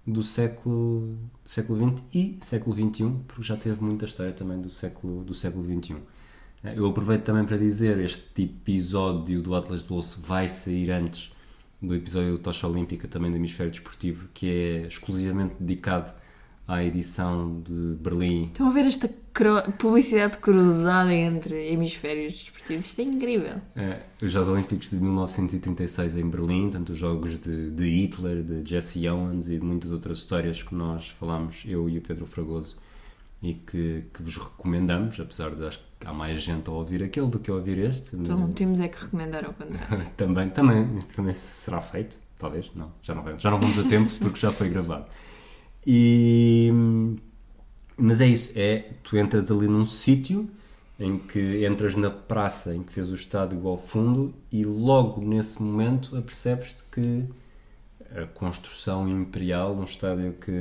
do 0.06 0.21
século, 0.21 1.15
do 1.43 1.49
século 1.49 1.89
XX 1.97 2.04
e 2.13 2.38
século 2.41 2.75
XXI, 2.75 3.12
porque 3.28 3.43
já 3.43 3.56
teve 3.58 3.82
muita 3.84 4.06
história 4.06 4.34
também 4.34 4.60
do 4.60 4.69
século, 4.69 5.23
do 5.23 5.34
século 5.34 5.63
XXI. 5.65 5.97
Eu 6.75 6.88
aproveito 6.88 7.23
também 7.23 7.45
para 7.45 7.58
dizer, 7.58 7.99
este 7.99 8.43
episódio 8.43 9.41
do 9.41 9.54
Atlas 9.54 9.84
de 9.84 9.89
Bolso 9.89 10.19
vai 10.21 10.47
sair 10.47 10.91
antes 10.91 11.32
do 11.82 11.93
episódio 11.93 12.34
do 12.34 12.39
Tocha 12.39 12.67
Olímpica, 12.67 13.08
também 13.08 13.30
do 13.30 13.38
Hemisfério 13.38 13.71
Desportivo, 13.71 14.28
que 14.34 14.49
é 14.49 14.88
exclusivamente 14.88 15.56
dedicado 15.60 16.13
à 16.67 16.84
edição 16.84 17.62
de 17.62 17.95
Berlim 18.01 18.45
Estão 18.45 18.67
a 18.67 18.71
ver 18.71 18.86
esta 18.86 19.08
publicidade 19.78 20.38
cruzada 20.39 21.13
entre 21.13 21.71
hemisférios 21.71 22.34
desportivos? 22.34 22.86
Isto 22.86 23.01
é 23.01 23.04
incrível. 23.04 23.62
É, 23.75 23.99
os 24.21 24.32
Jogos 24.32 24.49
Olímpicos 24.49 24.89
de 24.89 24.95
1936 24.95 26.17
em 26.17 26.30
Berlim, 26.30 26.69
tanto 26.71 26.93
os 26.93 26.97
jogos 26.97 27.38
de, 27.39 27.69
de 27.69 27.84
Hitler, 27.84 28.43
de 28.43 28.67
Jesse 28.67 29.08
Owens 29.08 29.47
e 29.47 29.60
de 29.60 29.65
muitas 29.65 29.91
outras 29.91 30.19
histórias 30.19 30.63
que 30.63 30.73
nós 30.73 31.10
falámos, 31.10 31.63
eu 31.67 31.88
e 31.89 31.97
o 31.97 32.01
Pedro 32.01 32.25
Fragoso, 32.25 32.78
e 33.43 33.54
que, 33.54 34.06
que 34.13 34.23
vos 34.23 34.38
recomendamos, 34.38 35.19
apesar 35.19 35.54
de 35.54 35.65
acho 35.65 35.80
que 35.80 35.85
há 36.03 36.12
mais 36.13 36.41
gente 36.41 36.69
a 36.69 36.73
ouvir 36.73 37.03
aquele 37.03 37.27
do 37.27 37.39
que 37.39 37.49
a 37.49 37.53
ouvir 37.53 37.77
este. 37.77 38.15
mas- 38.15 38.27
Então 38.27 38.51
temos 38.53 38.79
é 38.79 38.88
que 38.88 39.01
recomendar 39.03 39.45
ao 39.45 39.53
contrário. 39.53 40.05
também, 40.17 40.49
também, 40.49 40.99
também 41.15 41.34
será 41.34 41.79
feito, 41.81 42.17
talvez, 42.38 42.71
não, 42.75 42.91
já 43.01 43.13
não, 43.15 43.23
vamos- 43.23 43.41
já 43.41 43.51
não 43.51 43.60
vamos 43.60 43.77
a 43.79 43.84
tempo 43.88 44.12
porque 44.19 44.39
já 44.39 44.51
foi 44.51 44.69
gravado. 44.69 45.05
E, 45.88 46.71
mas 47.97 48.19
é 48.21 48.27
isso, 48.27 48.51
é, 48.55 48.89
tu 49.03 49.17
entras 49.17 49.49
ali 49.51 49.67
num 49.67 49.86
sítio 49.86 50.49
em 50.99 51.17
que 51.17 51.65
entras 51.65 51.95
na 51.95 52.10
praça 52.10 52.73
em 52.73 52.81
que 52.81 52.91
fez 52.91 53.10
o 53.10 53.15
estádio 53.15 53.67
ao 53.67 53.77
fundo 53.77 54.34
e 54.51 54.63
logo 54.63 55.21
nesse 55.21 55.62
momento 55.62 56.15
apercebes-te 56.17 56.84
que 56.91 57.23
a 58.15 58.25
construção 58.27 59.08
imperial, 59.10 59.75
um 59.75 59.84
estádio 59.84 60.34
que 60.34 60.51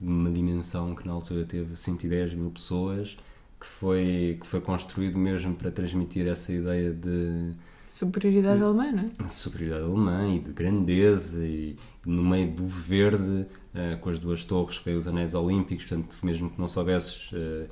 de 0.00 0.08
uma 0.08 0.30
dimensão 0.32 0.94
que 0.96 1.06
na 1.06 1.12
altura 1.12 1.44
teve 1.44 1.76
110 1.76 2.34
mil 2.34 2.50
pessoas, 2.50 3.16
que 3.62 3.66
foi, 3.68 4.38
que 4.40 4.46
foi 4.46 4.60
construído 4.60 5.16
mesmo 5.16 5.54
para 5.54 5.70
transmitir 5.70 6.26
essa 6.26 6.52
ideia 6.52 6.92
de, 6.92 7.52
Superioridade 7.86 8.62
alemã, 8.62 8.90
não 8.90 9.04
é? 9.24 9.28
de 9.28 9.36
superioridade 9.36 9.84
alemã 9.84 10.26
e 10.34 10.40
de 10.40 10.50
grandeza 10.52 11.44
e 11.44 11.76
no 12.04 12.24
meio 12.24 12.50
do 12.50 12.66
verde 12.66 13.46
eh, 13.74 13.96
com 14.00 14.08
as 14.10 14.18
duas 14.18 14.44
torres 14.44 14.78
que 14.78 14.88
é 14.90 14.94
os 14.94 15.06
anéis 15.06 15.34
olímpicos 15.34 15.84
portanto 15.84 16.16
mesmo 16.24 16.50
que 16.50 16.58
não 16.58 16.66
soubesses 16.66 17.30
eh, 17.34 17.66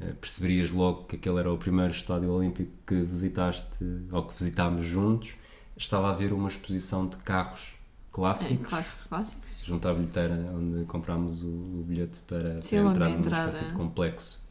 eh, 0.00 0.12
perceberias 0.20 0.70
logo 0.70 1.04
que 1.04 1.16
aquele 1.16 1.38
era 1.40 1.52
o 1.52 1.58
primeiro 1.58 1.92
estádio 1.92 2.30
olímpico 2.30 2.70
que 2.86 2.94
visitaste 3.02 3.84
ou 4.12 4.22
que 4.22 4.32
visitámos 4.38 4.86
juntos 4.86 5.34
estava 5.76 6.06
a 6.08 6.10
haver 6.12 6.32
uma 6.32 6.48
exposição 6.48 7.06
de 7.08 7.16
carros 7.18 7.76
É, 8.14 8.16
clássicos 8.16 8.68
claro, 8.68 8.86
clássicos. 9.08 9.62
junto 9.64 9.88
à 9.88 9.92
bilheteira 9.92 10.34
onde 10.54 10.84
comprámos 10.86 11.42
o, 11.42 11.48
o 11.48 11.84
bilhete 11.86 12.22
para, 12.28 12.62
Sim, 12.62 12.76
para 12.92 13.10
entrar 13.10 13.10
numa 13.10 13.50
espécie 13.50 13.64
de 13.64 13.72
complexo, 13.72 14.40
de 14.40 14.43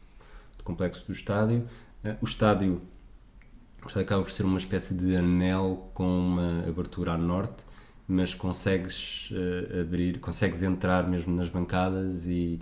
complexo 0.64 1.06
do 1.06 1.12
estádio. 1.12 1.68
Eh, 2.02 2.16
O 2.20 2.24
estádio, 2.24 2.80
o 3.82 3.86
estádio 3.86 4.02
acaba 4.02 4.22
por 4.22 4.30
ser 4.32 4.44
uma 4.44 4.58
espécie 4.58 4.94
de 4.94 5.14
anel 5.16 5.90
com 5.94 6.06
uma 6.06 6.60
abertura 6.68 7.12
a 7.12 7.18
norte, 7.18 7.64
mas 8.08 8.34
consegues 8.34 9.30
eh, 9.32 9.80
abrir, 9.82 10.18
consegues 10.20 10.62
entrar 10.62 11.08
mesmo 11.08 11.34
nas 11.34 11.48
bancadas 11.48 12.26
e, 12.26 12.60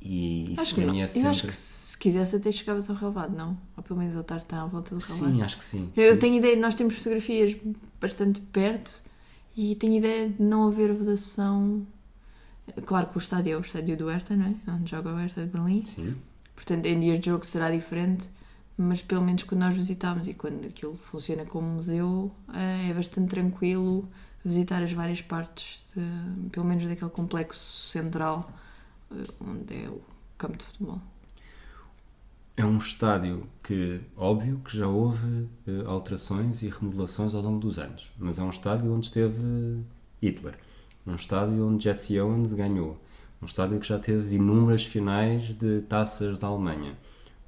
e 0.00 0.52
Acho 0.54 0.62
isso 0.62 0.74
para 0.74 0.86
mim 0.92 1.00
é 1.00 1.04
Eu 1.04 1.08
sempre... 1.08 1.28
acho 1.30 1.46
que 1.46 1.54
se 1.54 1.96
quisesse 1.98 2.36
até 2.36 2.50
chegavas 2.52 2.88
ao 2.90 2.96
relevado, 2.96 3.36
não? 3.36 3.56
Ou 3.76 3.82
pelo 3.82 3.98
menos 3.98 4.16
ao 4.16 4.24
tartão 4.24 4.64
à 4.64 4.66
volta 4.66 4.94
do 4.94 5.00
relevado. 5.00 5.32
Sim, 5.32 5.42
acho 5.42 5.56
que 5.58 5.64
sim. 5.64 5.90
Eu 5.96 6.18
tenho 6.18 6.36
ideia 6.36 6.54
de 6.56 6.60
nós 6.60 6.74
temos 6.74 6.96
fotografias 6.96 7.56
bastante 8.00 8.40
perto 8.40 9.00
e 9.56 9.74
tenho 9.76 9.94
ideia 9.94 10.28
de 10.28 10.42
não 10.42 10.66
haver 10.68 10.92
vedação. 10.92 11.86
Claro 12.86 13.06
que 13.08 13.16
o 13.16 13.18
estádio 13.18 13.52
é 13.52 13.56
o 13.56 13.60
estádio 13.60 13.96
do 13.96 14.06
Hertha, 14.08 14.34
não 14.36 14.46
é? 14.46 14.54
Onde 14.72 14.90
joga 14.90 15.12
o 15.12 15.16
Hertha 15.16 15.44
de 15.44 15.50
Berlim. 15.50 15.84
Sim. 15.84 16.14
Portanto, 16.62 16.86
em 16.86 17.00
dias 17.00 17.18
de 17.18 17.26
jogo 17.26 17.44
será 17.44 17.72
diferente, 17.72 18.28
mas 18.78 19.02
pelo 19.02 19.20
menos 19.22 19.42
quando 19.42 19.62
nós 19.62 19.76
visitámos 19.76 20.28
e 20.28 20.34
quando 20.34 20.64
aquilo 20.64 20.96
funciona 20.96 21.44
como 21.44 21.66
museu, 21.68 22.30
eh, 22.54 22.90
é 22.90 22.94
bastante 22.94 23.30
tranquilo 23.30 24.08
visitar 24.44 24.80
as 24.80 24.92
várias 24.92 25.20
partes, 25.20 25.80
de- 25.94 26.48
pelo 26.50 26.64
menos 26.64 26.84
daquele 26.84 27.10
complexo 27.10 27.88
central, 27.88 28.48
eh, 29.10 29.24
onde 29.40 29.74
é 29.74 29.88
o 29.88 30.00
campo 30.38 30.56
de 30.56 30.64
futebol. 30.64 31.00
É 32.56 32.64
um 32.64 32.78
estádio 32.78 33.48
que, 33.62 34.00
óbvio, 34.16 34.60
que 34.64 34.76
já 34.76 34.86
houve 34.86 35.48
eh, 35.66 35.82
alterações 35.86 36.62
e 36.62 36.68
remodelações 36.68 37.34
ao 37.34 37.42
longo 37.42 37.58
dos 37.58 37.76
anos, 37.78 38.12
mas 38.18 38.38
é 38.38 38.42
um 38.44 38.50
estádio 38.50 38.94
onde 38.94 39.06
esteve 39.06 39.82
Hitler. 40.22 40.56
Um 41.06 41.16
estádio 41.16 41.66
onde 41.66 41.82
Jesse 41.84 42.20
Owens 42.20 42.52
ganhou. 42.52 43.00
Um 43.42 43.46
estádio 43.46 43.78
que 43.80 43.86
já 43.88 43.98
teve 43.98 44.36
inúmeras 44.36 44.84
finais 44.84 45.42
de 45.54 45.80
taças 45.82 46.38
da 46.38 46.46
Alemanha. 46.46 46.92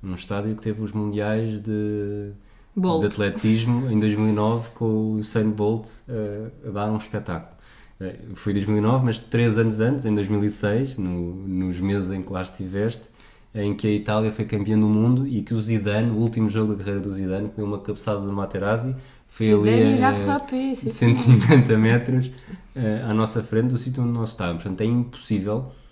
Um 0.03 0.15
estádio 0.15 0.55
que 0.57 0.63
teve 0.63 0.83
os 0.83 0.93
mundiais 0.93 1.61
de, 1.61 2.33
Bolt. 2.77 3.01
de 3.03 3.07
atletismo 3.07 3.91
em 3.91 3.99
2009 3.99 4.71
com 4.75 4.85
o 4.87 5.13
Usain 5.15 5.49
Bolt 5.51 5.87
a, 6.09 6.69
a 6.69 6.73
dar 6.73 6.91
um 6.91 6.97
espetáculo. 6.99 7.55
Eh, 8.01 8.17
Foi 8.35 8.53
2009, 8.53 9.05
mas 9.05 9.19
três 9.19 9.57
anos 9.57 9.79
antes, 9.81 10.05
em 10.05 10.15
2006, 10.15 10.97
no- 10.99 11.35
nos 11.47 11.79
meses 11.81 12.11
em 12.11 12.23
que 12.23 12.33
lá 12.33 12.43
estiveste, 12.43 13.09
em 13.55 13.73
que 13.73 13.87
a 13.87 13.91
Itália 13.93 14.33
foi 14.33 14.45
campeã 14.45 14.77
do 14.79 14.89
mundo 14.89 15.29
e 15.29 15.43
que 15.43 15.55
o 15.55 15.61
Zidane, 15.61 16.11
o 16.11 16.17
último 16.17 16.51
jogo 16.51 16.73
da 16.73 16.79
carreira 16.79 17.01
do 17.01 17.09
Zidane, 17.11 17.49
que 17.49 17.57
deu 17.57 17.65
uma 17.65 17.79
cabeçada 17.79 18.19
do 18.21 18.33
Materazzi, 18.33 18.95
foi 19.29 19.47
Zidane 19.47 19.71
ali 19.95 20.03
a 20.03 20.13
frappé, 20.13 20.75
sim, 20.75 20.89
150 20.89 21.79
metros 21.79 22.31
eh, 22.75 23.05
à 23.09 23.15
nossa 23.15 23.43
frente 23.45 23.69
do 23.69 23.79
sítio 23.79 24.03
onde 24.03 24.13
nós 24.13 24.31
estávamos. 24.31 24.65
Portanto, 24.65 24.81
é 24.81 24.85
impossível 24.87 25.67
eh, 25.69 25.84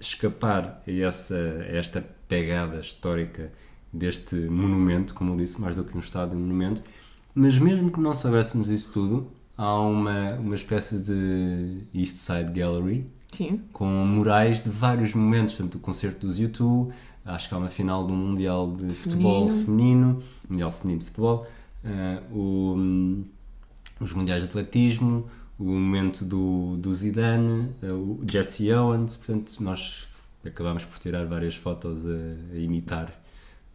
escapar 0.00 0.82
a, 0.86 0.90
essa, 0.90 1.36
a 1.36 1.76
esta 1.76 2.04
pegada 2.28 2.80
histórica 2.80 3.52
deste 3.92 4.36
monumento, 4.36 5.14
como 5.14 5.32
eu 5.32 5.36
disse, 5.36 5.60
mais 5.60 5.74
do 5.76 5.84
que 5.84 5.96
um 5.96 6.00
estádio, 6.00 6.36
um 6.36 6.40
monumento. 6.40 6.82
Mas 7.34 7.58
mesmo 7.58 7.90
que 7.90 8.00
não 8.00 8.14
soubéssemos 8.14 8.68
isso 8.68 8.92
tudo, 8.92 9.30
há 9.56 9.78
uma, 9.80 10.34
uma 10.34 10.54
espécie 10.54 10.98
de 10.98 11.82
East 11.94 12.16
Side 12.16 12.52
Gallery 12.52 13.06
Sim. 13.32 13.60
com 13.72 13.86
murais 13.86 14.62
de 14.62 14.70
vários 14.70 15.14
momentos, 15.14 15.54
portanto, 15.54 15.76
o 15.76 15.78
concerto 15.78 16.26
dos 16.26 16.40
U2, 16.40 16.90
acho 17.24 17.48
que 17.48 17.54
há 17.54 17.58
uma 17.58 17.68
final 17.68 18.06
do 18.06 18.12
Mundial 18.12 18.72
de 18.72 18.90
Futebol 18.90 19.48
Feminino. 19.48 19.64
Feminino, 19.64 20.22
Mundial 20.48 20.72
Feminino 20.72 21.00
de 21.00 21.06
Futebol, 21.06 21.46
eh, 21.84 22.22
o, 22.32 23.24
os 24.00 24.12
Mundiais 24.12 24.42
de 24.42 24.48
Atletismo, 24.48 25.28
o 25.60 25.64
momento 25.64 26.24
do, 26.24 26.76
do 26.78 26.92
Zidane, 26.94 27.70
eh, 27.82 27.92
o 27.92 28.18
Jesse 28.26 28.72
Owens, 28.72 29.16
portanto, 29.16 29.62
nós 29.62 30.08
acabámos 30.44 30.86
por 30.86 30.98
tirar 30.98 31.26
várias 31.26 31.54
fotos 31.54 32.06
a, 32.06 32.10
a 32.54 32.58
imitar 32.58 33.19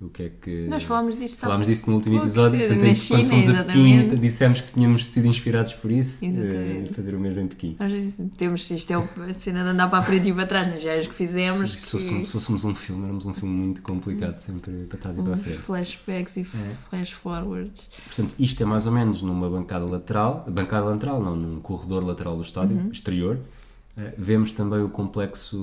o 0.06 0.10
que 0.10 0.24
é 0.24 0.30
que... 0.30 0.68
Nós 0.68 0.84
falámos 0.84 1.18
disso, 1.18 1.36
tá? 1.40 1.48
Falámos 1.48 1.68
disso 1.68 1.90
no 1.90 1.96
último 1.98 2.18
episódio, 2.20 2.60
portanto, 2.60 2.78
na 2.80 2.86
quando 2.86 2.96
China, 2.98 3.24
fomos 3.26 3.50
a 3.50 3.64
Pequim, 3.64 4.08
dissemos 4.20 4.62
que 4.62 4.74
tínhamos 4.74 5.06
sido 5.06 5.28
inspirados 5.28 5.74
por 5.74 5.92
isso, 5.92 6.24
Exatamente. 6.26 6.90
eh, 6.90 6.94
fazer 6.94 7.16
o 7.16 7.20
mesmo 7.20 7.40
em 7.42 7.48
Pequim. 7.48 7.76
Nós 7.80 7.92
temos, 8.38 8.70
isto 8.70 8.92
é 8.92 8.96
a 8.96 9.34
cena 9.34 9.64
de 9.64 9.70
andar 9.70 9.90
para 9.90 10.00
a 10.00 10.02
frente 10.02 10.30
e 10.30 10.34
para 10.34 10.46
trás 10.48 10.68
nas 10.68 10.82
viagens 10.82 11.08
que 11.08 11.14
fizemos. 11.14 11.72
Se 11.80 11.92
fôssemos, 11.92 12.20
que- 12.20 12.26
se 12.26 12.32
fôssemos 12.32 12.64
um 12.66 12.76
filme, 12.76 13.04
éramos 13.04 13.26
um 13.26 13.34
filme 13.34 13.56
muito 13.56 13.82
complicado, 13.82 14.40
sempre 14.40 14.72
para 14.90 14.98
trás 14.98 15.18
e 15.18 15.22
para 15.22 15.34
a 15.34 15.38
frente. 15.38 15.58
flashbacks 15.60 16.38
e 16.38 16.42
É. 16.42 16.46
flash 16.90 17.12
forwards. 17.12 17.90
Portanto, 18.06 18.36
isto 18.40 18.62
é 18.64 18.66
mais 18.66 18.86
ou 18.86 18.92
menos 18.92 19.22
numa 19.22 19.50
bancada 19.50 19.86
lateral, 19.86 20.46
bancada 20.50 20.86
lateral, 20.86 21.22
não, 21.22 21.36
num 21.36 21.60
corredor 21.60 22.04
lateral 22.04 22.36
do 22.36 22.42
estádio, 22.42 22.78
Uhum. 22.78 22.90
exterior. 22.92 23.40
Eh, 23.98 24.14
vemos 24.18 24.52
também 24.52 24.82
o 24.82 24.90
complexo 24.90 25.58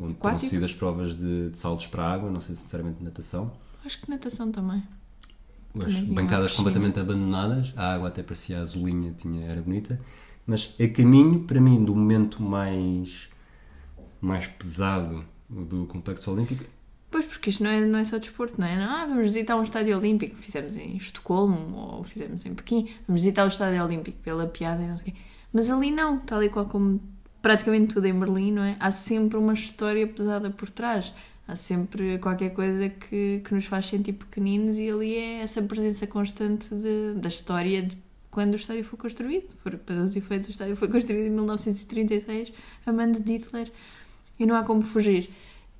onde 0.00 0.14
Aquático? 0.14 0.50
sido 0.50 0.64
as 0.64 0.74
provas 0.74 1.16
de, 1.16 1.50
de 1.50 1.58
saltos 1.58 1.86
para 1.86 2.04
a 2.04 2.12
água, 2.12 2.30
não 2.30 2.40
sei 2.40 2.54
se 2.54 2.62
necessariamente 2.62 2.98
de 2.98 3.04
natação. 3.04 3.52
Acho 3.84 4.00
que 4.00 4.10
natação 4.10 4.50
também. 4.50 4.82
As 5.84 5.94
bancadas 6.00 6.52
completamente 6.52 7.00
abandonadas, 7.00 7.72
a 7.76 7.94
água 7.94 8.08
até 8.08 8.22
parecia 8.22 8.60
azulinha, 8.60 9.12
tinha, 9.12 9.46
era 9.46 9.62
bonita. 9.62 9.98
Mas 10.46 10.74
a 10.78 10.88
caminho, 10.88 11.44
para 11.44 11.60
mim, 11.60 11.82
do 11.82 11.94
momento 11.94 12.42
mais, 12.42 13.28
mais 14.20 14.46
pesado 14.46 15.24
do 15.48 15.86
complexo 15.86 16.30
olímpico, 16.30 16.64
Pois, 17.12 17.26
porque 17.26 17.50
isto 17.50 17.62
não 17.62 17.70
é, 17.70 17.78
não 17.78 17.98
é 17.98 18.04
só 18.04 18.16
desporto, 18.16 18.58
não 18.58 18.66
é? 18.66 18.74
Não, 18.74 18.90
ah, 18.90 19.04
vamos 19.04 19.24
visitar 19.24 19.54
um 19.54 19.62
estádio 19.62 19.98
olímpico. 19.98 20.34
Fizemos 20.34 20.76
em 20.78 20.96
Estocolmo 20.96 21.76
ou 21.76 22.04
fizemos 22.04 22.46
em 22.46 22.54
Pequim. 22.54 22.88
Vamos 23.06 23.22
visitar 23.22 23.44
o 23.44 23.48
estádio 23.48 23.84
olímpico 23.84 24.18
pela 24.22 24.46
piada 24.46 24.82
e 24.82 24.88
não 24.88 24.96
sei 24.96 25.12
o 25.12 25.14
quê. 25.14 25.20
Mas 25.52 25.68
ali 25.70 25.90
não, 25.90 26.18
tal 26.20 26.42
e 26.42 26.48
qual 26.48 26.64
como 26.64 26.98
praticamente 27.42 27.94
tudo 27.94 28.06
em 28.06 28.18
Berlim, 28.18 28.52
não 28.52 28.62
é? 28.62 28.76
Há 28.80 28.90
sempre 28.90 29.36
uma 29.36 29.52
história 29.52 30.06
pesada 30.06 30.50
por 30.50 30.70
trás. 30.70 31.12
Há 31.46 31.54
sempre 31.56 32.18
qualquer 32.18 32.50
coisa 32.50 32.88
que, 32.88 33.42
que 33.44 33.54
nos 33.54 33.64
faz 33.66 33.86
sentir 33.86 34.12
pequeninos 34.12 34.78
e 34.78 34.88
ali 34.88 35.16
é 35.16 35.40
essa 35.42 35.60
presença 35.60 36.06
constante 36.06 36.72
de- 36.74 37.14
da 37.16 37.28
história 37.28 37.82
de 37.82 37.98
quando 38.30 38.52
o 38.52 38.56
estádio 38.56 38.84
foi 38.84 38.98
construído. 38.98 39.54
Porque, 39.62 39.76
para 39.78 39.96
os 40.02 40.14
efeitos, 40.16 40.48
o 40.48 40.52
estádio 40.52 40.76
foi 40.76 40.88
construído 40.88 41.26
em 41.26 41.30
1936 41.30 42.52
a 42.86 42.92
mando 42.92 43.20
de 43.20 43.32
Hitler 43.32 43.70
e 44.38 44.46
não 44.46 44.54
há 44.56 44.62
como 44.62 44.82
fugir. 44.82 45.30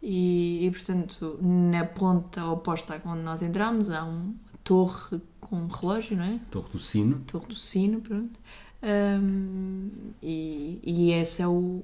E, 0.03 0.67
e, 0.67 0.71
portanto, 0.73 1.39
na 1.41 1.85
ponta 1.85 2.45
oposta 2.47 3.01
a 3.03 3.09
onde 3.09 3.23
nós 3.23 3.41
entramos, 3.41 3.89
há 3.89 4.03
uma 4.05 4.35
torre 4.65 5.21
com 5.41 5.57
um 5.57 5.69
relógio, 5.69 6.17
não 6.17 6.25
é? 6.25 6.41
Torre 6.51 6.69
do 6.73 6.79
Sino, 6.81 7.21
Torre 7.21 7.47
do 7.47 7.55
Sino, 7.55 8.01
pronto. 8.01 8.39
Ahm, 8.83 9.91
e, 10.23 10.81
e 10.83 11.13
esse 11.13 11.43
é 11.43 11.47
o. 11.47 11.83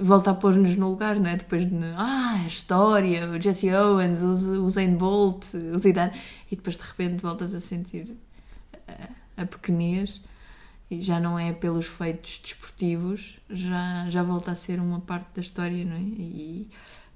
Volta 0.00 0.32
a 0.32 0.34
pôr-nos 0.34 0.74
no 0.76 0.90
lugar, 0.90 1.16
não 1.16 1.30
é? 1.30 1.36
Depois 1.36 1.64
de. 1.64 1.76
Ah, 1.96 2.40
a 2.42 2.46
história, 2.46 3.30
o 3.30 3.40
Jesse 3.40 3.72
Owens, 3.72 4.22
o 4.22 4.64
o 4.64 4.68
Zayn 4.68 4.96
Bolt, 4.96 5.44
o 5.54 5.78
Zidane. 5.78 6.12
E 6.50 6.56
depois 6.56 6.76
de 6.76 6.82
repente 6.82 7.22
voltas 7.22 7.54
a 7.54 7.60
sentir 7.60 8.16
a, 8.88 9.42
a 9.42 9.46
pequenez. 9.46 10.20
E 10.90 11.00
já 11.00 11.18
não 11.18 11.38
é 11.38 11.52
pelos 11.52 11.86
feitos 11.86 12.40
desportivos, 12.42 13.38
já, 13.48 14.08
já 14.10 14.22
volta 14.22 14.50
a 14.50 14.54
ser 14.54 14.78
uma 14.78 15.00
parte 15.00 15.28
da 15.34 15.40
história, 15.40 15.82
não 15.84 15.96
é? 15.96 16.00
E 16.00 16.68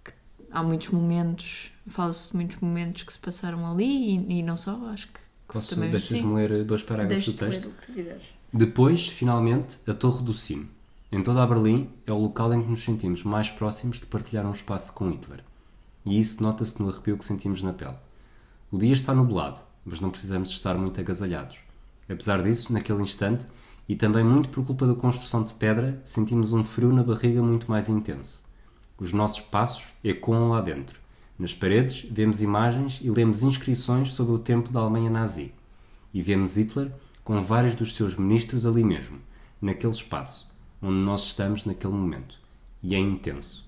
que 0.03 0.12
há 0.51 0.62
muitos 0.62 0.89
momentos, 0.89 1.71
fala-se 1.87 2.31
de 2.31 2.37
muitos 2.37 2.59
momentos 2.61 3.03
que 3.03 3.12
se 3.12 3.19
passaram 3.19 3.71
ali 3.71 4.16
e, 4.16 4.39
e 4.39 4.43
não 4.43 4.57
só, 4.57 4.89
acho 4.89 5.09
que. 5.09 5.21
Posso, 5.49 5.75
também 5.75 5.91
deixas-me 5.91 6.21
sim. 6.21 6.35
ler 6.35 6.64
dois 6.64 6.83
parágrafos 6.83 7.27
do 7.27 7.39
texto? 7.39 7.62
ler 7.62 7.69
o 7.69 7.73
que 7.73 7.87
tu 7.87 7.93
quiseres. 7.93 8.38
Depois, 8.53 9.07
finalmente, 9.09 9.78
a 9.86 9.92
Torre 9.92 10.24
do 10.24 10.32
Sino. 10.32 10.66
Em 11.12 11.22
toda 11.22 11.42
a 11.42 11.46
Berlim, 11.46 11.90
é 12.07 12.12
o 12.12 12.18
local 12.18 12.53
em 12.55 12.62
que 12.62 12.70
nos 12.70 12.82
sentimos 12.82 13.22
mais 13.22 13.51
próximos 13.51 14.01
de 14.01 14.07
partilhar 14.07 14.46
um 14.46 14.53
espaço 14.53 14.94
com 14.94 15.11
Hitler. 15.11 15.44
E 16.07 16.18
isso 16.18 16.42
nota-se 16.42 16.80
no 16.80 16.88
arrepio 16.88 17.18
que 17.18 17.26
sentimos 17.26 17.62
na 17.62 17.74
pele. 17.74 17.96
O 18.72 18.78
dia 18.78 18.94
está 18.94 19.14
nublado, 19.14 19.61
mas 19.84 20.01
não 20.01 20.09
precisamos 20.09 20.49
estar 20.49 20.78
muito 20.78 20.99
agasalhados. 20.99 21.59
Apesar 22.09 22.42
disso, 22.42 22.72
naquele 22.72 23.03
instante, 23.03 23.46
e 23.86 23.94
também 23.94 24.24
muito 24.24 24.49
por 24.49 24.64
culpa 24.64 24.86
da 24.86 24.94
construção 24.94 25.44
de 25.44 25.53
pedra, 25.53 26.01
sentimos 26.03 26.55
um 26.55 26.64
frio 26.64 26.90
na 26.90 27.03
barriga 27.03 27.42
muito 27.42 27.70
mais 27.70 27.90
intenso. 27.90 28.40
Os 28.99 29.12
nossos 29.12 29.40
passos 29.40 29.88
ecoam 30.03 30.49
lá 30.49 30.62
dentro. 30.62 30.99
Nas 31.38 31.53
paredes, 31.53 32.07
vemos 32.11 32.40
imagens 32.40 32.99
e 33.03 33.11
lemos 33.11 33.42
inscrições 33.42 34.14
sobre 34.14 34.32
o 34.32 34.38
tempo 34.38 34.72
da 34.72 34.80
Alemanha 34.80 35.11
nazi. 35.11 35.53
E 36.14 36.22
vemos 36.22 36.57
Hitler 36.57 36.90
com 37.29 37.43
vários 37.43 37.74
dos 37.74 37.95
seus 37.95 38.16
ministros 38.16 38.64
ali 38.64 38.83
mesmo, 38.83 39.18
naquele 39.61 39.93
espaço, 39.93 40.49
onde 40.81 40.97
nós 40.97 41.24
estamos 41.26 41.66
naquele 41.66 41.93
momento. 41.93 42.41
E 42.83 42.95
é 42.95 42.99
intenso. 42.99 43.66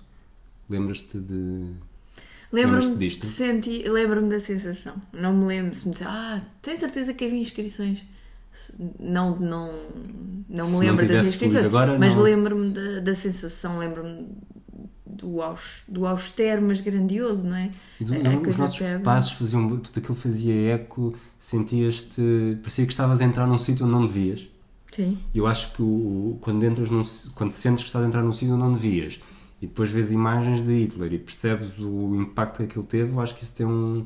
Lembras-te 0.67 1.19
de. 1.19 1.67
Lembro-me 2.51 2.95
disto? 2.95 3.21
de 3.21 3.27
sentir, 3.27 3.87
lembro-me 3.87 4.29
da 4.29 4.39
sensação. 4.39 4.95
Não 5.13 5.31
me 5.31 5.45
lembro 5.45 5.75
se 5.75 5.85
me 5.87 5.93
disser, 5.93 6.07
ah, 6.09 6.41
tens 6.59 6.79
certeza 6.79 7.13
que 7.13 7.23
havia 7.23 7.39
inscrições? 7.39 8.03
Não, 8.99 9.37
não, 9.39 9.71
não 10.49 10.63
Se 10.63 10.71
me 10.71 10.77
não 10.77 10.79
lembro 10.79 10.95
das 11.05 11.07
tivesse 11.07 11.29
inscrições, 11.29 11.63
agora, 11.65 11.99
mas 11.99 12.15
não- 12.15 12.23
lembro-me 12.23 12.71
da, 12.71 12.99
da 13.01 13.13
sensação, 13.13 13.77
lembro-me 13.77 14.27
do, 15.21 15.41
aus, 15.41 15.83
do 15.87 16.05
austero, 16.05 16.61
mas 16.61 16.81
grandioso, 16.81 17.47
não 17.47 17.55
é? 17.55 17.71
E 17.99 18.03
do- 18.03 18.13
não, 18.13 18.41
os 18.41 18.57
nossos 18.57 18.79
passos 19.03 19.33
faziam. 19.33 19.67
Tudo 19.77 19.99
aquilo 19.99 20.15
fazia 20.15 20.73
eco, 20.73 21.13
sentias-te. 21.37 22.57
parecia 22.61 22.85
que 22.85 22.91
estavas 22.91 23.21
a 23.21 23.25
entrar 23.25 23.45
num 23.47 23.59
sítio 23.59 23.85
onde 23.85 23.93
não 23.93 24.05
devias. 24.05 24.47
Sim. 24.91 25.17
Eu 25.33 25.47
acho 25.47 25.71
que 25.73 25.81
o, 25.81 26.37
quando 26.41 26.63
entras 26.65 26.89
num, 26.89 27.03
quando 27.33 27.51
sentes 27.51 27.83
que 27.83 27.87
estás 27.89 28.03
a 28.03 28.07
entrar 28.07 28.21
num 28.23 28.33
sítio 28.33 28.53
onde 28.55 28.63
não 28.63 28.73
devias 28.73 29.19
e 29.61 29.67
depois 29.67 29.89
vês 29.89 30.11
imagens 30.11 30.61
de 30.63 30.71
Hitler 30.83 31.13
e 31.13 31.19
percebes 31.19 31.79
o 31.79 32.15
impacto 32.15 32.57
que 32.57 32.63
aquilo 32.63 32.83
teve, 32.83 33.13
eu 33.13 33.21
acho 33.21 33.35
que 33.35 33.43
isso 33.43 33.53
tem 33.55 33.65
um, 33.65 34.05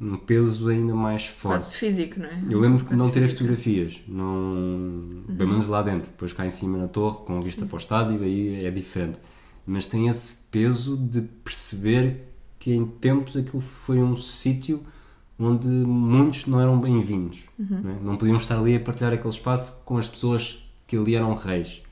um 0.00 0.16
peso 0.16 0.68
ainda 0.68 0.94
mais 0.94 1.26
forte. 1.26 1.58
Espaço 1.60 1.76
físico, 1.78 2.20
não 2.20 2.26
é? 2.26 2.42
Eu 2.48 2.60
lembro 2.60 2.84
que 2.84 2.94
não 2.94 3.10
tirei 3.10 3.28
fotografias, 3.28 4.00
não... 4.06 5.24
bem 5.28 5.46
menos 5.46 5.66
lá 5.66 5.82
dentro, 5.82 6.06
depois 6.06 6.32
cá 6.32 6.46
em 6.46 6.50
cima 6.50 6.78
na 6.78 6.88
torre, 6.88 7.18
com 7.26 7.36
a 7.36 7.40
vista 7.40 7.66
para 7.66 7.74
o 7.74 7.78
estádio, 7.78 8.22
aí 8.22 8.64
é 8.64 8.70
diferente. 8.70 9.18
Mas 9.68 9.84
tem 9.84 10.08
esse 10.08 10.34
peso 10.50 10.96
de 10.96 11.20
perceber 11.20 12.22
que 12.58 12.72
em 12.72 12.86
tempos 12.86 13.36
aquilo 13.36 13.60
foi 13.60 13.98
um 13.98 14.16
sítio 14.16 14.82
onde 15.38 15.68
muitos 15.68 16.46
não 16.46 16.58
eram 16.58 16.80
bem-vindos. 16.80 17.40
Não, 17.58 17.90
é? 17.90 18.00
não 18.02 18.16
podiam 18.16 18.38
estar 18.38 18.58
ali 18.58 18.74
a 18.74 18.80
partilhar 18.80 19.12
aquele 19.12 19.28
espaço 19.28 19.82
com 19.84 19.98
as 19.98 20.08
pessoas 20.08 20.66
que 20.86 20.96
ali 20.96 21.14
eram 21.14 21.34
reis. 21.34 21.82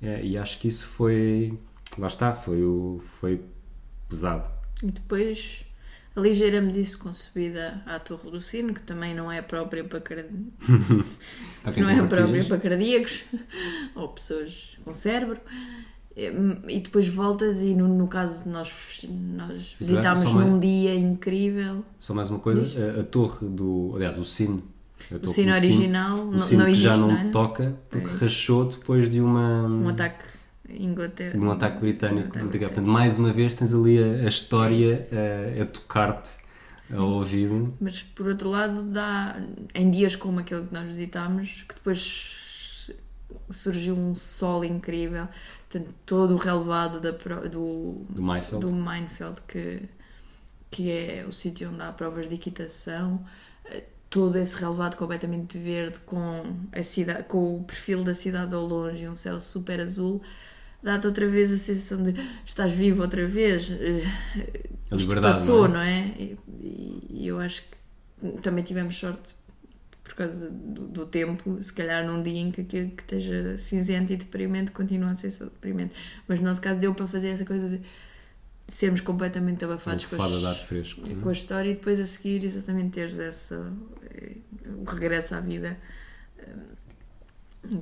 É, 0.00 0.24
e 0.24 0.38
acho 0.38 0.58
que 0.58 0.68
isso 0.68 0.86
foi. 0.86 1.52
Lá 1.98 2.06
está, 2.06 2.32
foi, 2.32 2.62
o, 2.62 2.98
foi 3.20 3.42
pesado. 4.08 4.48
E 4.82 4.90
depois 4.90 5.66
aligeiramos 6.16 6.78
isso 6.78 6.98
com 6.98 7.12
subida 7.12 7.82
à 7.84 7.98
Torre 7.98 8.30
do 8.30 8.40
Sino, 8.40 8.72
que 8.72 8.82
também 8.82 9.14
não 9.14 9.30
é 9.30 9.42
própria 9.42 9.84
para, 9.84 10.00
card... 10.00 10.30
Para 11.62 11.76
não 11.76 11.90
é 11.90 12.06
própria 12.06 12.44
para 12.46 12.58
cardíacos 12.58 13.24
ou 13.94 14.08
pessoas 14.08 14.78
com 14.82 14.94
cérebro. 14.94 15.38
E 16.14 16.80
depois 16.80 17.08
voltas 17.08 17.62
e 17.62 17.74
no, 17.74 17.88
no 17.88 18.06
caso 18.06 18.44
de 18.44 18.50
nós, 18.50 18.70
nós 19.08 19.74
visitámos 19.78 20.20
só 20.20 20.32
mais- 20.34 20.46
num 20.48 20.58
dia 20.58 20.94
incrível 20.94 21.82
Só 21.98 22.12
mais 22.14 22.28
uma 22.28 22.38
coisa, 22.38 22.96
a, 22.96 23.00
a 23.00 23.04
torre 23.04 23.46
do. 23.48 23.92
Aliás, 23.96 24.18
o 24.18 24.24
sino. 24.24 24.62
o 25.22 25.26
sino 25.26 25.52
original 25.54 26.18
o 26.18 26.30
não, 26.32 26.40
sino 26.40 26.58
não 26.58 26.66
que 26.66 26.72
existe, 26.72 26.84
já 26.88 26.96
não, 26.96 27.08
não 27.08 27.16
é? 27.18 27.30
toca 27.30 27.74
porque 27.88 28.06
É. 28.08 28.18
rachou 28.18 28.66
depois 28.66 29.10
de 29.10 29.20
uma. 29.20 29.62
Um 29.66 29.88
ataque 29.88 30.24
Inglaterra. 30.68 31.38
num 31.38 31.50
ataque 31.50 31.78
britânico. 31.80 32.18
Um 32.18 32.28
ataque 32.28 32.40
Portanto, 32.44 32.60
Portanto, 32.60 32.86
mais 32.86 33.18
uma 33.18 33.32
vez 33.32 33.54
tens 33.54 33.72
ali 33.74 33.98
a, 34.02 34.26
a 34.26 34.28
história 34.28 35.08
a, 35.58 35.62
a 35.62 35.66
tocar-te 35.66 36.30
ao 36.94 37.08
ouvido. 37.08 37.72
Mas 37.80 38.02
por 38.02 38.26
outro 38.28 38.50
lado, 38.50 38.82
dá 38.84 39.40
em 39.74 39.90
dias 39.90 40.14
como 40.14 40.40
aquele 40.40 40.66
que 40.66 40.74
nós 40.74 40.86
visitámos, 40.86 41.64
que 41.68 41.74
depois 41.74 42.36
surgiu 43.50 43.94
um 43.96 44.14
sol 44.14 44.64
incrível, 44.64 45.28
portanto, 45.72 45.94
todo 46.06 46.34
o 46.34 46.36
relevado 46.36 47.00
da, 47.00 47.10
do, 47.48 48.04
Do 48.10 48.22
Mayfield. 48.22 48.66
do 48.66 48.72
Minefeld, 48.72 49.40
que, 49.48 49.88
que 50.70 50.90
é 50.90 51.24
o 51.28 51.32
sítio 51.32 51.70
onde 51.70 51.82
há 51.82 51.92
provas 51.92 52.28
de 52.28 52.34
equitação, 52.34 53.24
eh, 53.66 53.84
todo 54.10 54.36
esse 54.38 54.56
relevado 54.58 54.96
completamente 54.96 55.58
verde 55.58 56.00
com, 56.00 56.42
a 56.72 56.82
cidade, 56.82 57.24
com 57.24 57.56
o 57.58 57.64
perfil 57.64 58.04
da 58.04 58.14
cidade 58.14 58.54
ao 58.54 58.64
longe 58.66 59.04
e 59.04 59.08
um 59.08 59.14
céu 59.14 59.40
super 59.40 59.80
azul. 59.80 60.22
Dá-te 60.82 61.06
outra 61.06 61.28
vez 61.28 61.52
a 61.52 61.56
sensação 61.56 62.02
de 62.02 62.14
estás 62.44 62.72
vivo 62.72 63.02
outra 63.02 63.26
vez. 63.26 63.70
eh, 63.70 64.04
A 64.90 64.96
isto 64.96 65.08
liberdade, 65.08 65.36
passou, 65.38 65.68
não 65.68 65.74
não 65.74 65.80
é? 65.80 66.08
E, 66.18 66.38
e 67.10 67.26
eu 67.26 67.40
acho 67.40 67.62
que 67.62 68.32
também 68.40 68.62
tivemos 68.64 68.96
sorte 68.96 69.34
por 70.04 70.14
causa 70.14 70.50
do, 70.50 70.86
do 70.88 71.06
tempo, 71.06 71.62
se 71.62 71.72
calhar 71.72 72.04
num 72.06 72.22
dia 72.22 72.40
em 72.40 72.50
que 72.50 72.60
aquilo 72.62 72.90
que 72.90 73.02
esteja 73.02 73.56
cinzento 73.56 74.12
e 74.12 74.16
deprimente 74.16 74.72
continua 74.72 75.10
a 75.10 75.14
ser 75.14 75.30
só 75.30 75.44
deprimente. 75.44 75.94
Mas 76.26 76.38
no 76.40 76.46
nosso 76.46 76.60
caso 76.60 76.80
deu 76.80 76.92
para 76.94 77.06
fazer 77.06 77.28
essa 77.28 77.44
coisa 77.44 77.68
de 77.78 77.80
sermos 78.66 79.00
completamente 79.00 79.64
abafados 79.64 80.06
com, 80.06 80.20
as- 80.22 80.44
ar 80.44 80.54
fresco. 80.56 81.02
é? 81.06 81.14
com 81.20 81.28
a 81.28 81.32
história 81.32 81.70
e 81.70 81.74
depois 81.74 82.00
a 82.00 82.06
seguir 82.06 82.44
exatamente 82.44 82.90
teres 82.90 83.18
essa 83.18 83.72
eh, 84.10 84.36
o 84.78 84.84
regresso 84.90 85.34
à 85.34 85.40
vida 85.40 85.76
eh, 86.38 86.44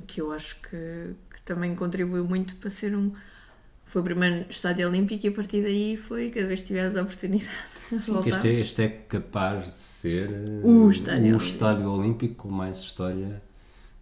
que 0.07 0.21
eu 0.21 0.31
acho 0.31 0.55
que, 0.61 1.13
que 1.33 1.41
também 1.45 1.73
contribuiu 1.75 2.25
muito 2.25 2.55
para 2.57 2.69
ser 2.69 2.95
um 2.95 3.13
foi 3.85 4.01
o 4.01 4.05
primeiro 4.05 4.45
estádio 4.49 4.87
olímpico 4.87 5.25
e 5.25 5.29
a 5.29 5.31
partir 5.33 5.61
daí 5.63 5.97
foi 5.97 6.29
cada 6.29 6.47
vez 6.47 6.61
que 6.61 6.67
tivemos 6.67 6.95
a 6.95 7.01
oportunidade 7.03 7.49
de 7.75 7.80
Sim, 7.99 8.21
este 8.25 8.47
é, 8.47 8.53
este 8.53 8.81
é 8.83 8.87
capaz 8.89 9.71
de 9.71 9.77
ser 9.77 10.29
eh, 10.31 10.61
O 10.63 10.89
estádio 10.89 11.23
o 11.23 11.27
olímpico. 11.27 11.43
estádio 11.43 11.91
olímpico 11.91 12.35
com 12.35 12.49
mais 12.49 12.79
história, 12.79 13.41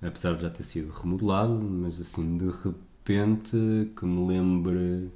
apesar 0.02 0.36
de 0.36 0.44
já 0.44 0.50
ter 0.50 0.64
sido 0.64 0.92
remodelado, 0.92 1.54
mas 1.60 2.00
assim 2.00 2.38
de 2.38 2.50
repente 2.64 3.92
que 3.98 4.06
me 4.06 4.28
lembre. 4.28 5.10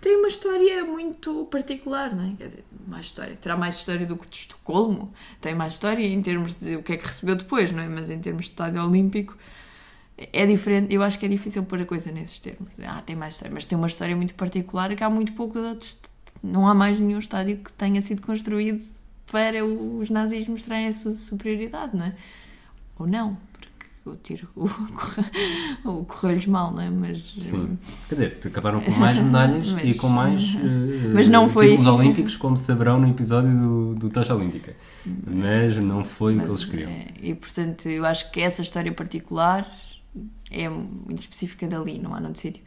Tem 0.00 0.16
uma 0.16 0.28
história 0.28 0.84
muito 0.84 1.46
particular, 1.50 2.14
não 2.14 2.24
é? 2.24 2.34
Quer 2.36 2.46
dizer, 2.46 2.64
mais 2.86 3.06
história. 3.06 3.36
Terá 3.36 3.56
mais 3.56 3.76
história 3.76 4.06
do 4.06 4.16
que 4.16 4.28
de 4.28 4.36
Estocolmo. 4.36 5.12
Tem 5.40 5.54
mais 5.54 5.72
história 5.74 6.06
em 6.06 6.22
termos 6.22 6.54
de 6.54 6.76
o 6.76 6.82
que 6.82 6.92
é 6.92 6.96
que 6.96 7.06
recebeu 7.06 7.34
depois, 7.34 7.72
não 7.72 7.82
é? 7.82 7.88
Mas 7.88 8.08
em 8.08 8.18
termos 8.20 8.44
de 8.44 8.50
estádio 8.52 8.84
olímpico 8.84 9.36
é 10.16 10.46
diferente. 10.46 10.94
Eu 10.94 11.02
acho 11.02 11.18
que 11.18 11.26
é 11.26 11.28
difícil 11.28 11.64
pôr 11.64 11.82
a 11.82 11.84
coisa 11.84 12.12
nesses 12.12 12.38
termos. 12.38 12.68
Ah, 12.84 13.02
tem 13.04 13.16
mais 13.16 13.34
história. 13.34 13.52
Mas 13.52 13.64
tem 13.64 13.76
uma 13.76 13.88
história 13.88 14.14
muito 14.14 14.34
particular 14.34 14.94
que 14.94 15.02
há 15.02 15.10
muito 15.10 15.32
pouco 15.32 15.54
de 15.60 15.66
outros. 15.66 15.96
Não 16.42 16.66
há 16.68 16.74
mais 16.74 16.98
nenhum 17.00 17.18
estádio 17.18 17.58
que 17.58 17.72
tenha 17.72 18.00
sido 18.02 18.22
construído 18.22 18.84
para 19.30 19.64
os 19.64 20.08
nazis 20.10 20.46
mostrarem 20.48 20.86
a 20.88 20.92
sua 20.92 21.12
superioridade, 21.12 21.96
não 21.96 22.06
é? 22.06 22.14
Ou 22.98 23.06
não, 23.06 23.36
porque 23.52 23.68
o 24.06 24.16
tiro 24.16 24.48
o, 24.56 24.64
o 25.84 26.04
correu-lhes 26.04 26.46
mal, 26.46 26.72
não 26.72 26.80
é? 26.80 26.88
Mas 26.90 27.18
Sim. 27.42 27.78
Quer 28.08 28.14
dizer, 28.14 28.38
acabaram 28.46 28.80
com 28.80 28.90
mais 28.92 29.18
medalhas 29.18 29.68
Mas- 29.72 29.86
e 29.86 29.94
com 29.94 30.08
mais 30.08 30.40
eh, 30.42 31.08
Mas 31.12 31.28
não 31.28 31.48
foi- 31.48 31.70
títulos 31.70 31.86
olímpicos, 31.86 32.36
como 32.36 32.56
saberão 32.56 32.98
no 33.00 33.08
episódio 33.08 33.50
do, 33.52 33.94
do 33.94 34.08
Taxa 34.08 34.34
Olímpica. 34.34 34.74
Mas 35.26 35.76
não 35.76 36.04
foi 36.04 36.34
o 36.36 36.38
que 36.38 36.44
eles 36.46 36.60
Mas, 36.60 36.70
queriam. 36.70 36.90
é, 36.90 37.06
e 37.22 37.34
portanto, 37.34 37.86
eu 37.88 38.04
acho 38.06 38.30
que 38.30 38.40
essa 38.40 38.62
história 38.62 38.92
particular 38.92 39.70
é 40.50 40.68
muito 40.68 41.20
específica 41.20 41.66
dali, 41.68 41.98
não 41.98 42.14
há 42.14 42.20
noutro 42.20 42.40
sítio. 42.40 42.62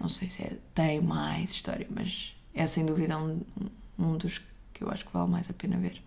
Não 0.00 0.08
sei 0.08 0.28
se 0.28 0.42
é- 0.42 0.56
tem 0.74 1.00
mais 1.00 1.50
história, 1.52 1.86
mas 1.94 2.34
é 2.54 2.66
sem 2.66 2.86
dúvida 2.86 3.18
um, 3.18 3.40
um 3.98 4.16
dos 4.16 4.40
que 4.72 4.82
eu 4.82 4.90
acho 4.90 5.04
que 5.04 5.12
vale 5.12 5.30
mais 5.30 5.48
a 5.50 5.52
pena 5.52 5.76
ver. 5.78 6.00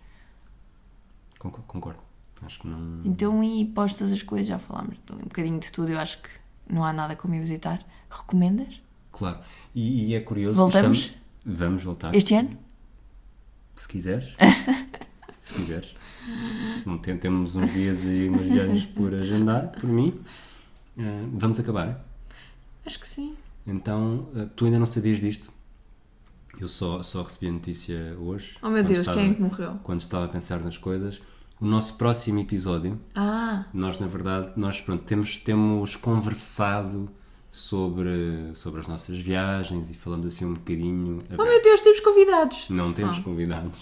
Concordo. 1.38 2.00
Acho 2.42 2.60
que 2.60 2.68
não. 2.68 3.00
Então, 3.04 3.42
e 3.42 3.64
postas 3.66 4.12
as 4.12 4.22
coisas, 4.22 4.46
já 4.46 4.58
falámos 4.58 4.96
um 5.12 5.16
bocadinho 5.24 5.58
de 5.58 5.72
tudo, 5.72 5.90
eu 5.90 5.98
acho 5.98 6.18
que 6.22 6.28
não 6.72 6.84
há 6.84 6.92
nada 6.92 7.16
como 7.16 7.34
ir 7.34 7.40
visitar. 7.40 7.84
Recomendas? 8.10 8.80
Claro. 9.12 9.38
E, 9.74 10.06
e 10.10 10.14
é 10.14 10.20
curioso. 10.20 10.58
Voltamos? 10.58 10.98
estamos- 10.98 11.18
Vamos 11.44 11.82
voltar. 11.82 12.14
Este 12.14 12.34
ano? 12.34 12.56
Se 13.74 13.88
quiseres. 13.88 14.34
Se 15.40 15.54
quiseres. 15.54 15.94
Não 16.84 16.98
tem- 16.98 17.16
temos 17.16 17.54
uns 17.56 17.72
dias 17.72 18.04
e 18.04 18.28
umas 18.28 18.42
viagens 18.42 18.86
por 18.86 19.14
agendar, 19.14 19.68
por 19.72 19.88
mim. 19.88 20.20
Eh, 20.98 21.20
vamos 21.32 21.58
acabar. 21.58 22.04
Acho 22.84 23.00
que 23.00 23.08
sim. 23.08 23.34
Então, 23.66 24.28
eh, 24.34 24.46
tu 24.54 24.66
ainda 24.66 24.78
não 24.78 24.84
sabias 24.86 25.20
disto? 25.20 25.50
Eu 26.60 26.68
só, 26.68 27.02
só 27.02 27.22
recebi 27.22 27.48
a 27.48 27.52
notícia 27.52 28.16
hoje. 28.18 28.56
Oh 28.62 28.68
meu 28.68 28.82
Deus, 28.82 29.00
estava- 29.00 29.18
quem 29.20 29.30
é 29.30 29.34
que 29.34 29.40
morreu? 29.40 29.78
Quando 29.82 30.00
estava 30.00 30.24
a 30.24 30.28
pensar 30.28 30.58
nas 30.60 30.76
coisas. 30.76 31.20
O 31.60 31.66
nosso 31.66 31.96
próximo 31.96 32.38
episódio, 32.38 33.00
Ah, 33.14 33.64
nós 33.74 33.98
na 33.98 34.06
verdade, 34.06 34.50
nós 34.56 34.80
pronto, 34.80 35.02
temos, 35.04 35.36
temos 35.38 35.96
conversado 35.96 37.08
sobre, 37.50 38.50
sobre 38.54 38.80
as 38.80 38.86
nossas 38.86 39.18
viagens 39.18 39.90
e 39.90 39.94
falamos 39.94 40.26
assim 40.26 40.44
um 40.44 40.54
bocadinho. 40.54 41.18
oh 41.36 41.42
meu 41.42 41.62
Deus, 41.62 41.80
temos 41.80 42.00
convidados! 42.00 42.66
Não 42.70 42.92
temos 42.92 43.18
Ah. 43.18 43.22
convidados. 43.22 43.78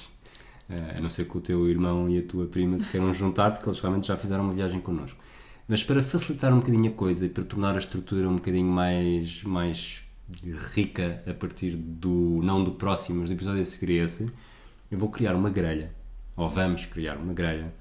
Eh, 0.70 0.95
a 0.99 1.01
não 1.01 1.09
ser 1.09 1.27
que 1.29 1.37
o 1.37 1.41
teu 1.41 1.68
irmão 1.68 2.09
e 2.09 2.18
a 2.18 2.22
tua 2.22 2.47
prima 2.47 2.79
se 2.79 2.89
queiram 2.89 3.12
juntar, 3.14 3.53
porque 3.53 3.68
eles 3.68 3.79
realmente 3.79 4.07
já 4.09 4.16
fizeram 4.16 4.45
uma 4.45 4.53
viagem 4.53 4.81
connosco. 4.81 5.18
Mas 5.68 5.85
para 5.85 6.03
facilitar 6.03 6.53
um 6.53 6.59
bocadinho 6.61 6.91
a 6.91 6.95
coisa 6.95 7.27
e 7.27 7.29
para 7.29 7.45
tornar 7.45 7.74
a 7.74 7.79
estrutura 7.79 8.29
um 8.29 8.37
bocadinho 8.37 8.70
mais, 8.70 9.43
mais 9.45 10.03
rica 10.74 11.22
a 11.29 11.35
partir 11.35 11.77
do, 11.77 12.41
não 12.43 12.62
do 12.64 12.72
próximo, 12.72 13.20
mas 13.20 13.31
do 13.31 13.35
episódio 13.35 13.61
a 13.62 13.64
seguir 13.64 13.93
esse, 14.03 14.31
eu 14.91 14.99
vou 14.99 15.09
criar 15.11 15.35
uma 15.35 15.51
grelha, 15.51 15.95
ou 16.37 16.49
vamos 16.49 16.85
criar 16.87 17.16
uma 17.16 17.33
grelha, 17.33 17.72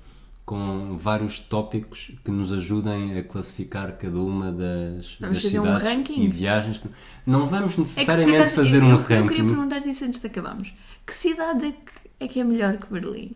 com 0.45 0.95
vários 0.95 1.39
tópicos 1.39 2.11
que 2.23 2.29
nos 2.29 2.53
ajudem 2.53 3.17
a 3.17 3.23
classificar 3.23 3.97
cada 3.97 4.19
uma 4.19 4.51
das, 4.51 5.17
Vamos 5.19 5.41
das 5.41 5.45
um 5.45 5.63
cidades 5.63 5.83
ranking? 5.83 6.21
e 6.21 6.27
viagens. 6.27 6.83
Não 7.25 7.47
vamos 7.47 7.71
É 7.71 7.75
que, 7.75 7.81
necessariamente 7.81 8.37
acaso, 8.37 8.55
fazer 8.55 8.77
eu, 8.77 8.83
um 8.83 8.89
eu, 8.91 8.97
ranking. 8.97 9.13
Eu 9.15 9.27
queria 9.27 9.43
perguntar-te 9.45 9.89
isso 9.89 10.05
antes 10.05 10.21
de 10.21 10.27
acabarmos. 10.27 10.73
Que 11.05 11.13
cidade 11.15 11.65
é 11.67 11.71
que 11.71 11.91
é, 12.19 12.27
que 12.27 12.39
é 12.39 12.43
melhor 12.43 12.77
que 12.77 12.91
Berlim? 12.93 13.35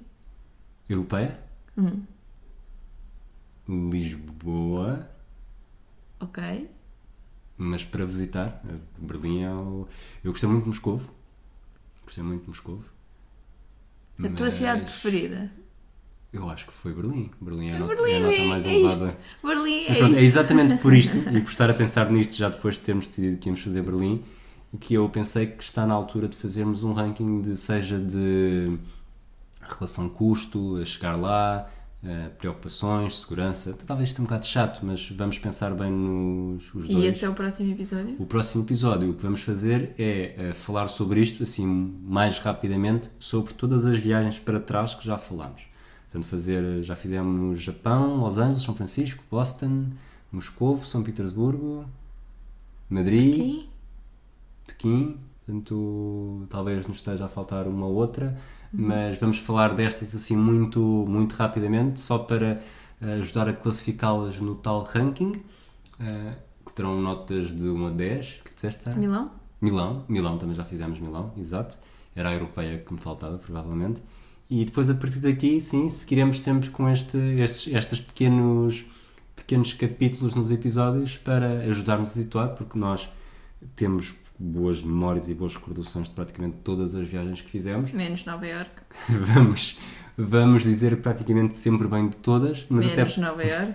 Europeia? 0.87 1.39
Hum. 1.77 2.03
Lisboa, 3.67 5.09
Ok. 6.19 6.69
Mas 7.61 7.83
para 7.83 8.05
visitar, 8.05 8.63
Berlim 8.97 9.43
é 9.43 9.51
o... 9.51 9.85
Eu 10.23 10.31
gostei 10.31 10.49
muito 10.49 10.63
de 10.63 10.69
Moscou. 10.69 11.01
Gostei 12.05 12.23
muito 12.23 12.43
de 12.43 12.47
Moscou. 12.47 12.81
A 14.23 14.29
tua 14.29 14.49
cidade 14.49 14.83
preferida? 14.83 15.51
Eu 16.31 16.49
acho 16.49 16.67
que 16.67 16.71
foi 16.71 16.93
Berlim. 16.93 17.29
Berlim 17.41 17.67
é 17.67 17.75
a, 17.75 17.79
nota, 17.79 17.95
Berlim, 17.95 18.11
é 18.11 18.15
a 18.15 18.19
nota 18.21 18.35
é, 18.35 18.47
mais 18.47 18.65
é 18.65 18.73
elevada. 18.73 19.05
isto. 19.07 19.19
Berlim 19.45 19.83
é 19.83 19.89
Mas 19.89 19.97
pronto, 19.97 20.15
é 20.15 20.21
exatamente 20.21 20.77
por 20.77 20.93
isto, 20.93 21.17
e 21.35 21.41
por 21.41 21.51
estar 21.51 21.69
a 21.69 21.73
pensar 21.73 22.09
nisto 22.09 22.35
já 22.37 22.47
depois 22.47 22.75
de 22.75 22.81
termos 22.81 23.09
decidido 23.09 23.37
que 23.37 23.49
íamos 23.49 23.61
fazer 23.61 23.81
Berlim, 23.81 24.23
que 24.79 24.93
eu 24.93 25.09
pensei 25.09 25.47
que 25.47 25.61
está 25.61 25.85
na 25.85 25.93
altura 25.93 26.29
de 26.29 26.37
fazermos 26.37 26.83
um 26.83 26.93
ranking 26.93 27.41
de 27.41 27.57
seja 27.57 27.99
de 27.99 28.77
relação 29.61 30.07
custo, 30.07 30.77
a 30.77 30.85
chegar 30.85 31.17
lá, 31.17 31.69
eh, 32.03 32.29
preocupações, 32.37 33.19
segurança. 33.19 33.73
Talvez 33.85 34.09
isto 34.09 34.19
é 34.19 34.21
um 34.21 34.25
bocado 34.25 34.45
chato, 34.45 34.79
mas 34.85 35.09
vamos 35.09 35.37
pensar 35.37 35.73
bem 35.73 35.91
nos 35.91 36.73
os 36.73 36.85
E 36.85 36.93
dois. 36.93 37.05
esse 37.15 37.25
é 37.25 37.29
o 37.29 37.33
próximo 37.33 37.71
episódio? 37.71 38.15
O 38.19 38.25
próximo 38.25 38.63
episódio 38.63 39.09
o 39.11 39.13
que 39.13 39.23
vamos 39.23 39.41
fazer 39.41 39.93
é 39.97 40.35
eh, 40.49 40.53
falar 40.53 40.87
sobre 40.87 41.19
isto, 41.21 41.43
assim, 41.43 41.65
mais 41.65 42.39
rapidamente, 42.39 43.09
sobre 43.19 43.53
todas 43.53 43.85
as 43.85 43.97
viagens 43.99 44.39
para 44.39 44.59
trás 44.59 44.95
que 44.95 45.05
já 45.05 45.17
falámos. 45.17 45.63
Portanto, 46.11 46.27
fazer, 46.29 46.81
já 46.83 46.95
fizemos 46.95 47.61
Japão, 47.61 48.17
Los 48.21 48.37
Angeles, 48.37 48.63
São 48.63 48.73
Francisco, 48.73 49.23
Boston, 49.29 49.87
Moscou, 50.31 50.77
São 50.79 51.03
Petersburgo, 51.03 51.85
Madrid, 52.89 53.35
Quem? 53.35 53.69
Pequim. 54.65 55.17
Portanto, 55.45 56.45
talvez 56.49 56.85
nos 56.87 56.97
esteja 56.97 57.25
a 57.25 57.27
faltar 57.27 57.67
uma 57.67 57.87
outra, 57.87 58.37
mas 58.71 59.19
vamos 59.19 59.39
falar 59.39 59.73
destas 59.73 60.15
assim 60.15 60.35
muito, 60.35 60.79
muito 61.07 61.33
rapidamente, 61.33 61.99
só 61.99 62.19
para 62.19 62.61
eh, 63.01 63.13
ajudar 63.13 63.47
a 63.49 63.53
classificá-las 63.53 64.39
no 64.39 64.55
tal 64.55 64.83
ranking, 64.83 65.41
eh, 65.99 66.33
que 66.65 66.73
terão 66.73 66.99
notas 67.01 67.55
de 67.55 67.65
1 67.67 67.87
a 67.87 67.89
10. 67.91 68.41
Que 68.43 68.53
disseste, 68.53 68.83
Sara? 68.83 68.97
Milão? 68.97 69.31
Milão, 69.61 70.05
Milão 70.07 70.37
também 70.37 70.55
já 70.55 70.63
fizemos 70.63 70.99
Milão, 70.99 71.33
exato. 71.37 71.77
Era 72.15 72.29
a 72.29 72.33
europeia 72.33 72.77
que 72.79 72.93
me 72.93 72.99
faltava, 72.99 73.37
provavelmente. 73.37 74.01
E 74.49 74.65
depois 74.65 74.89
a 74.89 74.95
partir 74.95 75.19
daqui, 75.19 75.61
sim, 75.61 75.89
seguiremos 75.89 76.41
sempre 76.41 76.69
com 76.69 76.89
este, 76.89 77.17
estes, 77.17 77.73
estes 77.73 77.99
pequenos, 77.99 78.85
pequenos 79.35 79.73
capítulos 79.73 80.33
nos 80.33 80.49
episódios 80.49 81.17
para 81.17 81.61
ajudar-nos 81.61 82.09
a 82.11 82.13
situar, 82.13 82.49
porque 82.55 82.77
nós 82.77 83.09
temos 83.75 84.15
boas 84.39 84.81
memórias 84.81 85.27
e 85.29 85.33
boas 85.33 85.53
recordações 85.55 86.07
de 86.07 86.13
praticamente 86.15 86.57
todas 86.63 86.95
as 86.95 87.05
viagens 87.05 87.41
que 87.41 87.49
fizemos. 87.49 87.91
Menos 87.91 88.23
Nova 88.25 88.47
York. 88.47 88.71
Vamos, 89.09 89.77
vamos 90.17 90.63
dizer 90.63 90.97
praticamente 91.01 91.55
sempre 91.55 91.87
bem 91.87 92.07
de 92.07 92.17
todas, 92.17 92.65
mas 92.69 92.85
até 92.85 92.95
Menos 92.97 93.17
Nova 93.17 93.43
York. 93.43 93.73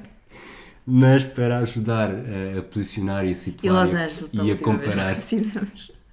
Mas 0.87 1.25
para 1.25 1.59
ajudar 1.59 2.11
a, 2.11 2.59
a 2.59 2.63
posicionar 2.63 3.25
e 3.25 3.31
a 3.31 3.35
situar 3.35 3.75
E 3.75 3.79
Los 3.81 3.95
Angeles, 3.95 4.31
e 4.33 4.51
a 4.51 4.57
comparar 4.57 5.17
que 5.17 5.53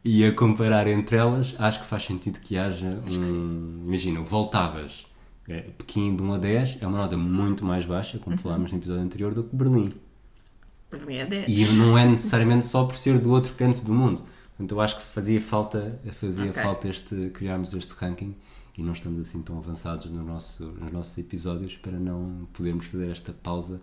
e 0.03 0.25
a 0.25 0.31
comparar 0.31 0.87
entre 0.87 1.15
elas, 1.15 1.55
acho 1.59 1.81
que 1.81 1.85
faz 1.85 2.03
sentido 2.03 2.39
que 2.39 2.57
haja 2.57 2.87
um. 2.87 3.83
Imagina, 3.85 4.21
voltavas. 4.21 5.05
É, 5.47 5.61
Pequim 5.77 6.15
de 6.15 6.23
1 6.23 6.33
a 6.33 6.37
10 6.37 6.77
é 6.81 6.87
uma 6.87 6.99
nota 6.99 7.17
muito 7.17 7.65
mais 7.65 7.85
baixa, 7.85 8.17
como 8.17 8.35
Uhum. 8.35 8.41
falámos 8.41 8.71
no 8.71 8.77
episódio 8.77 9.03
anterior, 9.03 9.33
do 9.33 9.43
que 9.43 9.55
Berlim. 9.55 9.91
Mim 11.05 11.15
é 11.15 11.25
10. 11.25 11.47
E 11.47 11.75
não 11.75 11.97
é 11.97 12.05
necessariamente 12.05 12.65
só 12.65 12.85
por 12.85 12.95
ser 12.95 13.19
do 13.19 13.31
outro 13.31 13.53
canto 13.53 13.81
do 13.81 13.93
mundo. 13.93 14.23
Portanto, 14.61 14.71
eu 14.73 14.81
acho 14.81 14.95
que 14.97 15.01
fazia 15.01 15.41
falta, 15.41 15.99
fazia 16.11 16.51
Ok. 16.51 16.61
falta 16.61 16.87
este, 16.87 17.31
criarmos 17.33 17.73
este 17.73 17.93
ranking 17.93 18.35
e 18.77 18.83
não 18.83 18.93
estamos 18.93 19.19
assim 19.19 19.41
tão 19.41 19.57
avançados 19.57 20.05
no 20.05 20.23
nosso, 20.23 20.63
nos 20.65 20.91
nossos 20.91 21.17
episódios 21.17 21.77
para 21.77 21.97
não 21.97 22.47
podermos 22.53 22.85
fazer 22.85 23.09
esta 23.09 23.33
pausa 23.33 23.81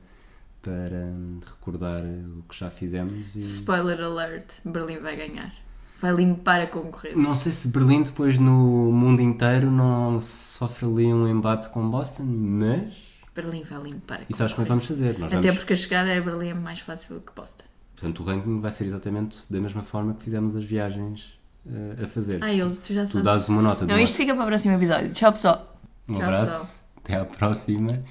para 0.63 0.97
hum, 0.97 1.41
recordar 1.45 2.03
o 2.05 2.43
que 2.49 2.57
já 2.57 2.71
fizemos 2.71 3.35
e... 3.35 3.41
Spoiler 3.41 4.01
alert: 4.01 4.53
Berlim 4.65 4.99
vai 4.99 5.17
ganhar. 5.17 5.53
Vai 6.01 6.13
limpar 6.13 6.61
a 6.61 6.67
concorrência. 6.69 7.21
Não 7.21 7.35
sei 7.35 7.51
se 7.51 7.69
Berlim 7.69 8.03
depois 8.03 8.39
no 8.39 8.93
mundo 8.93 9.21
inteiro 9.21 9.71
não 9.73 10.21
sofre 10.21 10.87
ali 10.87 11.13
um 11.13 11.27
embate 11.27 11.71
com 11.71 11.91
Boston, 11.91 12.23
mas... 12.23 12.93
Berlim 13.35 13.65
vai 13.65 13.83
limpar 13.83 14.21
a 14.21 14.27
E 14.31 14.35
sabes 14.35 14.53
como 14.53 14.63
é 14.63 14.67
que 14.67 14.69
vamos 14.69 14.87
concorrência. 14.87 15.07
fazer? 15.15 15.19
Nós 15.19 15.33
Até 15.33 15.49
vamos... 15.49 15.59
porque 15.59 15.73
a 15.73 15.77
chegada 15.77 16.17
a 16.17 16.21
Berlim 16.21 16.51
é 16.51 16.55
mais 16.55 16.79
fácil 16.81 17.21
que 17.21 17.33
Boston. 17.35 17.65
Portanto, 17.99 18.23
o 18.23 18.25
ranking 18.27 18.61
vai 18.61 18.71
ser 18.71 18.85
exatamente 18.85 19.43
da 19.51 19.61
mesma 19.61 19.83
forma 19.83 20.15
que 20.15 20.23
fizemos 20.23 20.55
as 20.55 20.63
viagens 20.65 21.37
eh, 21.69 22.05
a 22.05 22.07
fazer. 22.07 22.39
Ah, 22.43 22.53
ele, 22.53 22.75
tu 22.77 22.93
já 22.95 23.05
Tu 23.05 23.09
sabes. 23.11 23.25
dás 23.25 23.49
uma 23.49 23.61
nota 23.61 23.85
Não, 23.87 23.99
isto 23.99 24.17
fica 24.17 24.35
para 24.35 24.45
o 24.45 24.47
próximo 24.47 24.75
episódio. 24.75 25.13
Tchau, 25.13 25.33
pessoal. 25.33 25.77
Um 26.09 26.15
Tchau, 26.15 26.23
abraço, 26.23 26.85
até 26.97 27.17
à 27.17 27.25
próxima 27.25 28.03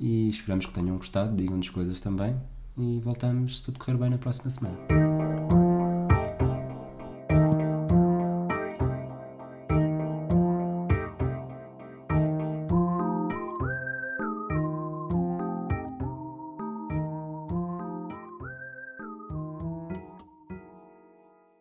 e 0.00 0.26
esperamos 0.28 0.66
que 0.66 0.72
tenham 0.72 0.96
gostado. 0.96 1.36
Digam-nos 1.36 1.70
coisas 1.70 2.00
também 2.00 2.34
e 2.76 3.00
voltamos 3.00 3.58
se 3.58 3.64
tudo 3.64 3.78
correr 3.78 3.96
bem 3.96 4.10
na 4.10 4.18
próxima 4.18 4.50
semana. 4.50 5.47